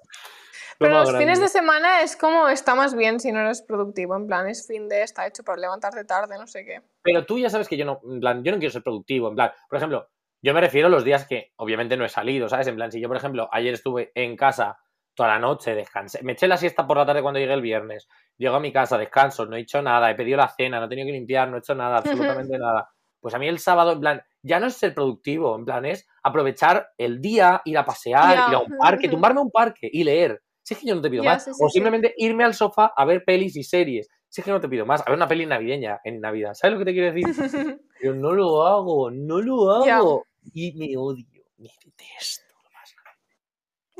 Lo 0.78 0.86
Pero 0.86 1.00
los 1.00 1.16
fines 1.16 1.40
de 1.40 1.48
semana 1.48 2.00
es 2.00 2.16
como 2.16 2.48
está 2.48 2.74
más 2.74 2.94
bien 2.94 3.20
si 3.20 3.32
no 3.32 3.40
eres 3.40 3.60
productivo. 3.60 4.16
En 4.16 4.26
plan, 4.26 4.48
es 4.48 4.66
fin 4.66 4.88
de, 4.88 5.02
está 5.02 5.26
hecho 5.26 5.42
para 5.42 5.60
levantarte 5.60 6.04
tarde, 6.04 6.38
no 6.38 6.46
sé 6.46 6.64
qué. 6.64 6.80
Pero 7.02 7.26
tú 7.26 7.38
ya 7.38 7.50
sabes 7.50 7.68
que 7.68 7.76
yo 7.76 7.84
no, 7.84 8.00
en 8.04 8.20
plan, 8.20 8.42
yo 8.42 8.52
no 8.52 8.58
quiero 8.58 8.72
ser 8.72 8.82
productivo, 8.82 9.28
en 9.28 9.34
plan, 9.34 9.52
por 9.68 9.76
ejemplo, 9.76 10.08
yo 10.42 10.54
me 10.54 10.60
refiero 10.60 10.86
a 10.86 10.90
los 10.90 11.04
días 11.04 11.26
que 11.26 11.52
obviamente 11.56 11.96
no 11.98 12.04
he 12.04 12.08
salido, 12.08 12.48
¿sabes? 12.48 12.66
En 12.66 12.76
plan, 12.76 12.90
si 12.90 12.98
yo, 12.98 13.08
por 13.08 13.18
ejemplo, 13.18 13.48
ayer 13.52 13.74
estuve 13.74 14.10
en 14.14 14.36
casa 14.36 14.78
toda 15.14 15.28
la 15.30 15.38
noche, 15.38 15.74
descansé. 15.74 16.22
Me 16.22 16.32
eché 16.32 16.48
la 16.48 16.56
siesta 16.56 16.86
por 16.86 16.96
la 16.96 17.04
tarde 17.04 17.20
cuando 17.20 17.40
llegué 17.40 17.52
el 17.52 17.60
viernes. 17.60 18.08
Llego 18.38 18.56
a 18.56 18.60
mi 18.60 18.72
casa, 18.72 18.96
descanso, 18.96 19.44
no 19.44 19.56
he 19.56 19.60
hecho 19.60 19.82
nada, 19.82 20.10
he 20.10 20.14
pedido 20.14 20.38
la 20.38 20.48
cena, 20.48 20.78
no 20.78 20.86
he 20.86 20.88
tenido 20.88 21.06
que 21.06 21.12
limpiar, 21.12 21.48
no 21.48 21.56
he 21.56 21.58
hecho 21.58 21.74
nada, 21.74 21.98
absolutamente 21.98 22.58
nada. 22.58 22.88
Pues 23.20 23.34
a 23.34 23.38
mí 23.38 23.46
el 23.48 23.58
sábado, 23.58 23.92
en 23.92 24.00
plan, 24.00 24.22
ya 24.42 24.58
no 24.58 24.66
es 24.66 24.74
ser 24.74 24.94
productivo, 24.94 25.56
en 25.56 25.64
plan, 25.64 25.84
es 25.84 26.06
aprovechar 26.22 26.88
el 26.96 27.20
día, 27.20 27.62
ir 27.64 27.78
a 27.78 27.84
pasear, 27.84 28.50
ir 28.50 28.54
a 28.54 28.58
un 28.58 28.76
parque, 28.78 29.08
tumbarme 29.10 29.40
a 29.40 29.44
un 29.44 29.50
parque 29.50 29.88
y 29.92 30.04
leer. 30.04 30.42
Si 30.62 30.74
es 30.74 30.80
que 30.80 30.86
yo 30.86 30.94
no 30.94 31.02
te 31.02 31.10
pido 31.10 31.24
más. 31.24 31.44
sí, 31.44 31.52
sí, 31.52 31.60
o 31.62 31.68
sí. 31.68 31.74
simplemente 31.74 32.14
irme 32.16 32.44
al 32.44 32.54
sofá 32.54 32.92
a 32.96 33.04
ver 33.04 33.24
pelis 33.24 33.56
y 33.56 33.62
series. 33.62 34.08
Si 34.28 34.40
es 34.40 34.44
que 34.44 34.50
no 34.50 34.60
te 34.60 34.68
pido 34.68 34.86
más. 34.86 35.00
A 35.00 35.04
ver 35.06 35.16
una 35.16 35.26
peli 35.26 35.44
navideña 35.44 36.00
en 36.04 36.20
Navidad. 36.20 36.54
¿Sabes 36.54 36.74
lo 36.74 36.78
que 36.78 36.84
te 36.84 36.92
quiero 36.92 37.12
decir? 37.12 37.24
Pero 38.00 38.14
no 38.14 38.32
lo 38.32 38.66
hago, 38.66 39.10
no 39.10 39.40
lo 39.40 39.72
hago. 39.72 40.24
Y 40.54 40.72
me 40.72 40.96
odio, 40.96 41.26
me 41.58 41.68
detesto. 41.84 42.50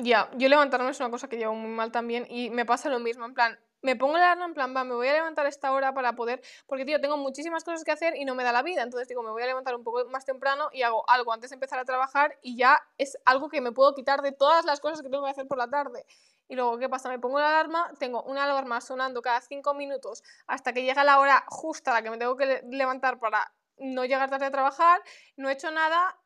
Ya, 0.03 0.31
yo 0.37 0.49
levantarme 0.49 0.91
es 0.91 1.01
una 1.01 1.11
cosa 1.11 1.29
que 1.29 1.37
llevo 1.37 1.55
muy 1.55 1.71
mal 1.71 1.93
también 1.93 2.27
y 2.31 2.49
me 2.49 2.65
pasa 2.65 2.89
lo 2.89 3.01
mismo, 3.01 3.27
en 3.27 3.35
plan, 3.35 3.59
me 3.83 3.97
pongo 3.97 4.19
la 4.19 4.27
alarma 4.27 4.47
en 4.47 4.55
plan, 4.55 4.75
va, 4.77 4.85
me 4.85 4.95
voy 4.95 5.09
a 5.09 5.13
levantar 5.13 5.47
esta 5.47 5.73
hora 5.73 5.93
para 5.95 6.15
poder, 6.15 6.43
porque 6.67 6.85
tío, 6.85 7.01
tengo 7.01 7.17
muchísimas 7.17 7.65
cosas 7.65 7.85
que 7.85 7.93
hacer 7.93 8.17
y 8.17 8.25
no 8.25 8.35
me 8.35 8.45
da 8.45 8.53
la 8.53 8.63
vida, 8.63 8.83
entonces 8.83 9.09
digo, 9.09 9.23
me 9.23 9.31
voy 9.31 9.43
a 9.43 9.47
levantar 9.47 9.75
un 9.75 9.85
poco 9.85 10.05
más 10.11 10.25
temprano 10.25 10.69
y 10.73 10.83
hago 10.83 11.09
algo 11.09 11.33
antes 11.33 11.51
de 11.51 11.55
empezar 11.55 11.79
a 11.79 11.85
trabajar 11.85 12.39
y 12.43 12.57
ya 12.57 12.81
es 12.99 13.17
algo 13.25 13.49
que 13.49 13.61
me 13.61 13.73
puedo 13.73 13.95
quitar 13.95 14.23
de 14.23 14.33
todas 14.33 14.65
las 14.65 14.81
cosas 14.81 15.03
que 15.03 15.09
tengo 15.09 15.25
que 15.25 15.31
hacer 15.31 15.47
por 15.47 15.59
la 15.59 15.69
tarde. 15.69 16.05
Y 16.49 16.57
luego, 16.57 16.79
¿qué 16.79 16.89
pasa? 16.89 17.09
Me 17.09 17.19
pongo 17.19 17.39
la 17.39 17.49
alarma, 17.49 17.93
tengo 17.99 18.23
una 18.25 18.45
alarma 18.45 18.81
sonando 18.81 19.23
cada 19.23 19.41
cinco 19.41 19.73
minutos 19.73 20.23
hasta 20.49 20.73
que 20.73 20.83
llega 20.83 21.05
la 21.05 21.21
hora 21.21 21.45
justa 21.49 21.93
a 21.93 21.95
la 21.95 22.03
que 22.03 22.11
me 22.11 22.19
tengo 22.19 22.37
que 22.37 22.47
le- 22.47 22.63
levantar 22.71 23.21
para 23.21 23.53
no 23.79 24.05
llegar 24.05 24.29
tarde 24.31 24.47
a 24.47 24.51
trabajar, 24.51 25.01
no 25.37 25.49
he 25.49 25.53
hecho 25.53 25.71
nada, 25.71 26.19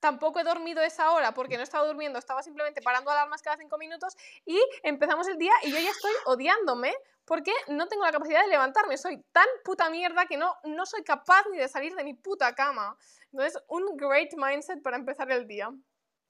tampoco 0.00 0.40
he 0.40 0.44
dormido 0.44 0.82
esa 0.82 1.10
hora 1.12 1.32
porque 1.32 1.56
no 1.56 1.62
estaba 1.62 1.86
durmiendo, 1.86 2.18
estaba 2.18 2.42
simplemente 2.42 2.82
parando 2.82 3.10
alarmas 3.10 3.42
cada 3.42 3.56
cinco 3.56 3.78
minutos 3.78 4.16
y 4.44 4.58
empezamos 4.82 5.28
el 5.28 5.38
día 5.38 5.52
y 5.62 5.70
yo 5.70 5.78
ya 5.78 5.90
estoy 5.90 6.12
odiándome 6.26 6.94
porque 7.24 7.52
no 7.68 7.86
tengo 7.88 8.04
la 8.04 8.12
capacidad 8.12 8.42
de 8.42 8.48
levantarme, 8.48 8.96
soy 8.96 9.22
tan 9.32 9.46
puta 9.64 9.90
mierda 9.90 10.26
que 10.26 10.38
no, 10.38 10.54
no 10.64 10.86
soy 10.86 11.02
capaz 11.02 11.44
ni 11.50 11.58
de 11.58 11.68
salir 11.68 11.94
de 11.94 12.02
mi 12.02 12.14
puta 12.14 12.54
cama. 12.54 12.96
Entonces, 13.30 13.62
un 13.68 13.96
great 13.96 14.32
mindset 14.34 14.82
para 14.82 14.96
empezar 14.96 15.30
el 15.30 15.46
día. 15.46 15.70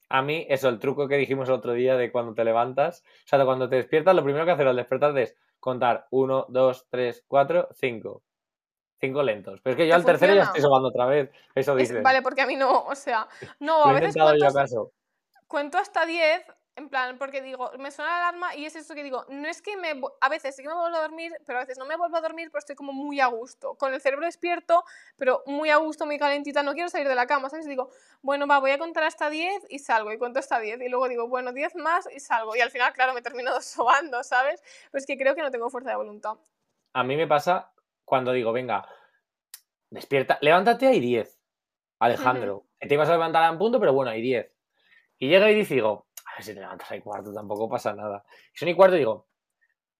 A 0.09 0.23
mí, 0.23 0.47
eso, 0.49 0.69
el 0.69 0.81
truco 0.81 1.07
que 1.07 1.17
dijimos 1.17 1.49
el 1.49 1.55
otro 1.55 1.73
día 1.75 1.97
de 1.97 2.11
cuando 2.11 2.35
te 2.35 2.45
levantas, 2.45 3.05
o 3.25 3.29
sea, 3.29 3.45
cuando 3.45 3.69
te 3.69 3.77
despiertas, 3.77 4.17
lo 4.17 4.25
primero 4.25 4.45
que 4.45 4.53
hacer 4.53 4.67
al 4.67 4.75
despertarte 4.75 5.23
es 5.23 5.37
contar 5.61 6.09
1, 6.11 6.47
2, 6.49 6.87
3, 6.91 7.25
4, 7.29 7.69
5. 7.73 8.23
5 9.01 9.23
lentos. 9.23 9.61
Pero 9.63 9.73
es 9.73 9.77
que 9.77 9.87
yo 9.87 9.93
¿Te 9.93 9.97
al 9.97 10.05
tercero 10.05 10.35
ya 10.35 10.43
estoy 10.43 10.61
sobando 10.61 10.89
otra 10.89 11.07
vez. 11.07 11.31
Eso 11.55 11.77
Es- 11.77 11.89
dicen. 11.89 12.03
vale, 12.03 12.23
porque 12.23 12.43
a 12.43 12.47
mí 12.47 12.57
no, 12.57 12.85
o 12.85 12.95
sea, 12.95 13.29
no, 13.61 13.85
a 13.85 13.93
veces 13.93 14.09
intentado 14.09 14.35
yo 14.35 14.39
cuento, 14.41 14.59
acaso. 14.59 14.93
cuento 15.47 15.79
hasta 15.79 16.07
10, 16.07 16.45
en 16.77 16.89
plan, 16.89 17.19
porque 17.19 17.43
digo, 17.43 17.73
me 17.79 17.91
suena 17.91 18.11
la 18.13 18.29
alarma 18.29 18.55
y 18.55 18.65
es 18.65 18.77
eso 18.77 18.95
que 18.95 19.03
digo, 19.03 19.25
no 19.31 19.49
es 19.49 19.63
que 19.63 19.77
me, 19.77 20.01
a 20.21 20.29
veces 20.29 20.55
sí 20.55 20.63
que 20.63 20.69
me 20.69 20.75
vuelvo 20.77 20.97
a 20.97 21.01
dormir, 21.03 21.33
pero 21.45 21.59
a 21.59 21.63
veces 21.63 21.77
no 21.77 21.85
me 21.87 21.97
vuelvo 21.97 22.17
a 22.17 22.21
dormir, 22.21 22.51
pero 22.53 22.61
estoy 22.61 22.77
como 22.77 22.93
muy 22.93 23.19
a 23.21 23.27
gusto, 23.27 23.75
con 23.75 23.93
el 23.93 24.01
cerebro 24.01 24.27
despierto, 24.27 24.85
pero 25.17 25.43
muy 25.47 25.71
a 25.71 25.77
gusto, 25.79 26.07
muy 26.07 26.19
calentita, 26.21 26.63
no 26.63 26.75
quiero 26.75 26.89
salir 26.89 27.09
de 27.09 27.17
la 27.17 27.27
cama, 27.27 27.51
¿sabes? 27.51 27.67
Y 27.67 27.71
digo, 27.71 27.91
bueno, 28.23 28.47
va, 28.47 28.61
voy 28.61 28.71
a 28.71 28.79
contar 28.79 29.03
hasta 29.03 29.29
10 29.29 29.67
y 29.69 29.81
salgo, 29.81 30.13
y 30.13 30.19
cuento 30.19 30.39
hasta 30.39 30.61
10, 30.61 30.81
y 30.81 30.89
luego 30.89 31.09
digo, 31.09 31.27
bueno, 31.27 31.53
10 31.53 31.75
más 31.75 32.09
y 32.15 32.21
salgo, 32.21 32.55
y 32.55 32.61
al 32.61 32.71
final, 32.71 32.93
claro, 32.93 33.13
me 33.13 33.23
termino 33.23 33.51
sobando, 33.61 34.23
¿sabes? 34.23 34.63
Pero 34.93 35.01
es 35.01 35.07
que 35.07 35.19
creo 35.19 35.35
que 35.35 35.43
no 35.43 35.51
tengo 35.51 35.71
fuerza 35.71 35.91
de 35.91 35.97
voluntad. 35.97 36.35
A 36.93 37.03
mí 37.03 37.17
me 37.17 37.27
pasa 37.27 37.73
cuando 38.09 38.33
digo, 38.33 38.53
venga, 38.53 38.89
despierta, 39.91 40.39
levántate, 40.41 40.87
hay 40.87 41.01
10. 41.01 41.39
Alejandro, 42.01 42.65
que 42.79 42.87
te 42.89 42.95
ibas 42.95 43.09
a 43.09 43.13
levantar 43.13 43.45
a 43.45 43.51
un 43.51 43.59
punto, 43.59 43.79
pero 43.81 43.93
bueno, 43.93 44.11
hay 44.11 44.23
10. 44.23 44.51
Y 45.19 45.29
llega 45.29 45.51
y 45.51 45.55
dice, 45.55 45.75
digo, 45.75 46.07
a 46.27 46.35
ver 46.37 46.45
si 46.45 46.55
te 46.55 46.61
levantas 46.61 46.91
hay 46.91 47.01
cuarto, 47.01 47.33
tampoco 47.33 47.69
pasa 47.69 47.93
nada. 47.95 48.25
Y 48.55 48.59
son 48.59 48.69
y 48.69 48.75
cuarto 48.75 48.97
y 48.97 49.01
digo, 49.01 49.27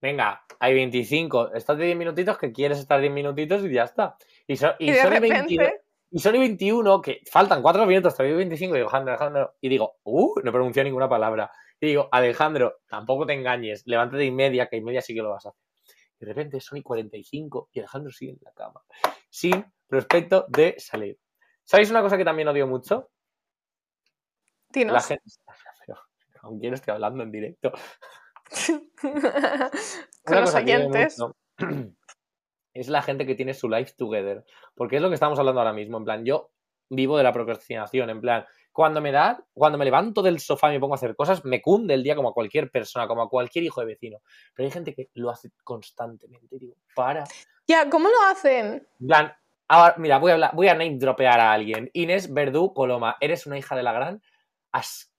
venga, 0.01 0.45
hay 0.61 0.75
25, 0.75 1.55
estás 1.55 1.77
de 1.77 1.87
10 1.87 1.97
minutitos 1.97 2.39
que 2.39 2.53
quieres 2.53 2.79
estar 2.79 3.01
10 3.01 3.13
minutitos 3.13 3.65
y 3.65 3.73
ya 3.73 3.83
está. 3.85 4.17
Y, 4.47 4.57
so- 4.57 4.75
y 4.79 4.91
Y 4.91 4.95
son 4.95 5.13
y 5.15 5.19
22, 5.21 5.67
repente, 5.67 5.83
y 6.11 6.19
son 6.21 6.35
y 6.37 6.39
21, 6.39 7.03
que 7.03 7.21
faltan 7.31 7.61
4 7.63 7.85
minutos, 7.85 8.15
todavía 8.15 8.37
25, 8.37 8.75
y 8.75 8.79
digo, 8.79 8.89
Alejandro, 8.89 9.13
Alejandro, 9.13 9.55
y 9.61 9.69
digo, 9.69 9.97
uh, 10.05 10.41
no 10.43 10.53
pronuncio 10.53 10.85
ninguna 10.85 11.09
palabra. 11.09 11.51
Y 11.81 11.89
digo, 11.89 12.09
Alejandro, 12.13 12.77
tampoco 12.89 13.27
te 13.27 13.35
engañes, 13.35 13.83
levántate 13.87 14.25
y 14.25 14.31
media, 14.31 14.67
que 14.69 14.77
y 14.77 14.81
media 14.81 15.01
sí 15.03 15.15
que 15.15 15.23
lo 15.23 15.31
vas 15.31 15.47
a 15.47 15.51
hacer. 15.51 15.63
Y 16.21 16.25
de 16.25 16.27
repente 16.27 16.61
son 16.61 16.79
y 16.79 16.83
45 16.83 17.71
y 17.73 17.79
Alejandro 17.79 18.13
sigue 18.13 18.33
en 18.33 18.39
la 18.43 18.53
cama, 18.53 18.83
sin 19.31 19.65
prospecto 19.87 20.47
de 20.49 20.75
salir. 20.79 21.19
¿Sabéis 21.65 21.91
una 21.91 22.03
cosa 22.03 22.17
que 22.17 22.25
también 22.25 22.49
odio 22.49 22.67
mucho? 22.67 23.11
dinos. 24.71 24.95
La 24.95 25.01
gente... 25.01 25.25
Pero, 25.87 25.99
¿Con 26.41 26.59
quién 26.59 26.75
estoy 26.75 26.93
hablando 26.95 27.23
en 27.23 27.33
directo? 27.33 27.73
con 30.25 30.41
los 30.41 30.55
oyentes. 30.55 31.19
es 32.75 32.89
la 32.89 33.03
gente 33.03 33.27
que 33.27 33.35
tiene 33.35 33.55
su 33.55 33.69
life 33.69 33.95
together. 33.97 34.45
Porque 34.75 34.97
es 34.97 35.03
lo 35.03 35.09
que 35.09 35.15
estamos 35.15 35.39
hablando 35.39 35.61
ahora 35.61 35.73
mismo. 35.73 35.99
En 35.99 36.05
plan, 36.05 36.25
yo 36.25 36.51
vivo 36.91 37.17
de 37.17 37.25
la 37.25 37.33
procrastinación. 37.33 38.11
En 38.11 38.21
plan, 38.21 38.47
cuando 38.79 39.01
me 39.01 39.11
da, 39.11 39.45
cuando 39.55 39.77
me 39.77 39.85
levanto 39.85 40.23
del 40.23 40.39
sofá 40.39 40.69
y 40.69 40.75
me 40.75 40.79
pongo 40.79 40.95
a 40.95 40.99
hacer 40.99 41.17
cosas, 41.17 41.45
me 41.45 41.61
cunde 41.61 41.95
el 41.95 42.05
día 42.05 42.15
como 42.15 42.29
a 42.29 42.33
cualquier 42.33 42.71
persona, 42.71 43.09
como 43.09 43.23
a 43.23 43.29
cualquier 43.29 43.65
hijo 43.65 43.81
de 43.81 43.89
vecino. 43.89 44.19
Pero 44.55 44.69
hay 44.69 44.71
gente 44.71 44.95
que 44.95 45.11
lo 45.15 45.31
hace 45.31 45.51
constantemente. 45.65 46.55
Y 46.55 46.59
digo, 46.61 46.77
para. 46.95 47.25
Ya, 47.67 47.91
¿cómo 47.91 48.09
lo 48.09 48.15
hacen? 48.31 48.87
En 49.01 49.07
plan, 49.09 49.35
ahora, 49.67 49.97
mira, 49.99 50.19
voy 50.21 50.31
a, 50.31 50.35
hablar, 50.35 50.51
voy 50.55 50.69
a 50.69 50.75
name 50.75 50.97
dropear 50.97 51.41
a 51.41 51.51
alguien. 51.51 51.91
Inés 51.93 52.33
Verdú 52.33 52.73
Coloma, 52.73 53.17
eres 53.19 53.47
una 53.49 53.59
hija 53.59 53.75
de 53.75 53.83
la 53.83 53.91
gran 53.91 54.23
as- 54.71 55.13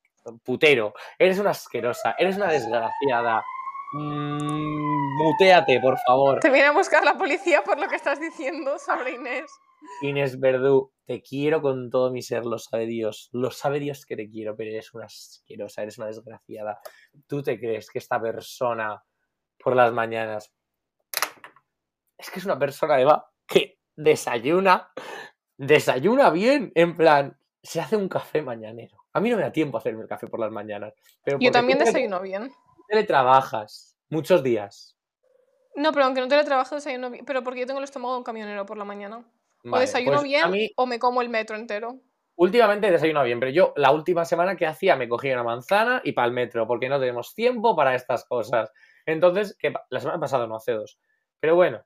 putero. 0.45 0.93
Eres 1.17 1.37
una 1.37 1.49
asquerosa. 1.49 2.15
Eres 2.17 2.37
una 2.37 2.47
desgraciada. 2.47 3.43
Mm, 3.93 5.17
muteate, 5.17 5.79
por 5.79 5.97
favor. 6.05 6.39
Te 6.39 6.49
viene 6.49 6.67
a 6.67 6.71
buscar 6.71 7.03
la 7.03 7.17
policía 7.17 7.63
por 7.63 7.79
lo 7.79 7.87
que 7.87 7.95
estás 7.95 8.19
diciendo 8.19 8.77
sobre 8.77 9.15
Inés. 9.15 9.51
Inés 10.01 10.39
Verdú, 10.39 10.91
te 11.05 11.21
quiero 11.21 11.61
con 11.61 11.89
todo 11.89 12.11
mi 12.11 12.21
ser, 12.21 12.45
lo 12.45 12.57
sabe 12.57 12.85
Dios. 12.85 13.29
Lo 13.31 13.51
sabe 13.51 13.79
Dios 13.79 14.05
que 14.05 14.15
te 14.15 14.29
quiero, 14.29 14.55
pero 14.55 14.69
eres 14.71 14.93
una 14.93 15.05
asquerosa, 15.05 15.81
eres 15.81 15.97
una 15.97 16.07
desgraciada. 16.07 16.79
¿Tú 17.27 17.41
te 17.41 17.59
crees 17.59 17.89
que 17.89 17.99
esta 17.99 18.21
persona 18.21 19.03
por 19.57 19.75
las 19.75 19.91
mañanas 19.91 20.53
es 22.19 22.29
que 22.29 22.39
es 22.39 22.45
una 22.45 22.59
persona, 22.59 22.99
Eva, 22.99 23.31
que 23.47 23.79
desayuna, 23.95 24.91
desayuna 25.57 26.29
bien, 26.29 26.71
en 26.75 26.95
plan, 26.95 27.39
se 27.63 27.79
hace 27.79 27.95
un 27.95 28.09
café 28.09 28.41
mañanero. 28.41 28.97
A 29.13 29.21
mí 29.21 29.29
no 29.29 29.37
me 29.37 29.43
da 29.43 29.51
tiempo 29.51 29.77
a 29.77 29.79
hacerme 29.79 30.01
el 30.03 30.07
café 30.07 30.27
por 30.27 30.39
las 30.39 30.51
mañanas. 30.51 30.93
Pero 31.23 31.39
Yo 31.39 31.49
también 31.49 31.79
desayuno 31.79 32.21
bien. 32.21 32.51
Teletrabajas 32.89 33.97
muchos 34.09 34.43
días. 34.43 34.97
No, 35.75 35.91
pero 35.93 36.05
aunque 36.05 36.21
no 36.21 36.27
teletrabajo, 36.27 36.75
desayuno 36.75 37.09
bien. 37.09 37.25
Pero 37.25 37.43
porque 37.43 37.61
yo 37.61 37.65
tengo 37.65 37.79
el 37.79 37.85
estómago 37.85 38.13
de 38.13 38.17
un 38.19 38.23
camionero 38.23 38.65
por 38.65 38.77
la 38.77 38.85
mañana. 38.85 39.23
o 39.63 39.79
desayuno 39.79 40.17
pues 40.17 40.23
bien 40.23 40.51
mí, 40.51 40.71
o 40.75 40.85
me 40.85 40.99
como 40.99 41.21
el 41.21 41.29
metro 41.29 41.55
entero. 41.55 42.01
Últimamente 42.35 42.87
he 42.87 42.91
desayunado 42.91 43.25
bien, 43.25 43.39
pero 43.39 43.51
yo 43.51 43.73
la 43.75 43.91
última 43.91 44.23
semana 44.23 44.55
que 44.55 44.65
hacía 44.65 44.95
me 44.95 45.09
cogía 45.09 45.33
una 45.33 45.43
manzana 45.43 46.01
y 46.03 46.13
para 46.13 46.27
el 46.27 46.33
metro, 46.33 46.65
porque 46.65 46.87
no 46.87 46.99
tenemos 46.99 47.35
tiempo 47.35 47.75
para 47.75 47.95
estas 47.95 48.25
cosas. 48.25 48.71
Entonces, 49.05 49.57
que 49.57 49.73
la 49.89 49.99
semana 49.99 50.19
pasada 50.19 50.47
no, 50.47 50.55
hace 50.55 50.71
dos. 50.71 50.99
Pero 51.39 51.55
bueno, 51.55 51.83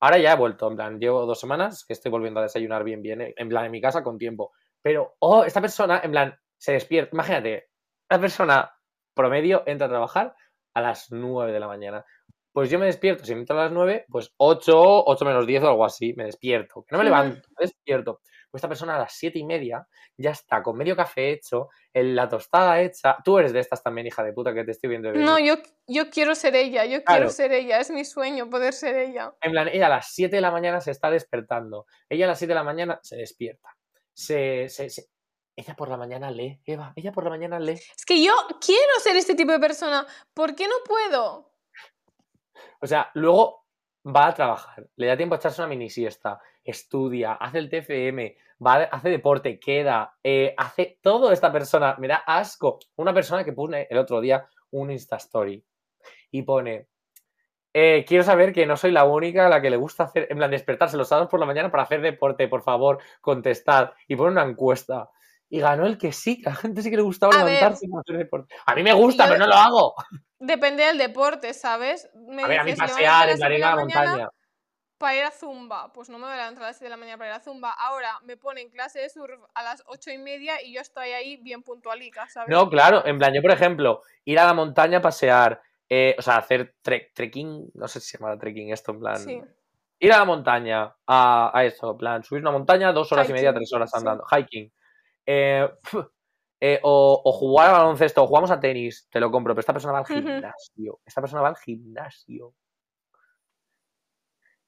ahora 0.00 0.18
ya 0.18 0.32
he 0.32 0.36
vuelto, 0.36 0.68
en 0.68 0.76
plan, 0.76 0.98
llevo 0.98 1.26
dos 1.26 1.40
semanas 1.40 1.84
que 1.84 1.92
estoy 1.92 2.10
volviendo 2.10 2.40
a 2.40 2.44
desayunar 2.44 2.84
bien, 2.84 3.02
bien, 3.02 3.34
en 3.36 3.48
plan, 3.48 3.66
en 3.66 3.70
mi 3.70 3.82
casa 3.82 4.02
con 4.02 4.16
tiempo. 4.16 4.52
Pero, 4.80 5.14
oh, 5.18 5.44
esta 5.44 5.60
persona, 5.60 6.00
en 6.02 6.10
plan, 6.10 6.38
se 6.56 6.72
despierta. 6.72 7.10
Imagínate, 7.12 7.68
la 8.08 8.18
persona 8.18 8.72
promedio 9.14 9.62
entra 9.66 9.86
a 9.86 9.90
trabajar 9.90 10.34
a 10.74 10.80
las 10.80 11.10
9 11.10 11.52
de 11.52 11.60
la 11.60 11.66
mañana. 11.68 12.04
Pues 12.52 12.68
yo 12.70 12.78
me 12.78 12.86
despierto, 12.86 13.24
si 13.24 13.34
me 13.34 13.40
entro 13.40 13.58
a 13.58 13.64
las 13.64 13.72
9, 13.72 14.04
pues 14.08 14.32
8, 14.36 14.72
8 15.06 15.24
menos 15.24 15.46
10 15.46 15.62
o 15.62 15.68
algo 15.68 15.84
así, 15.84 16.12
me 16.14 16.24
despierto. 16.24 16.84
Que 16.86 16.92
no 16.92 16.98
me 16.98 17.04
levanto, 17.04 17.48
me 17.58 17.64
despierto. 17.66 18.20
Pues 18.50 18.60
esta 18.60 18.68
persona 18.68 18.96
a 18.96 18.98
las 18.98 19.14
7 19.14 19.38
y 19.38 19.44
media 19.46 19.86
ya 20.18 20.32
está 20.32 20.62
con 20.62 20.76
medio 20.76 20.94
café 20.94 21.32
hecho, 21.32 21.70
el- 21.94 22.14
la 22.14 22.28
tostada 22.28 22.82
hecha. 22.82 23.16
Tú 23.24 23.38
eres 23.38 23.54
de 23.54 23.60
estas 23.60 23.82
también, 23.82 24.06
hija 24.06 24.22
de 24.22 24.34
puta, 24.34 24.52
que 24.52 24.64
te 24.64 24.72
estoy 24.72 24.90
viendo. 24.90 25.10
de 25.10 25.18
No, 25.18 25.38
yo, 25.38 25.54
yo 25.86 26.10
quiero 26.10 26.34
ser 26.34 26.54
ella, 26.56 26.84
yo 26.84 27.02
Claro. 27.02 27.20
quiero 27.20 27.30
ser 27.30 27.52
ella, 27.52 27.80
es 27.80 27.90
mi 27.90 28.04
sueño 28.04 28.50
poder 28.50 28.74
ser 28.74 28.96
ella. 28.96 29.32
En 29.40 29.52
plan, 29.52 29.68
ella 29.68 29.86
a 29.86 29.88
las 29.90 30.12
7 30.12 30.36
de 30.36 30.42
la 30.42 30.50
mañana 30.50 30.82
se 30.82 30.90
está 30.90 31.10
despertando. 31.10 31.86
Ella 32.10 32.26
a 32.26 32.28
las 32.28 32.38
7 32.38 32.50
de 32.50 32.56
la 32.56 32.64
mañana 32.64 32.98
se 33.02 33.16
despierta. 33.16 33.70
Se, 34.12 34.68
se- 34.68 34.90
se- 34.90 35.06
Ella 35.54 35.74
por 35.76 35.88
la 35.88 35.96
mañana 35.96 36.30
lee, 36.30 36.60
Eva, 36.64 36.92
ella 36.96 37.12
por 37.12 37.24
la 37.24 37.30
mañana 37.30 37.58
lee. 37.60 37.72
Es 37.96 38.04
que 38.06 38.22
yo 38.22 38.32
quiero 38.64 38.92
ser 39.00 39.16
este 39.16 39.34
tipo 39.34 39.52
de 39.52 39.58
persona. 39.60 40.06
¿Por 40.32 40.54
qué 40.54 40.66
no 40.66 40.74
puedo? 40.86 41.52
O 42.80 42.86
sea, 42.86 43.10
luego 43.14 43.66
va 44.04 44.28
a 44.28 44.34
trabajar, 44.34 44.88
le 44.96 45.06
da 45.06 45.16
tiempo 45.16 45.34
a 45.34 45.38
echarse 45.38 45.60
una 45.60 45.68
mini 45.68 45.88
siesta, 45.90 46.40
estudia, 46.64 47.34
hace 47.34 47.58
el 47.58 47.68
TFM, 47.70 48.36
va, 48.64 48.74
a- 48.74 48.82
hace 48.84 49.10
deporte, 49.10 49.60
queda, 49.60 50.16
eh, 50.22 50.54
hace 50.56 50.98
todo 51.02 51.30
esta 51.32 51.52
persona. 51.52 51.96
Me 51.98 52.08
da 52.08 52.16
asco. 52.26 52.78
Una 52.96 53.12
persona 53.14 53.44
que 53.44 53.52
pone 53.52 53.86
el 53.90 53.98
otro 53.98 54.20
día 54.20 54.48
un 54.70 54.90
Insta 54.90 55.16
Story 55.16 55.62
y 56.30 56.42
pone. 56.42 56.88
eh, 57.74 58.04
quiero 58.06 58.22
saber 58.22 58.52
que 58.52 58.66
no 58.66 58.76
soy 58.76 58.90
la 58.90 59.04
única 59.04 59.46
a 59.46 59.48
la 59.48 59.62
que 59.62 59.70
le 59.70 59.78
gusta 59.78 60.04
hacer, 60.04 60.26
en 60.30 60.36
plan, 60.36 60.50
despertarse 60.50 60.96
los 60.98 61.08
sábados 61.08 61.30
por 61.30 61.40
la 61.40 61.46
mañana 61.46 61.70
para 61.70 61.84
hacer 61.84 62.02
deporte, 62.02 62.46
por 62.46 62.60
favor, 62.62 62.98
contestad. 63.22 63.92
Y 64.08 64.14
pone 64.16 64.32
una 64.32 64.42
encuesta. 64.44 65.08
Y 65.54 65.60
ganó 65.60 65.84
el 65.84 65.98
que 65.98 66.12
sí, 66.12 66.40
que 66.40 66.48
a 66.48 66.52
la 66.52 66.56
gente 66.56 66.80
sí 66.80 66.88
que 66.88 66.96
le 66.96 67.02
gustaba 67.02 67.34
A 67.38 67.44
ver. 67.44 67.56
levantarse 67.56 67.86
para 67.86 68.00
hacer 68.00 68.16
deporte. 68.16 68.54
A 68.64 68.74
mí 68.74 68.82
me 68.82 68.94
gusta, 68.94 69.26
pero 69.26 69.38
no 69.38 69.46
lo 69.46 69.52
hago. 69.54 69.94
Depende 70.38 70.82
del 70.84 70.96
deporte, 70.96 71.52
¿sabes? 71.52 72.08
Me 72.14 72.42
A 72.42 72.46
ver, 72.48 72.60
a 72.60 72.64
mí 72.64 72.74
pasear, 72.74 73.28
en 73.28 73.38
la 73.38 73.48
mañana 73.76 73.76
montaña. 73.76 74.28
para 74.96 75.14
ir 75.14 75.24
a 75.24 75.30
Zumba. 75.30 75.92
Pues 75.92 76.08
no 76.08 76.16
me 76.16 76.24
voy 76.24 76.32
a 76.32 76.36
levantar 76.38 76.64
a 76.64 76.66
las 76.68 76.76
7 76.78 76.86
de 76.86 76.90
la 76.90 76.96
mañana 76.96 77.18
para 77.18 77.30
ir 77.32 77.36
a 77.36 77.40
Zumba. 77.40 77.70
Ahora 77.70 78.18
me 78.24 78.38
ponen 78.38 78.70
clase 78.70 79.00
de 79.00 79.10
surf 79.10 79.42
a 79.54 79.62
las 79.62 79.82
ocho 79.88 80.10
y 80.10 80.16
media 80.16 80.54
y 80.64 80.72
yo 80.72 80.80
estoy 80.80 81.10
ahí 81.10 81.36
bien 81.36 81.62
puntualica, 81.62 82.26
¿sabes? 82.30 82.48
No, 82.48 82.70
claro, 82.70 83.04
en 83.04 83.18
plan, 83.18 83.34
yo, 83.34 83.42
por 83.42 83.50
ejemplo, 83.50 84.00
ir 84.24 84.38
a 84.38 84.46
la 84.46 84.54
montaña 84.54 84.98
a 84.98 85.02
pasear, 85.02 85.60
eh, 85.86 86.16
o 86.18 86.22
sea, 86.22 86.38
hacer 86.38 86.76
trek- 86.82 87.10
trekking, 87.12 87.72
no 87.74 87.88
sé 87.88 88.00
si 88.00 88.08
se 88.12 88.18
llama 88.18 88.38
trekking 88.38 88.72
esto, 88.72 88.92
en 88.92 89.00
plan. 89.00 89.18
Sí. 89.18 89.42
Ir 89.98 90.12
a 90.14 90.18
la 90.20 90.24
montaña, 90.24 90.96
a, 91.06 91.50
a 91.52 91.64
eso, 91.66 91.90
en 91.90 91.98
plan, 91.98 92.24
subir 92.24 92.40
una 92.40 92.52
montaña, 92.52 92.90
dos 92.90 93.12
horas 93.12 93.28
y 93.28 93.34
media, 93.34 93.52
tres 93.52 93.70
horas 93.74 93.90
sí. 93.90 93.98
andando, 93.98 94.24
hiking. 94.24 94.72
Eh, 95.26 95.68
eh, 96.60 96.80
o, 96.82 97.20
o 97.24 97.32
jugar 97.32 97.68
al 97.68 97.72
baloncesto, 97.80 98.22
o 98.22 98.26
jugamos 98.26 98.50
a 98.50 98.60
tenis, 98.60 99.08
te 99.10 99.20
lo 99.20 99.30
compro, 99.30 99.52
pero 99.54 99.60
esta 99.60 99.72
persona 99.72 99.92
va 99.94 99.98
al 100.00 100.06
gimnasio. 100.06 101.00
Esta 101.04 101.20
persona 101.20 101.42
va 101.42 101.48
al 101.48 101.56
gimnasio. 101.56 102.54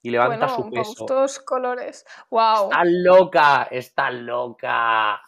Y 0.02 0.10
levanta 0.10 0.36
bueno, 0.46 0.54
su 0.56 0.70
peso. 0.70 0.88
gustos 0.90 1.38
colores. 1.40 2.04
Wow. 2.30 2.64
Está 2.70 2.82
loca, 2.84 3.68
está 3.70 4.10
loca. 4.10 5.20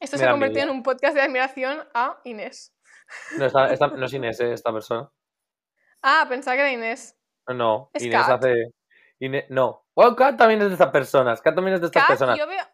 Esto 0.00 0.16
me 0.16 0.18
se 0.22 0.26
ha 0.26 0.30
convertido 0.30 0.62
en 0.62 0.70
un 0.70 0.82
podcast 0.82 1.14
de 1.14 1.20
admiración 1.20 1.86
a 1.92 2.18
Inés. 2.24 2.74
No, 3.36 3.44
esta- 3.44 3.70
esta- 3.72 3.88
no 3.88 4.06
es 4.06 4.12
Inés, 4.14 4.40
eh, 4.40 4.52
esta 4.54 4.72
persona. 4.72 5.10
Ah, 6.02 6.24
pensaba 6.28 6.54
que 6.56 6.62
era 6.62 6.72
Inés. 6.72 7.18
No, 7.48 7.90
Es 7.92 8.02
Inés 8.04 8.24
Kat. 8.24 8.38
hace. 8.38 8.72
Ine- 9.18 9.46
No. 9.50 9.84
Bueno, 9.94 10.16
Kat 10.16 10.38
también 10.38 10.62
es 10.62 10.68
de 10.68 10.74
estas 10.74 10.90
personas. 10.90 11.42
Kat 11.42 11.54
también 11.54 11.74
es 11.74 11.80
de 11.82 11.88
estas 11.88 12.02
Kat, 12.04 12.08
personas. 12.08 12.38
yo 12.38 12.46
veo. 12.46 12.64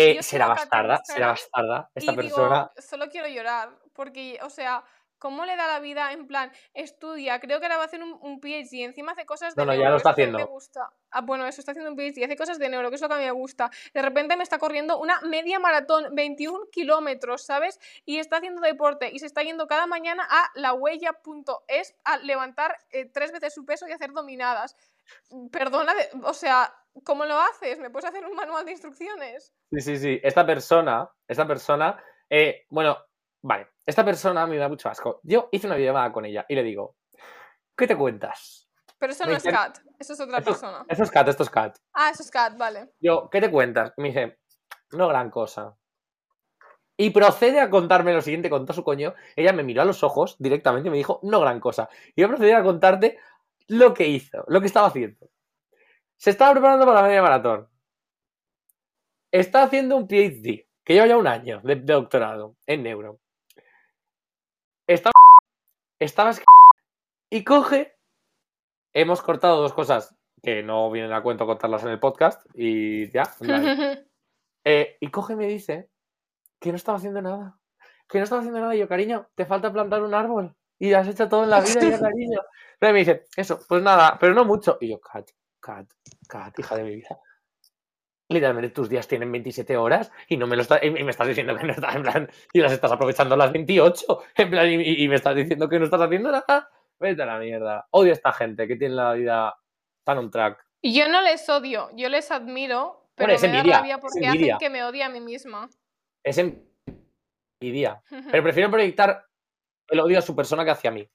Eh, 0.00 0.22
será 0.22 0.46
bastarda, 0.46 1.00
será 1.04 1.28
bastarda. 1.28 1.90
Esta 1.94 2.12
y 2.12 2.16
persona. 2.16 2.70
digo, 2.74 2.82
solo 2.88 3.08
quiero 3.08 3.28
llorar. 3.28 3.70
Porque, 3.92 4.38
o 4.42 4.50
sea, 4.50 4.82
¿cómo 5.18 5.44
le 5.44 5.56
da 5.56 5.66
la 5.66 5.80
vida? 5.80 6.12
En 6.12 6.26
plan, 6.26 6.50
estudia, 6.72 7.38
creo 7.40 7.60
que 7.60 7.66
ahora 7.66 7.76
va 7.76 7.82
a 7.82 7.86
hacer 7.86 8.02
un, 8.02 8.16
un 8.22 8.40
PhD, 8.40 8.84
encima 8.84 9.12
hace 9.12 9.26
cosas 9.26 9.54
de 9.54 9.62
No, 9.62 9.66
no, 9.66 9.72
ya 9.74 9.80
neuro, 9.80 9.90
lo 9.90 9.96
está 9.98 10.10
lo 10.10 10.14
que 10.14 10.22
a 10.22 10.26
mí 10.26 10.32
me 10.32 10.38
haciendo. 10.38 10.52
gusta. 10.54 10.90
Ah, 11.10 11.20
bueno, 11.20 11.46
eso 11.46 11.60
está 11.60 11.72
haciendo 11.72 11.90
un 11.90 11.96
PhD, 11.96 12.24
hace 12.24 12.36
cosas 12.36 12.58
de 12.58 12.68
neuro, 12.70 12.88
que 12.88 12.94
es 12.94 13.02
lo 13.02 13.08
que 13.08 13.14
a 13.14 13.18
mí 13.18 13.24
me 13.24 13.30
gusta. 13.32 13.70
De 13.92 14.00
repente 14.00 14.36
me 14.36 14.42
está 14.44 14.58
corriendo 14.58 14.98
una 14.98 15.20
media 15.22 15.58
maratón, 15.58 16.14
21 16.14 16.66
kilómetros, 16.72 17.44
¿sabes? 17.44 17.78
Y 18.06 18.18
está 18.18 18.36
haciendo 18.38 18.62
deporte 18.62 19.10
y 19.12 19.18
se 19.18 19.26
está 19.26 19.42
yendo 19.42 19.66
cada 19.66 19.86
mañana 19.86 20.26
a 20.30 20.50
lahuella.es 20.54 21.94
a 22.04 22.16
levantar 22.18 22.78
eh, 22.90 23.04
tres 23.06 23.32
veces 23.32 23.52
su 23.52 23.64
peso 23.66 23.86
y 23.88 23.92
hacer 23.92 24.12
dominadas. 24.12 24.76
Perdona, 25.50 25.92
o 26.22 26.32
sea, 26.34 26.72
¿cómo 27.04 27.24
lo 27.24 27.38
haces? 27.38 27.78
¿Me 27.78 27.90
puedes 27.90 28.08
hacer 28.08 28.24
un 28.24 28.34
manual 28.34 28.64
de 28.64 28.72
instrucciones? 28.72 29.54
Sí, 29.70 29.80
sí, 29.80 29.96
sí. 29.96 30.20
Esta 30.22 30.44
persona, 30.46 31.08
esta 31.28 31.46
persona. 31.46 32.02
eh, 32.28 32.66
bueno, 32.70 32.98
vale. 33.42 33.68
Esta 33.86 34.04
persona 34.04 34.46
me 34.46 34.56
da 34.56 34.68
mucho 34.68 34.88
asco. 34.88 35.20
Yo 35.24 35.48
hice 35.52 35.66
una 35.66 35.76
videollamada 35.76 36.12
con 36.12 36.24
ella 36.24 36.44
y 36.48 36.54
le 36.54 36.62
digo, 36.62 36.96
¿qué 37.76 37.86
te 37.86 37.96
cuentas? 37.96 38.68
Pero 38.98 39.12
eso 39.12 39.24
Me 39.24 39.30
no 39.32 39.36
es 39.38 39.44
Kat, 39.44 39.78
eso 39.98 40.12
es 40.12 40.20
otra 40.20 40.38
Esto, 40.38 40.50
persona. 40.50 40.84
esto 40.86 41.04
es 41.04 41.10
Kat, 41.10 41.28
esto 41.28 41.42
es 41.42 41.50
Kat. 41.50 41.76
Ah, 41.94 42.10
eso 42.10 42.22
es 42.22 42.30
Kat, 42.30 42.56
vale. 42.58 42.90
Yo, 43.00 43.30
¿qué 43.30 43.40
te 43.40 43.50
cuentas? 43.50 43.92
Me 43.96 44.08
dice, 44.08 44.38
no 44.92 45.08
gran 45.08 45.30
cosa. 45.30 45.74
Y 46.98 47.10
procede 47.10 47.60
a 47.60 47.70
contarme 47.70 48.12
lo 48.12 48.20
siguiente 48.20 48.50
con 48.50 48.66
todo 48.66 48.74
su 48.74 48.84
coño. 48.84 49.14
Ella 49.34 49.54
me 49.54 49.62
miró 49.62 49.80
a 49.80 49.86
los 49.86 50.02
ojos 50.04 50.36
directamente 50.38 50.88
y 50.88 50.90
me 50.90 50.98
dijo, 50.98 51.18
no 51.22 51.40
gran 51.40 51.58
cosa. 51.60 51.88
Y 52.14 52.20
yo 52.20 52.28
procedí 52.28 52.50
a 52.52 52.62
contarte 52.62 53.18
lo 53.68 53.94
que 53.94 54.06
hizo, 54.06 54.44
lo 54.48 54.60
que 54.60 54.66
estaba 54.66 54.88
haciendo. 54.88 55.30
Se 56.20 56.28
estaba 56.28 56.52
preparando 56.52 56.84
para 56.84 57.00
la 57.00 57.08
media 57.08 57.22
maratón. 57.22 57.66
Está 59.32 59.62
haciendo 59.62 59.96
un 59.96 60.06
PhD, 60.06 60.66
que 60.84 60.92
lleva 60.92 61.06
ya 61.06 61.16
un 61.16 61.26
año 61.26 61.62
de, 61.64 61.76
de 61.76 61.94
doctorado 61.94 62.56
en 62.66 62.82
neuro. 62.82 63.20
Estaba, 64.86 65.14
estaba 65.98 66.32
y 67.30 67.42
coge. 67.42 67.96
Hemos 68.92 69.22
cortado 69.22 69.62
dos 69.62 69.72
cosas 69.72 70.14
que 70.42 70.62
no 70.62 70.90
vienen 70.90 71.14
a 71.14 71.22
cuento 71.22 71.46
contarlas 71.46 71.84
en 71.84 71.90
el 71.90 72.00
podcast 72.00 72.44
y 72.52 73.10
ya. 73.10 73.22
eh, 74.64 74.98
y 75.00 75.10
coge 75.10 75.32
y 75.32 75.36
me 75.36 75.46
dice 75.46 75.88
que 76.60 76.68
no 76.68 76.76
estaba 76.76 76.98
haciendo 76.98 77.22
nada. 77.22 77.58
Que 78.06 78.18
no 78.18 78.24
estaba 78.24 78.40
haciendo 78.40 78.60
nada. 78.60 78.76
Y 78.76 78.80
yo, 78.80 78.88
cariño, 78.88 79.30
te 79.34 79.46
falta 79.46 79.72
plantar 79.72 80.02
un 80.02 80.12
árbol. 80.12 80.54
Y 80.78 80.92
has 80.92 81.08
hecho 81.08 81.30
todo 81.30 81.44
en 81.44 81.50
la 81.50 81.60
vida, 81.60 81.80
ya, 81.80 81.98
cariño. 81.98 82.40
Pero 82.78 82.92
me 82.92 82.98
dice, 82.98 83.24
eso, 83.36 83.58
pues 83.66 83.82
nada, 83.82 84.18
pero 84.20 84.34
no 84.34 84.44
mucho. 84.44 84.76
Y 84.82 84.90
yo, 84.90 85.00
Kat, 85.00 85.30
Kat, 85.60 85.86
Kat, 86.28 86.58
hija 86.58 86.76
de 86.76 86.82
mi 86.84 86.94
vida. 86.96 87.18
Literalmente 88.28 88.70
tus 88.70 88.88
días 88.88 89.08
tienen 89.08 89.30
27 89.32 89.76
horas 89.76 90.10
y 90.28 90.36
no 90.36 90.46
me 90.46 90.54
lo 90.56 90.62
está- 90.62 90.84
y 90.84 90.90
me 90.90 91.10
estás 91.10 91.26
diciendo 91.26 91.56
que 91.56 91.64
no 91.64 91.72
estás 91.72 91.96
en 91.96 92.02
plan 92.02 92.30
y 92.52 92.60
las 92.60 92.72
estás 92.72 92.92
aprovechando 92.92 93.36
las 93.36 93.52
28 93.52 94.22
en 94.36 94.50
plan 94.50 94.68
y, 94.70 95.02
y 95.04 95.08
me 95.08 95.16
estás 95.16 95.34
diciendo 95.34 95.68
que 95.68 95.78
no 95.78 95.84
estás 95.86 96.00
haciendo 96.00 96.30
nada 96.30 96.70
vete 97.00 97.22
a 97.22 97.26
la 97.26 97.38
mierda 97.38 97.88
odio 97.90 98.12
a 98.12 98.14
esta 98.14 98.32
gente 98.32 98.68
que 98.68 98.76
tiene 98.76 98.94
la 98.94 99.14
vida 99.14 99.58
tan 100.04 100.18
on 100.18 100.30
track 100.30 100.64
Yo 100.82 101.08
no 101.08 101.22
les 101.22 101.48
odio, 101.48 101.90
yo 101.96 102.08
les 102.08 102.30
admiro, 102.30 103.08
pero 103.16 103.32
Bueno, 103.32 103.40
me 103.42 103.48
da 103.48 103.58
envidia, 103.58 103.76
rabia 103.78 103.94
es 103.96 104.00
porque 104.00 104.26
hacen 104.26 104.58
que 104.60 104.70
me 104.70 104.84
odie 104.84 105.02
a 105.02 105.08
mí 105.08 105.20
misma. 105.20 105.68
es 106.22 106.38
envidia 106.38 108.00
pero 108.30 108.42
prefiero 108.44 108.70
proyectar 108.70 109.26
el 109.88 109.98
odio 110.00 110.18
a 110.20 110.22
su 110.22 110.36
persona 110.36 110.64
que 110.64 110.70
hacia 110.70 110.92
mí 110.92 111.10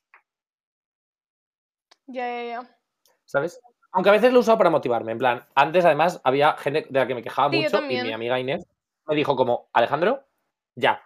Ya, 2.08 2.28
ya, 2.28 2.44
ya. 2.62 2.78
¿sabes? 3.24 3.60
Aunque 3.96 4.10
a 4.10 4.14
veces 4.14 4.34
lo 4.34 4.40
he 4.40 4.42
usado 4.42 4.58
para 4.58 4.70
motivarme. 4.70 5.14
En 5.14 5.18
plan, 5.18 5.46
antes 5.56 5.86
además 5.86 6.20
había 6.26 6.58
gente 6.58 6.86
de 6.90 7.00
la 7.00 7.08
que 7.08 7.16
me 7.16 7.24
quejaba 7.24 7.50
Sí, 7.50 7.62
mucho 7.62 7.82
y 7.82 8.04
mi 8.04 8.12
amiga 8.12 8.38
Inés 8.38 8.68
me 9.08 9.16
dijo 9.16 9.38
como, 9.38 9.70
Alejandro, 9.72 10.28
ya, 10.76 11.02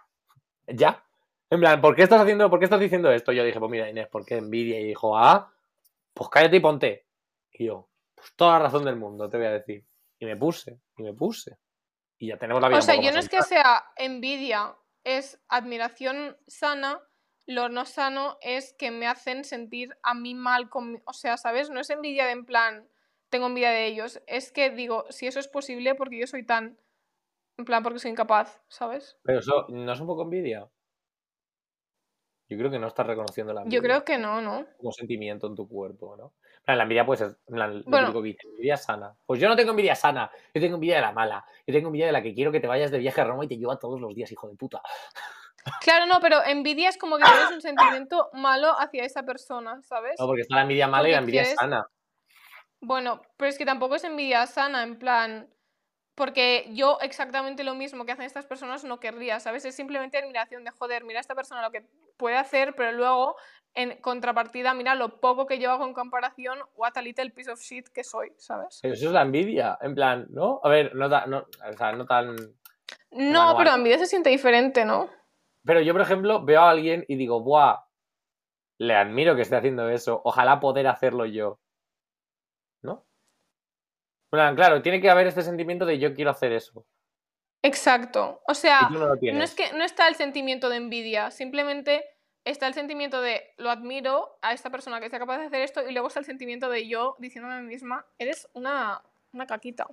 ya. 0.66 1.04
En 1.50 1.60
plan, 1.60 1.80
¿por 1.80 1.94
qué 1.94 2.02
estás 2.02 2.20
haciendo, 2.20 2.50
por 2.50 2.58
qué 2.58 2.64
estás 2.64 2.80
diciendo 2.80 3.12
esto? 3.12 3.30
Yo 3.30 3.44
dije, 3.44 3.60
pues 3.60 3.70
mira, 3.70 3.88
Inés, 3.88 4.08
¿por 4.08 4.26
qué 4.26 4.38
envidia? 4.38 4.80
Y 4.80 4.86
dijo, 4.86 5.16
ah, 5.16 5.52
pues 6.12 6.28
cállate 6.30 6.56
y 6.56 6.60
ponte. 6.60 7.06
Y 7.52 7.66
yo, 7.66 7.88
pues 8.12 8.34
toda 8.34 8.54
la 8.54 8.64
razón 8.64 8.84
del 8.84 8.96
mundo, 8.96 9.30
te 9.30 9.36
voy 9.36 9.46
a 9.46 9.52
decir. 9.52 9.86
Y 10.18 10.26
me 10.26 10.36
puse, 10.36 10.80
y 10.96 11.04
me 11.04 11.14
puse. 11.14 11.58
Y 12.18 12.26
ya 12.26 12.38
tenemos 12.38 12.60
la 12.60 12.70
vida 12.70 12.78
O 12.78 12.82
sea, 12.82 13.00
yo 13.00 13.12
no 13.12 13.20
es 13.20 13.28
que 13.28 13.42
sea 13.42 13.84
envidia, 13.94 14.74
es 15.04 15.40
admiración 15.48 16.36
sana. 16.48 17.00
Lo 17.50 17.68
no 17.68 17.84
sano 17.84 18.38
es 18.42 18.74
que 18.74 18.92
me 18.92 19.08
hacen 19.08 19.42
sentir 19.42 19.96
a 20.04 20.14
mí 20.14 20.36
mal 20.36 20.70
con 20.70 21.02
O 21.04 21.12
sea, 21.12 21.36
¿sabes? 21.36 21.68
No 21.68 21.80
es 21.80 21.90
envidia 21.90 22.24
de 22.26 22.30
en 22.30 22.46
plan, 22.46 22.88
tengo 23.28 23.48
envidia 23.48 23.70
de 23.70 23.86
ellos. 23.86 24.22
Es 24.28 24.52
que 24.52 24.70
digo, 24.70 25.04
si 25.10 25.26
eso 25.26 25.40
es 25.40 25.48
posible, 25.48 25.96
porque 25.96 26.20
yo 26.20 26.28
soy 26.28 26.46
tan. 26.46 26.78
En 27.58 27.64
plan, 27.64 27.82
porque 27.82 27.98
soy 27.98 28.12
incapaz, 28.12 28.62
¿sabes? 28.68 29.18
Pero 29.24 29.40
eso, 29.40 29.66
¿no 29.68 29.92
es 29.92 30.00
un 30.00 30.06
poco 30.06 30.22
envidia? 30.22 30.70
Yo 32.48 32.56
creo 32.56 32.70
que 32.70 32.78
no 32.78 32.86
estás 32.86 33.08
reconociendo 33.08 33.52
la 33.52 33.62
envidia. 33.62 33.78
Yo 33.78 33.82
creo 33.82 34.04
que 34.04 34.16
no, 34.16 34.40
¿no? 34.40 34.64
como 34.76 34.92
sentimiento 34.92 35.46
en 35.48 35.56
tu 35.56 35.68
cuerpo, 35.68 36.16
¿no? 36.16 36.34
Plan, 36.64 36.78
la 36.78 36.84
envidia, 36.84 37.04
pues, 37.04 37.20
es 37.20 37.36
en 37.48 37.54
plan, 37.54 37.78
lo 37.78 37.90
Bueno. 37.90 38.12
que 38.12 38.28
dice, 38.28 38.46
envidia 38.48 38.76
sana. 38.76 39.16
Pues 39.26 39.40
yo 39.40 39.48
no 39.48 39.56
tengo 39.56 39.70
envidia 39.70 39.96
sana, 39.96 40.30
yo 40.54 40.60
tengo 40.60 40.76
envidia 40.76 40.96
de 40.96 41.02
la 41.02 41.12
mala. 41.12 41.44
Yo 41.66 41.74
tengo 41.74 41.88
envidia 41.88 42.06
de 42.06 42.12
la 42.12 42.22
que 42.22 42.32
quiero 42.32 42.52
que 42.52 42.60
te 42.60 42.68
vayas 42.68 42.92
de 42.92 42.98
viaje 42.98 43.20
a 43.20 43.24
Roma 43.24 43.44
y 43.44 43.48
te 43.48 43.58
lleva 43.58 43.76
todos 43.78 44.00
los 44.00 44.14
días, 44.14 44.30
hijo 44.30 44.48
de 44.48 44.56
puta. 44.56 44.80
Claro, 45.80 46.06
no, 46.06 46.20
pero 46.20 46.42
envidia 46.44 46.88
es 46.88 46.96
como 46.96 47.16
que 47.16 47.24
tienes 47.24 47.50
un 47.52 47.60
sentimiento 47.60 48.30
malo 48.32 48.78
hacia 48.78 49.04
esa 49.04 49.22
persona, 49.24 49.80
¿sabes? 49.82 50.16
No, 50.18 50.26
porque 50.26 50.42
está 50.42 50.56
la 50.56 50.62
envidia 50.62 50.86
mala 50.88 51.08
y 51.08 51.12
la 51.12 51.18
envidia 51.18 51.42
quieres- 51.42 51.58
sana. 51.58 51.86
Bueno, 52.80 53.20
pero 53.36 53.48
es 53.50 53.58
que 53.58 53.66
tampoco 53.66 53.94
es 53.94 54.04
envidia 54.04 54.46
sana, 54.46 54.82
en 54.82 54.98
plan. 54.98 55.48
Porque 56.14 56.66
yo 56.72 56.98
exactamente 57.00 57.64
lo 57.64 57.74
mismo 57.74 58.04
que 58.04 58.12
hacen 58.12 58.26
estas 58.26 58.44
personas 58.46 58.84
no 58.84 59.00
querría, 59.00 59.40
¿sabes? 59.40 59.64
Es 59.64 59.74
simplemente 59.74 60.18
admiración 60.18 60.64
de 60.64 60.70
joder, 60.70 61.04
mira 61.04 61.18
a 61.18 61.22
esta 61.22 61.34
persona 61.34 61.62
lo 61.62 61.70
que 61.70 61.86
puede 62.18 62.36
hacer, 62.36 62.74
pero 62.74 62.92
luego, 62.92 63.36
en 63.74 63.96
contrapartida, 64.02 64.74
mira 64.74 64.94
lo 64.94 65.20
poco 65.20 65.46
que 65.46 65.58
yo 65.58 65.70
hago 65.70 65.86
en 65.86 65.94
comparación, 65.94 66.58
what 66.74 66.92
a 66.96 67.02
little 67.02 67.30
piece 67.30 67.50
of 67.50 67.60
shit 67.60 67.88
que 67.88 68.04
soy, 68.04 68.32
¿sabes? 68.36 68.80
Pero 68.82 68.94
eso 68.94 69.06
es 69.06 69.12
la 69.12 69.22
envidia, 69.22 69.78
en 69.80 69.94
plan, 69.94 70.26
¿no? 70.30 70.60
A 70.62 70.68
ver, 70.68 70.94
no, 70.94 71.08
ta- 71.08 71.24
no, 71.26 71.38
o 71.66 71.72
sea, 71.76 71.92
no 71.92 72.04
tan... 72.04 72.36
No, 73.12 73.54
pero 73.56 73.70
envidia 73.74 73.98
se 73.98 74.06
siente 74.06 74.28
diferente, 74.30 74.84
¿no? 74.84 75.08
Pero 75.64 75.80
yo, 75.80 75.92
por 75.92 76.02
ejemplo, 76.02 76.44
veo 76.44 76.62
a 76.62 76.70
alguien 76.70 77.04
y 77.08 77.16
digo, 77.16 77.42
¡buah! 77.42 77.84
Le 78.78 78.94
admiro 78.94 79.36
que 79.36 79.42
esté 79.42 79.56
haciendo 79.56 79.88
eso. 79.90 80.22
Ojalá 80.24 80.58
poder 80.58 80.86
hacerlo 80.86 81.26
yo. 81.26 81.60
¿No? 82.82 83.04
En 84.24 84.30
plan, 84.30 84.56
claro, 84.56 84.80
tiene 84.80 85.00
que 85.00 85.10
haber 85.10 85.26
este 85.26 85.42
sentimiento 85.42 85.84
de 85.84 85.98
yo 85.98 86.14
quiero 86.14 86.30
hacer 86.30 86.52
eso. 86.52 86.86
Exacto. 87.62 88.40
O 88.46 88.54
sea, 88.54 88.88
no 88.90 89.42
es 89.42 89.54
que 89.54 89.72
no 89.74 89.84
está 89.84 90.08
el 90.08 90.14
sentimiento 90.14 90.70
de 90.70 90.76
envidia, 90.76 91.30
simplemente 91.30 92.04
está 92.44 92.66
el 92.66 92.74
sentimiento 92.74 93.20
de 93.20 93.42
lo 93.58 93.70
admiro 93.70 94.38
a 94.40 94.52
esta 94.52 94.70
persona 94.70 94.98
que 95.00 95.10
sea 95.10 95.18
capaz 95.18 95.38
de 95.38 95.46
hacer 95.46 95.60
esto 95.60 95.86
y 95.86 95.92
luego 95.92 96.08
está 96.08 96.20
el 96.20 96.26
sentimiento 96.26 96.70
de 96.70 96.88
yo 96.88 97.16
diciéndome 97.18 97.56
a 97.56 97.60
mí 97.60 97.66
misma, 97.66 98.06
eres 98.18 98.48
una, 98.54 99.02
una 99.32 99.46
caquita. 99.46 99.86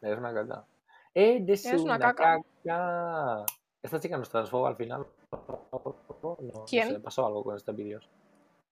Eres 0.00 0.18
una 0.18 0.32
caca. 0.32 0.64
Eres, 1.12 1.66
Eres 1.66 1.82
una 1.82 1.96
una, 1.96 1.98
caca. 1.98 2.38
caca. 2.64 3.44
Esta 3.82 3.98
chica 3.98 4.18
nos 4.18 4.28
transfoba 4.28 4.68
al 4.68 4.76
final. 4.76 5.06
No, 5.32 6.36
no 6.40 6.64
¿Quién? 6.68 6.88
sé, 6.88 7.00
pasó 7.00 7.26
algo 7.26 7.42
con 7.42 7.56
este 7.56 7.72
vídeo. 7.72 8.00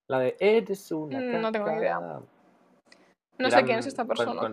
La 0.09 0.19
de 0.21 0.37
Eres 0.39 0.91
una 0.93 1.19
caca. 1.19 1.39
Mm, 1.39 1.43
no 1.43 1.53
tengo 1.53 1.71
idea. 1.73 2.01
No 3.39 3.51
sé 3.51 3.65
quién 3.65 3.79
es 3.79 3.87
esta 3.87 4.05
persona. 4.05 4.53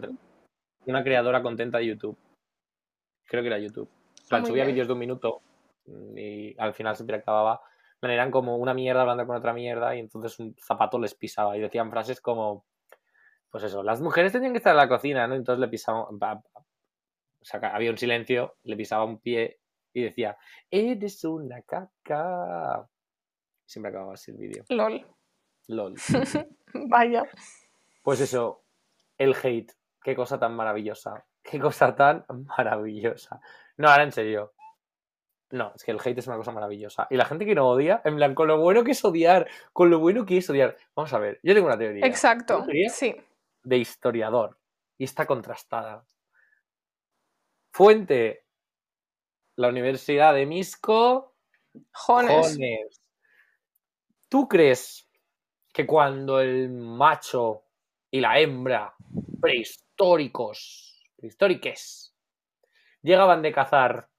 Una 0.86 1.03
creadora 1.03 1.41
contenta 1.41 1.80
de 1.80 1.88
YouTube. 1.88 2.18
Creo 3.28 3.41
que 3.41 3.47
era 3.47 3.58
YouTube. 3.58 3.89
Muy 4.32 4.45
subía 4.45 4.66
vídeos 4.66 4.88
de 4.88 4.93
un 4.93 4.99
minuto 4.99 5.41
y 6.16 6.56
al 6.60 6.74
final 6.74 6.95
siempre 6.95 7.18
acababa. 7.18 7.62
Eran 8.01 8.30
como 8.30 8.58
una 8.58 8.76
mierda 8.76 9.01
hablando 9.01 9.26
con 9.26 9.36
otra 9.36 9.53
mierda 9.53 9.95
y 9.95 9.99
entonces 9.99 10.38
un 10.39 10.56
zapato 10.60 10.99
les 10.99 11.16
pisaba 11.16 11.58
y 11.58 11.62
decían 11.62 11.89
frases 11.89 12.22
como, 12.22 12.64
pues 13.49 13.64
eso, 13.64 13.82
las 13.82 13.99
mujeres 13.99 14.32
tenían 14.32 14.51
que 14.51 14.58
estar 14.58 14.72
en 14.74 14.78
la 14.78 14.88
cocina, 14.88 15.26
¿no? 15.26 15.34
Entonces 15.34 15.60
le 15.60 15.68
pisaban, 15.68 16.06
o 16.12 16.43
sea, 17.41 17.60
había 17.74 17.89
un 17.89 17.97
silencio, 17.97 18.58
le 18.64 18.76
pisaba 18.76 19.06
un 19.06 19.18
pie 19.18 19.60
y 19.96 20.04
decía, 20.04 20.38
eres 20.70 21.24
una 21.24 21.62
caca. 21.62 22.88
Siempre 23.66 23.89
acababa 23.89 24.14
así 24.14 24.32
el 24.32 24.38
vídeo. 24.38 24.64
LOL. 24.70 25.06
LOL. 25.68 25.96
Vaya. 26.89 27.24
Pues 28.04 28.20
eso, 28.20 28.66
el 29.18 29.34
hate, 29.41 29.72
qué 30.04 30.16
cosa 30.16 30.38
tan 30.38 30.54
maravillosa. 30.54 31.26
Qué 31.41 31.60
cosa 31.60 31.96
tan 31.96 32.26
maravillosa. 32.58 33.39
No, 33.78 33.88
ahora 33.89 34.04
en 34.04 34.12
serio. 34.12 34.54
No, 35.52 35.72
es 35.76 35.84
que 35.84 35.91
el 35.91 36.00
hate 36.04 36.18
es 36.18 36.28
una 36.28 36.36
cosa 36.38 36.52
maravillosa. 36.52 37.08
Y 37.10 37.16
la 37.16 37.26
gente 37.26 37.46
que 37.46 37.56
no 37.56 37.70
odia, 37.70 38.02
en 38.04 38.18
plan, 38.18 38.36
con 38.36 38.48
lo 38.50 38.60
bueno 38.60 38.84
que 38.84 38.91
es 38.91 39.06
odiar, 39.06 39.48
con 39.72 39.89
lo 39.89 40.00
bueno 40.00 40.26
que 40.26 40.38
es 40.38 40.50
odiar. 40.50 40.76
Vamos 40.93 41.14
a 41.14 41.20
ver, 41.20 41.39
yo 41.41 41.54
tengo 41.54 41.68
una 41.68 41.78
teoría. 41.78 42.06
Exacto. 42.06 42.58
Una 42.58 42.66
teoría 42.66 42.89
Sí. 42.89 43.16
de 43.64 43.78
historiador. 43.78 44.60
Y 44.98 45.06
está 45.06 45.26
contrastada. 45.26 46.06
Fuente. 47.72 48.45
La 49.58 49.70
Universidad 49.70 50.34
de 50.34 50.45
Misco. 50.45 51.36
Jones. 51.93 52.58
Jones. 52.58 53.01
¿Tú 54.30 54.47
crees 54.47 55.10
que 55.74 55.86
cuando 55.86 56.39
el 56.39 56.70
macho 56.70 57.64
y 58.12 58.20
la 58.22 58.39
hembra 58.39 58.93
prehistóricos, 59.41 61.03
prehistóricos, 61.18 62.14
llegaban 63.01 63.41
de 63.41 63.51
cazar, 63.51 64.10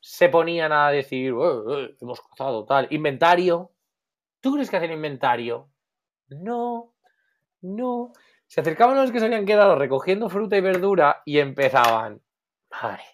se 0.00 0.28
ponían 0.28 0.72
a 0.72 0.90
decir, 0.90 1.32
"Eh, 1.32 1.62
eh, 1.68 1.96
hemos 2.00 2.20
cazado 2.22 2.64
tal, 2.64 2.86
inventario? 2.90 3.72
¿Tú 4.40 4.54
crees 4.54 4.70
que 4.70 4.76
hacen 4.76 4.92
inventario? 4.92 5.70
No, 6.28 6.94
no. 7.62 8.12
Se 8.46 8.60
acercaban 8.60 8.98
a 8.98 9.02
los 9.02 9.12
que 9.12 9.20
se 9.20 9.26
habían 9.26 9.46
quedado 9.46 9.76
recogiendo 9.76 10.28
fruta 10.28 10.56
y 10.56 10.60
verdura 10.60 11.22
y 11.24 11.38
empezaban, 11.40 12.22
vale, 12.70 13.04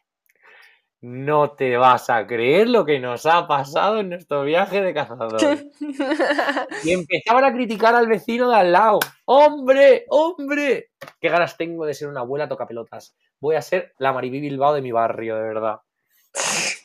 no 1.02 1.50
te 1.50 1.76
vas 1.76 2.08
a 2.10 2.28
creer 2.28 2.68
lo 2.68 2.86
que 2.86 3.00
nos 3.00 3.26
ha 3.26 3.48
pasado 3.48 3.98
en 3.98 4.10
nuestro 4.10 4.44
viaje 4.44 4.80
de 4.80 4.94
cazadores. 4.94 5.66
Y 6.84 6.92
empezaban 6.92 7.44
a 7.44 7.52
criticar 7.52 7.94
al 7.94 8.06
vecino 8.06 8.48
de 8.48 8.56
al 8.56 8.72
lado. 8.72 9.00
¡Hombre! 9.24 10.04
¡Hombre! 10.08 10.90
Qué 11.20 11.28
ganas 11.28 11.56
tengo 11.56 11.84
de 11.84 11.94
ser 11.94 12.08
una 12.08 12.20
abuela 12.20 12.48
tocapelotas. 12.48 13.16
Voy 13.40 13.56
a 13.56 13.62
ser 13.62 13.92
la 13.98 14.12
Maribí 14.12 14.40
Bilbao 14.40 14.74
de 14.74 14.80
mi 14.80 14.92
barrio, 14.92 15.36
de 15.36 15.42
verdad. 15.42 15.80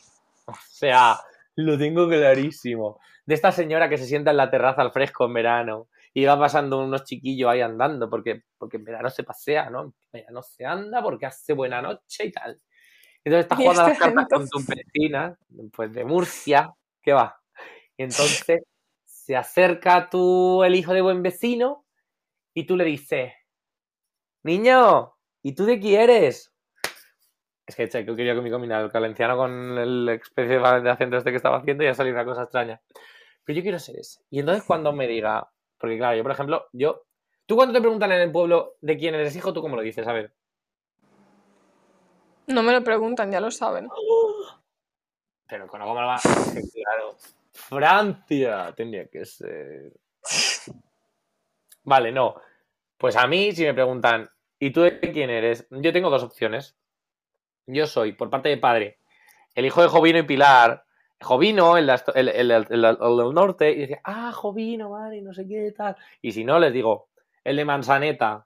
O 0.50 0.56
sea, 0.66 1.20
lo 1.56 1.78
tengo 1.78 2.08
clarísimo. 2.08 3.02
De 3.26 3.36
esta 3.36 3.52
señora 3.52 3.90
que 3.90 3.98
se 3.98 4.06
sienta 4.06 4.32
en 4.32 4.38
la 4.38 4.50
terraza 4.50 4.82
al 4.82 4.94
fresco 4.94 5.26
en 5.26 5.34
verano 5.34 5.90
y 6.14 6.24
va 6.24 6.40
pasando 6.40 6.80
unos 6.80 7.04
chiquillos 7.04 7.50
ahí 7.50 7.60
andando, 7.60 8.10
porque, 8.10 8.44
porque 8.58 8.78
en 8.78 8.86
verano 8.86 9.10
se 9.10 9.24
pasea, 9.24 9.70
¿no? 9.70 9.82
En 9.82 9.94
verano 10.14 10.42
se 10.42 10.66
anda 10.66 11.04
porque 11.04 11.26
hace 11.26 11.52
buena 11.52 11.82
noche 11.82 12.28
y 12.28 12.32
tal. 12.32 12.62
Entonces 13.28 13.44
estás 13.44 13.60
Y 13.60 13.64
jugando 13.64 13.82
a 13.82 13.84
las 13.90 13.94
este 13.94 14.06
cartas 14.06 14.28
con 14.30 14.42
entonces- 14.44 14.66
tu 14.68 14.74
vecina, 14.74 15.38
pues 15.74 15.92
de 15.94 16.06
Murcia, 16.06 16.74
¿qué 17.02 17.12
va? 17.12 17.38
Y 17.98 18.04
entonces 18.04 18.64
se 19.06 19.36
acerca 19.36 20.10
tu 20.10 20.64
el 20.64 20.76
hijo 20.76 20.94
de 20.94 21.02
buen 21.02 21.22
vecino 21.22 21.84
y 22.54 22.66
tú 22.66 22.78
le 22.78 22.86
dices, 22.86 23.34
niño, 24.44 25.14
¿y 25.44 25.54
tú 25.56 25.66
de 25.66 25.78
quién 25.78 26.02
eres? 26.10 26.54
Es 27.66 27.76
que 27.76 27.90
che, 27.90 28.06
que 28.06 28.16
quería 28.16 28.34
que 28.34 28.40
me 28.42 28.50
combinara 28.50 28.86
el 28.86 28.92
valenciano 28.92 29.36
con 29.36 29.78
el 29.78 30.08
especie 30.08 30.58
de 30.58 30.90
acento 30.90 31.18
este 31.18 31.32
que 31.32 31.36
estaba 31.38 31.58
haciendo 31.58 31.84
y 31.84 31.88
ha 31.88 31.94
salido 31.94 32.16
una 32.16 32.24
cosa 32.24 32.44
extraña. 32.44 32.80
Pero 33.44 33.58
yo 33.58 33.62
quiero 33.62 33.78
ser 33.78 33.98
ese. 34.00 34.22
Y 34.30 34.40
entonces 34.40 34.64
cuando 34.64 34.94
me 34.94 35.06
diga, 35.06 35.50
porque 35.78 35.98
claro, 35.98 36.16
yo 36.16 36.24
por 36.24 36.32
ejemplo, 36.32 36.66
yo, 36.72 37.04
tú 37.46 37.58
cuando 37.58 37.74
te 37.74 37.82
preguntan 37.82 38.14
en 38.14 38.22
el 38.22 38.32
pueblo 38.32 38.76
de 38.80 38.98
quién 38.98 39.16
eres 39.16 39.36
hijo, 39.36 39.52
¿tú 39.52 39.62
cómo 39.62 39.76
lo 39.76 39.82
dices? 39.82 40.08
A 40.08 40.14
ver. 40.14 40.34
No 42.48 42.64
me 42.64 42.72
lo 42.72 42.84
preguntan, 42.84 43.32
ya 43.32 43.42
lo 43.42 43.52
saben. 43.52 43.90
Pero 45.48 45.68
¿cómo 45.68 45.86
lo 46.02 46.08
va? 46.08 46.16
Es 46.16 46.54
que, 46.54 46.82
claro. 46.82 47.16
Francia 47.52 48.74
tendría 48.76 49.08
que 49.08 49.26
ser. 49.26 49.92
Vale, 51.84 52.12
no. 52.12 52.36
Pues 52.98 53.16
a 53.16 53.28
mí, 53.28 53.52
si 53.54 53.64
me 53.64 53.74
preguntan, 53.74 54.30
¿y 54.60 54.72
tú 54.72 54.82
de 54.82 55.00
quién 55.00 55.30
eres? 55.30 55.68
Yo 55.72 55.92
tengo 55.92 56.10
dos 56.10 56.24
opciones. 56.24 56.78
Yo 57.66 57.86
soy, 57.86 58.14
por 58.14 58.30
parte 58.30 58.50
de 58.50 58.58
padre, 58.58 59.00
el 59.56 59.66
hijo 59.66 59.82
de 59.82 59.88
Jovino 59.88 60.20
y 60.20 60.24
Pilar. 60.24 60.86
Jovino, 61.20 61.78
el 61.78 61.88
del 61.88 63.34
norte, 63.34 63.72
y 63.72 63.76
dice, 63.76 64.00
ah, 64.04 64.32
Jovino, 64.32 64.92
vale, 64.92 65.22
no 65.22 65.34
sé 65.34 65.48
qué 65.48 65.74
tal. 65.76 65.98
Y 66.22 66.32
si 66.32 66.44
no, 66.44 66.60
les 66.60 66.72
digo, 66.72 67.10
el 67.44 67.58
de 67.58 67.66
Manzaneta. 67.66 68.46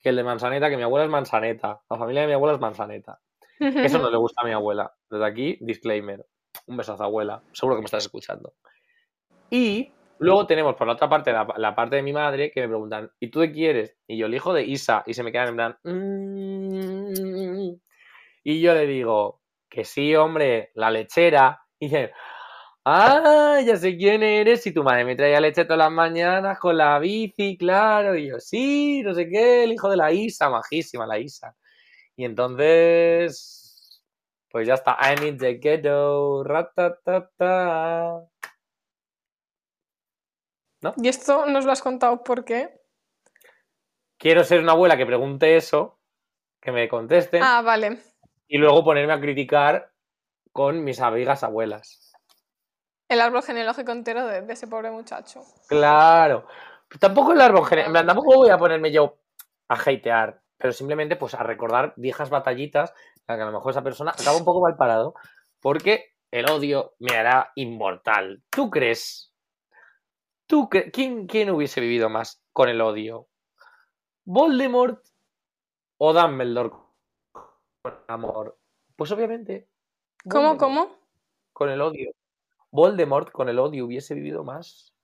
Que 0.00 0.10
el 0.10 0.16
de 0.16 0.24
Manzaneta, 0.24 0.68
que 0.68 0.76
mi 0.76 0.82
abuela 0.82 1.04
es 1.04 1.10
Manzaneta. 1.10 1.80
La 1.88 1.96
familia 1.96 2.22
de 2.22 2.26
mi 2.26 2.32
abuela 2.34 2.54
es 2.54 2.60
Manzaneta. 2.60 3.20
Eso 3.82 3.98
no 3.98 4.10
le 4.10 4.16
gusta 4.16 4.42
a 4.42 4.44
mi 4.46 4.52
abuela. 4.52 4.92
Desde 5.10 5.24
aquí, 5.26 5.58
disclaimer. 5.60 6.24
Un 6.66 6.76
besazo, 6.76 7.02
abuela. 7.04 7.42
Seguro 7.52 7.76
que 7.76 7.82
me 7.82 7.86
estás 7.86 8.04
escuchando. 8.04 8.54
Y 9.50 9.92
luego 10.18 10.46
tenemos 10.46 10.74
por 10.76 10.86
la 10.86 10.94
otra 10.94 11.08
parte, 11.08 11.32
la, 11.32 11.46
la 11.56 11.74
parte 11.74 11.96
de 11.96 12.02
mi 12.02 12.12
madre, 12.12 12.50
que 12.50 12.60
me 12.62 12.68
preguntan, 12.68 13.10
¿y 13.20 13.30
tú 13.30 13.40
de 13.40 13.52
quién 13.52 13.70
eres? 13.76 13.96
Y 14.06 14.16
yo, 14.18 14.26
el 14.26 14.34
hijo 14.34 14.52
de 14.54 14.64
Isa. 14.64 15.02
Y 15.06 15.14
se 15.14 15.22
me 15.22 15.32
quedan 15.32 15.48
en 15.48 15.54
plan. 15.56 15.76
"Mm". 15.84 17.72
Y 18.44 18.60
yo 18.60 18.74
le 18.74 18.86
digo, 18.86 19.40
que 19.68 19.84
sí, 19.84 20.14
hombre, 20.16 20.70
la 20.74 20.90
lechera. 20.90 21.60
Y 21.78 21.86
dice, 21.86 22.12
ah, 22.84 23.60
ya 23.64 23.76
sé 23.76 23.96
quién 23.96 24.22
eres. 24.22 24.66
Y 24.66 24.72
tu 24.74 24.82
madre 24.84 25.04
me 25.04 25.16
traía 25.16 25.40
leche 25.40 25.64
todas 25.64 25.78
las 25.78 25.92
mañanas 25.92 26.58
con 26.58 26.76
la 26.76 26.98
bici, 26.98 27.56
claro. 27.58 28.16
Y 28.16 28.28
yo, 28.28 28.38
sí, 28.40 29.02
no 29.02 29.14
sé 29.14 29.28
qué, 29.28 29.64
el 29.64 29.72
hijo 29.72 29.88
de 29.90 29.96
la 29.96 30.12
Isa, 30.12 30.50
majísima 30.50 31.06
la 31.06 31.18
Isa. 31.18 31.54
Y 32.16 32.24
entonces, 32.24 34.02
pues 34.50 34.66
ya 34.66 34.74
está. 34.74 34.96
I'm 35.00 35.22
in 35.26 35.38
the 35.38 35.54
ghetto. 35.54 36.44
Ratatata. 36.44 38.24
¿Y 40.96 41.08
esto 41.08 41.46
nos 41.46 41.64
lo 41.64 41.72
has 41.72 41.80
contado 41.82 42.22
por 42.24 42.44
qué? 42.44 42.80
Quiero 44.18 44.42
ser 44.44 44.60
una 44.60 44.72
abuela 44.72 44.96
que 44.96 45.06
pregunte 45.06 45.56
eso, 45.56 45.98
que 46.60 46.72
me 46.72 46.88
conteste, 46.88 47.40
Ah, 47.42 47.62
vale. 47.62 47.98
y 48.48 48.58
luego 48.58 48.84
ponerme 48.84 49.12
a 49.12 49.20
criticar 49.20 49.92
con 50.52 50.82
mis 50.84 51.00
amigas 51.00 51.42
abuelas. 51.44 52.12
El 53.08 53.20
árbol 53.20 53.42
genealógico 53.42 53.92
entero 53.92 54.26
de, 54.26 54.42
de 54.42 54.52
ese 54.52 54.66
pobre 54.66 54.90
muchacho. 54.90 55.42
Claro. 55.68 56.46
Tampoco 56.98 57.32
el 57.32 57.40
árbol 57.40 57.64
gene- 57.66 57.84
en 57.86 57.92
plan, 57.92 58.06
tampoco 58.06 58.34
voy 58.36 58.50
a 58.50 58.58
ponerme 58.58 58.90
yo 58.92 59.18
a 59.68 59.74
hatear, 59.74 60.41
pero 60.62 60.72
simplemente 60.72 61.16
pues 61.16 61.34
a 61.34 61.42
recordar 61.42 61.92
viejas 61.96 62.30
batallitas 62.30 62.94
en 63.26 63.34
que 63.34 63.42
a 63.42 63.46
lo 63.46 63.50
mejor 63.52 63.72
esa 63.72 63.82
persona 63.82 64.12
acaba 64.12 64.36
un 64.36 64.44
poco 64.44 64.60
mal 64.60 64.76
parado 64.76 65.14
porque 65.60 66.14
el 66.30 66.48
odio 66.48 66.94
me 67.00 67.16
hará 67.16 67.50
inmortal. 67.56 68.44
¿Tú 68.48 68.70
crees? 68.70 69.34
¿Tú 70.46 70.68
cre- 70.70 70.92
¿Quién, 70.92 71.26
¿Quién 71.26 71.50
hubiese 71.50 71.80
vivido 71.80 72.08
más 72.08 72.40
con 72.52 72.68
el 72.68 72.80
odio? 72.80 73.26
¿Voldemort 74.24 75.04
o 75.98 76.12
Dumbledore 76.12 76.70
con 77.82 77.94
amor? 78.06 78.56
Pues 78.94 79.10
obviamente. 79.10 79.68
¿Cómo, 80.30 80.56
cómo? 80.58 80.96
Con 81.52 81.70
el 81.70 81.80
odio. 81.80 82.12
Voldemort 82.70 83.32
con 83.32 83.48
el 83.48 83.58
odio 83.58 83.84
hubiese 83.84 84.14
vivido 84.14 84.44
más. 84.44 84.94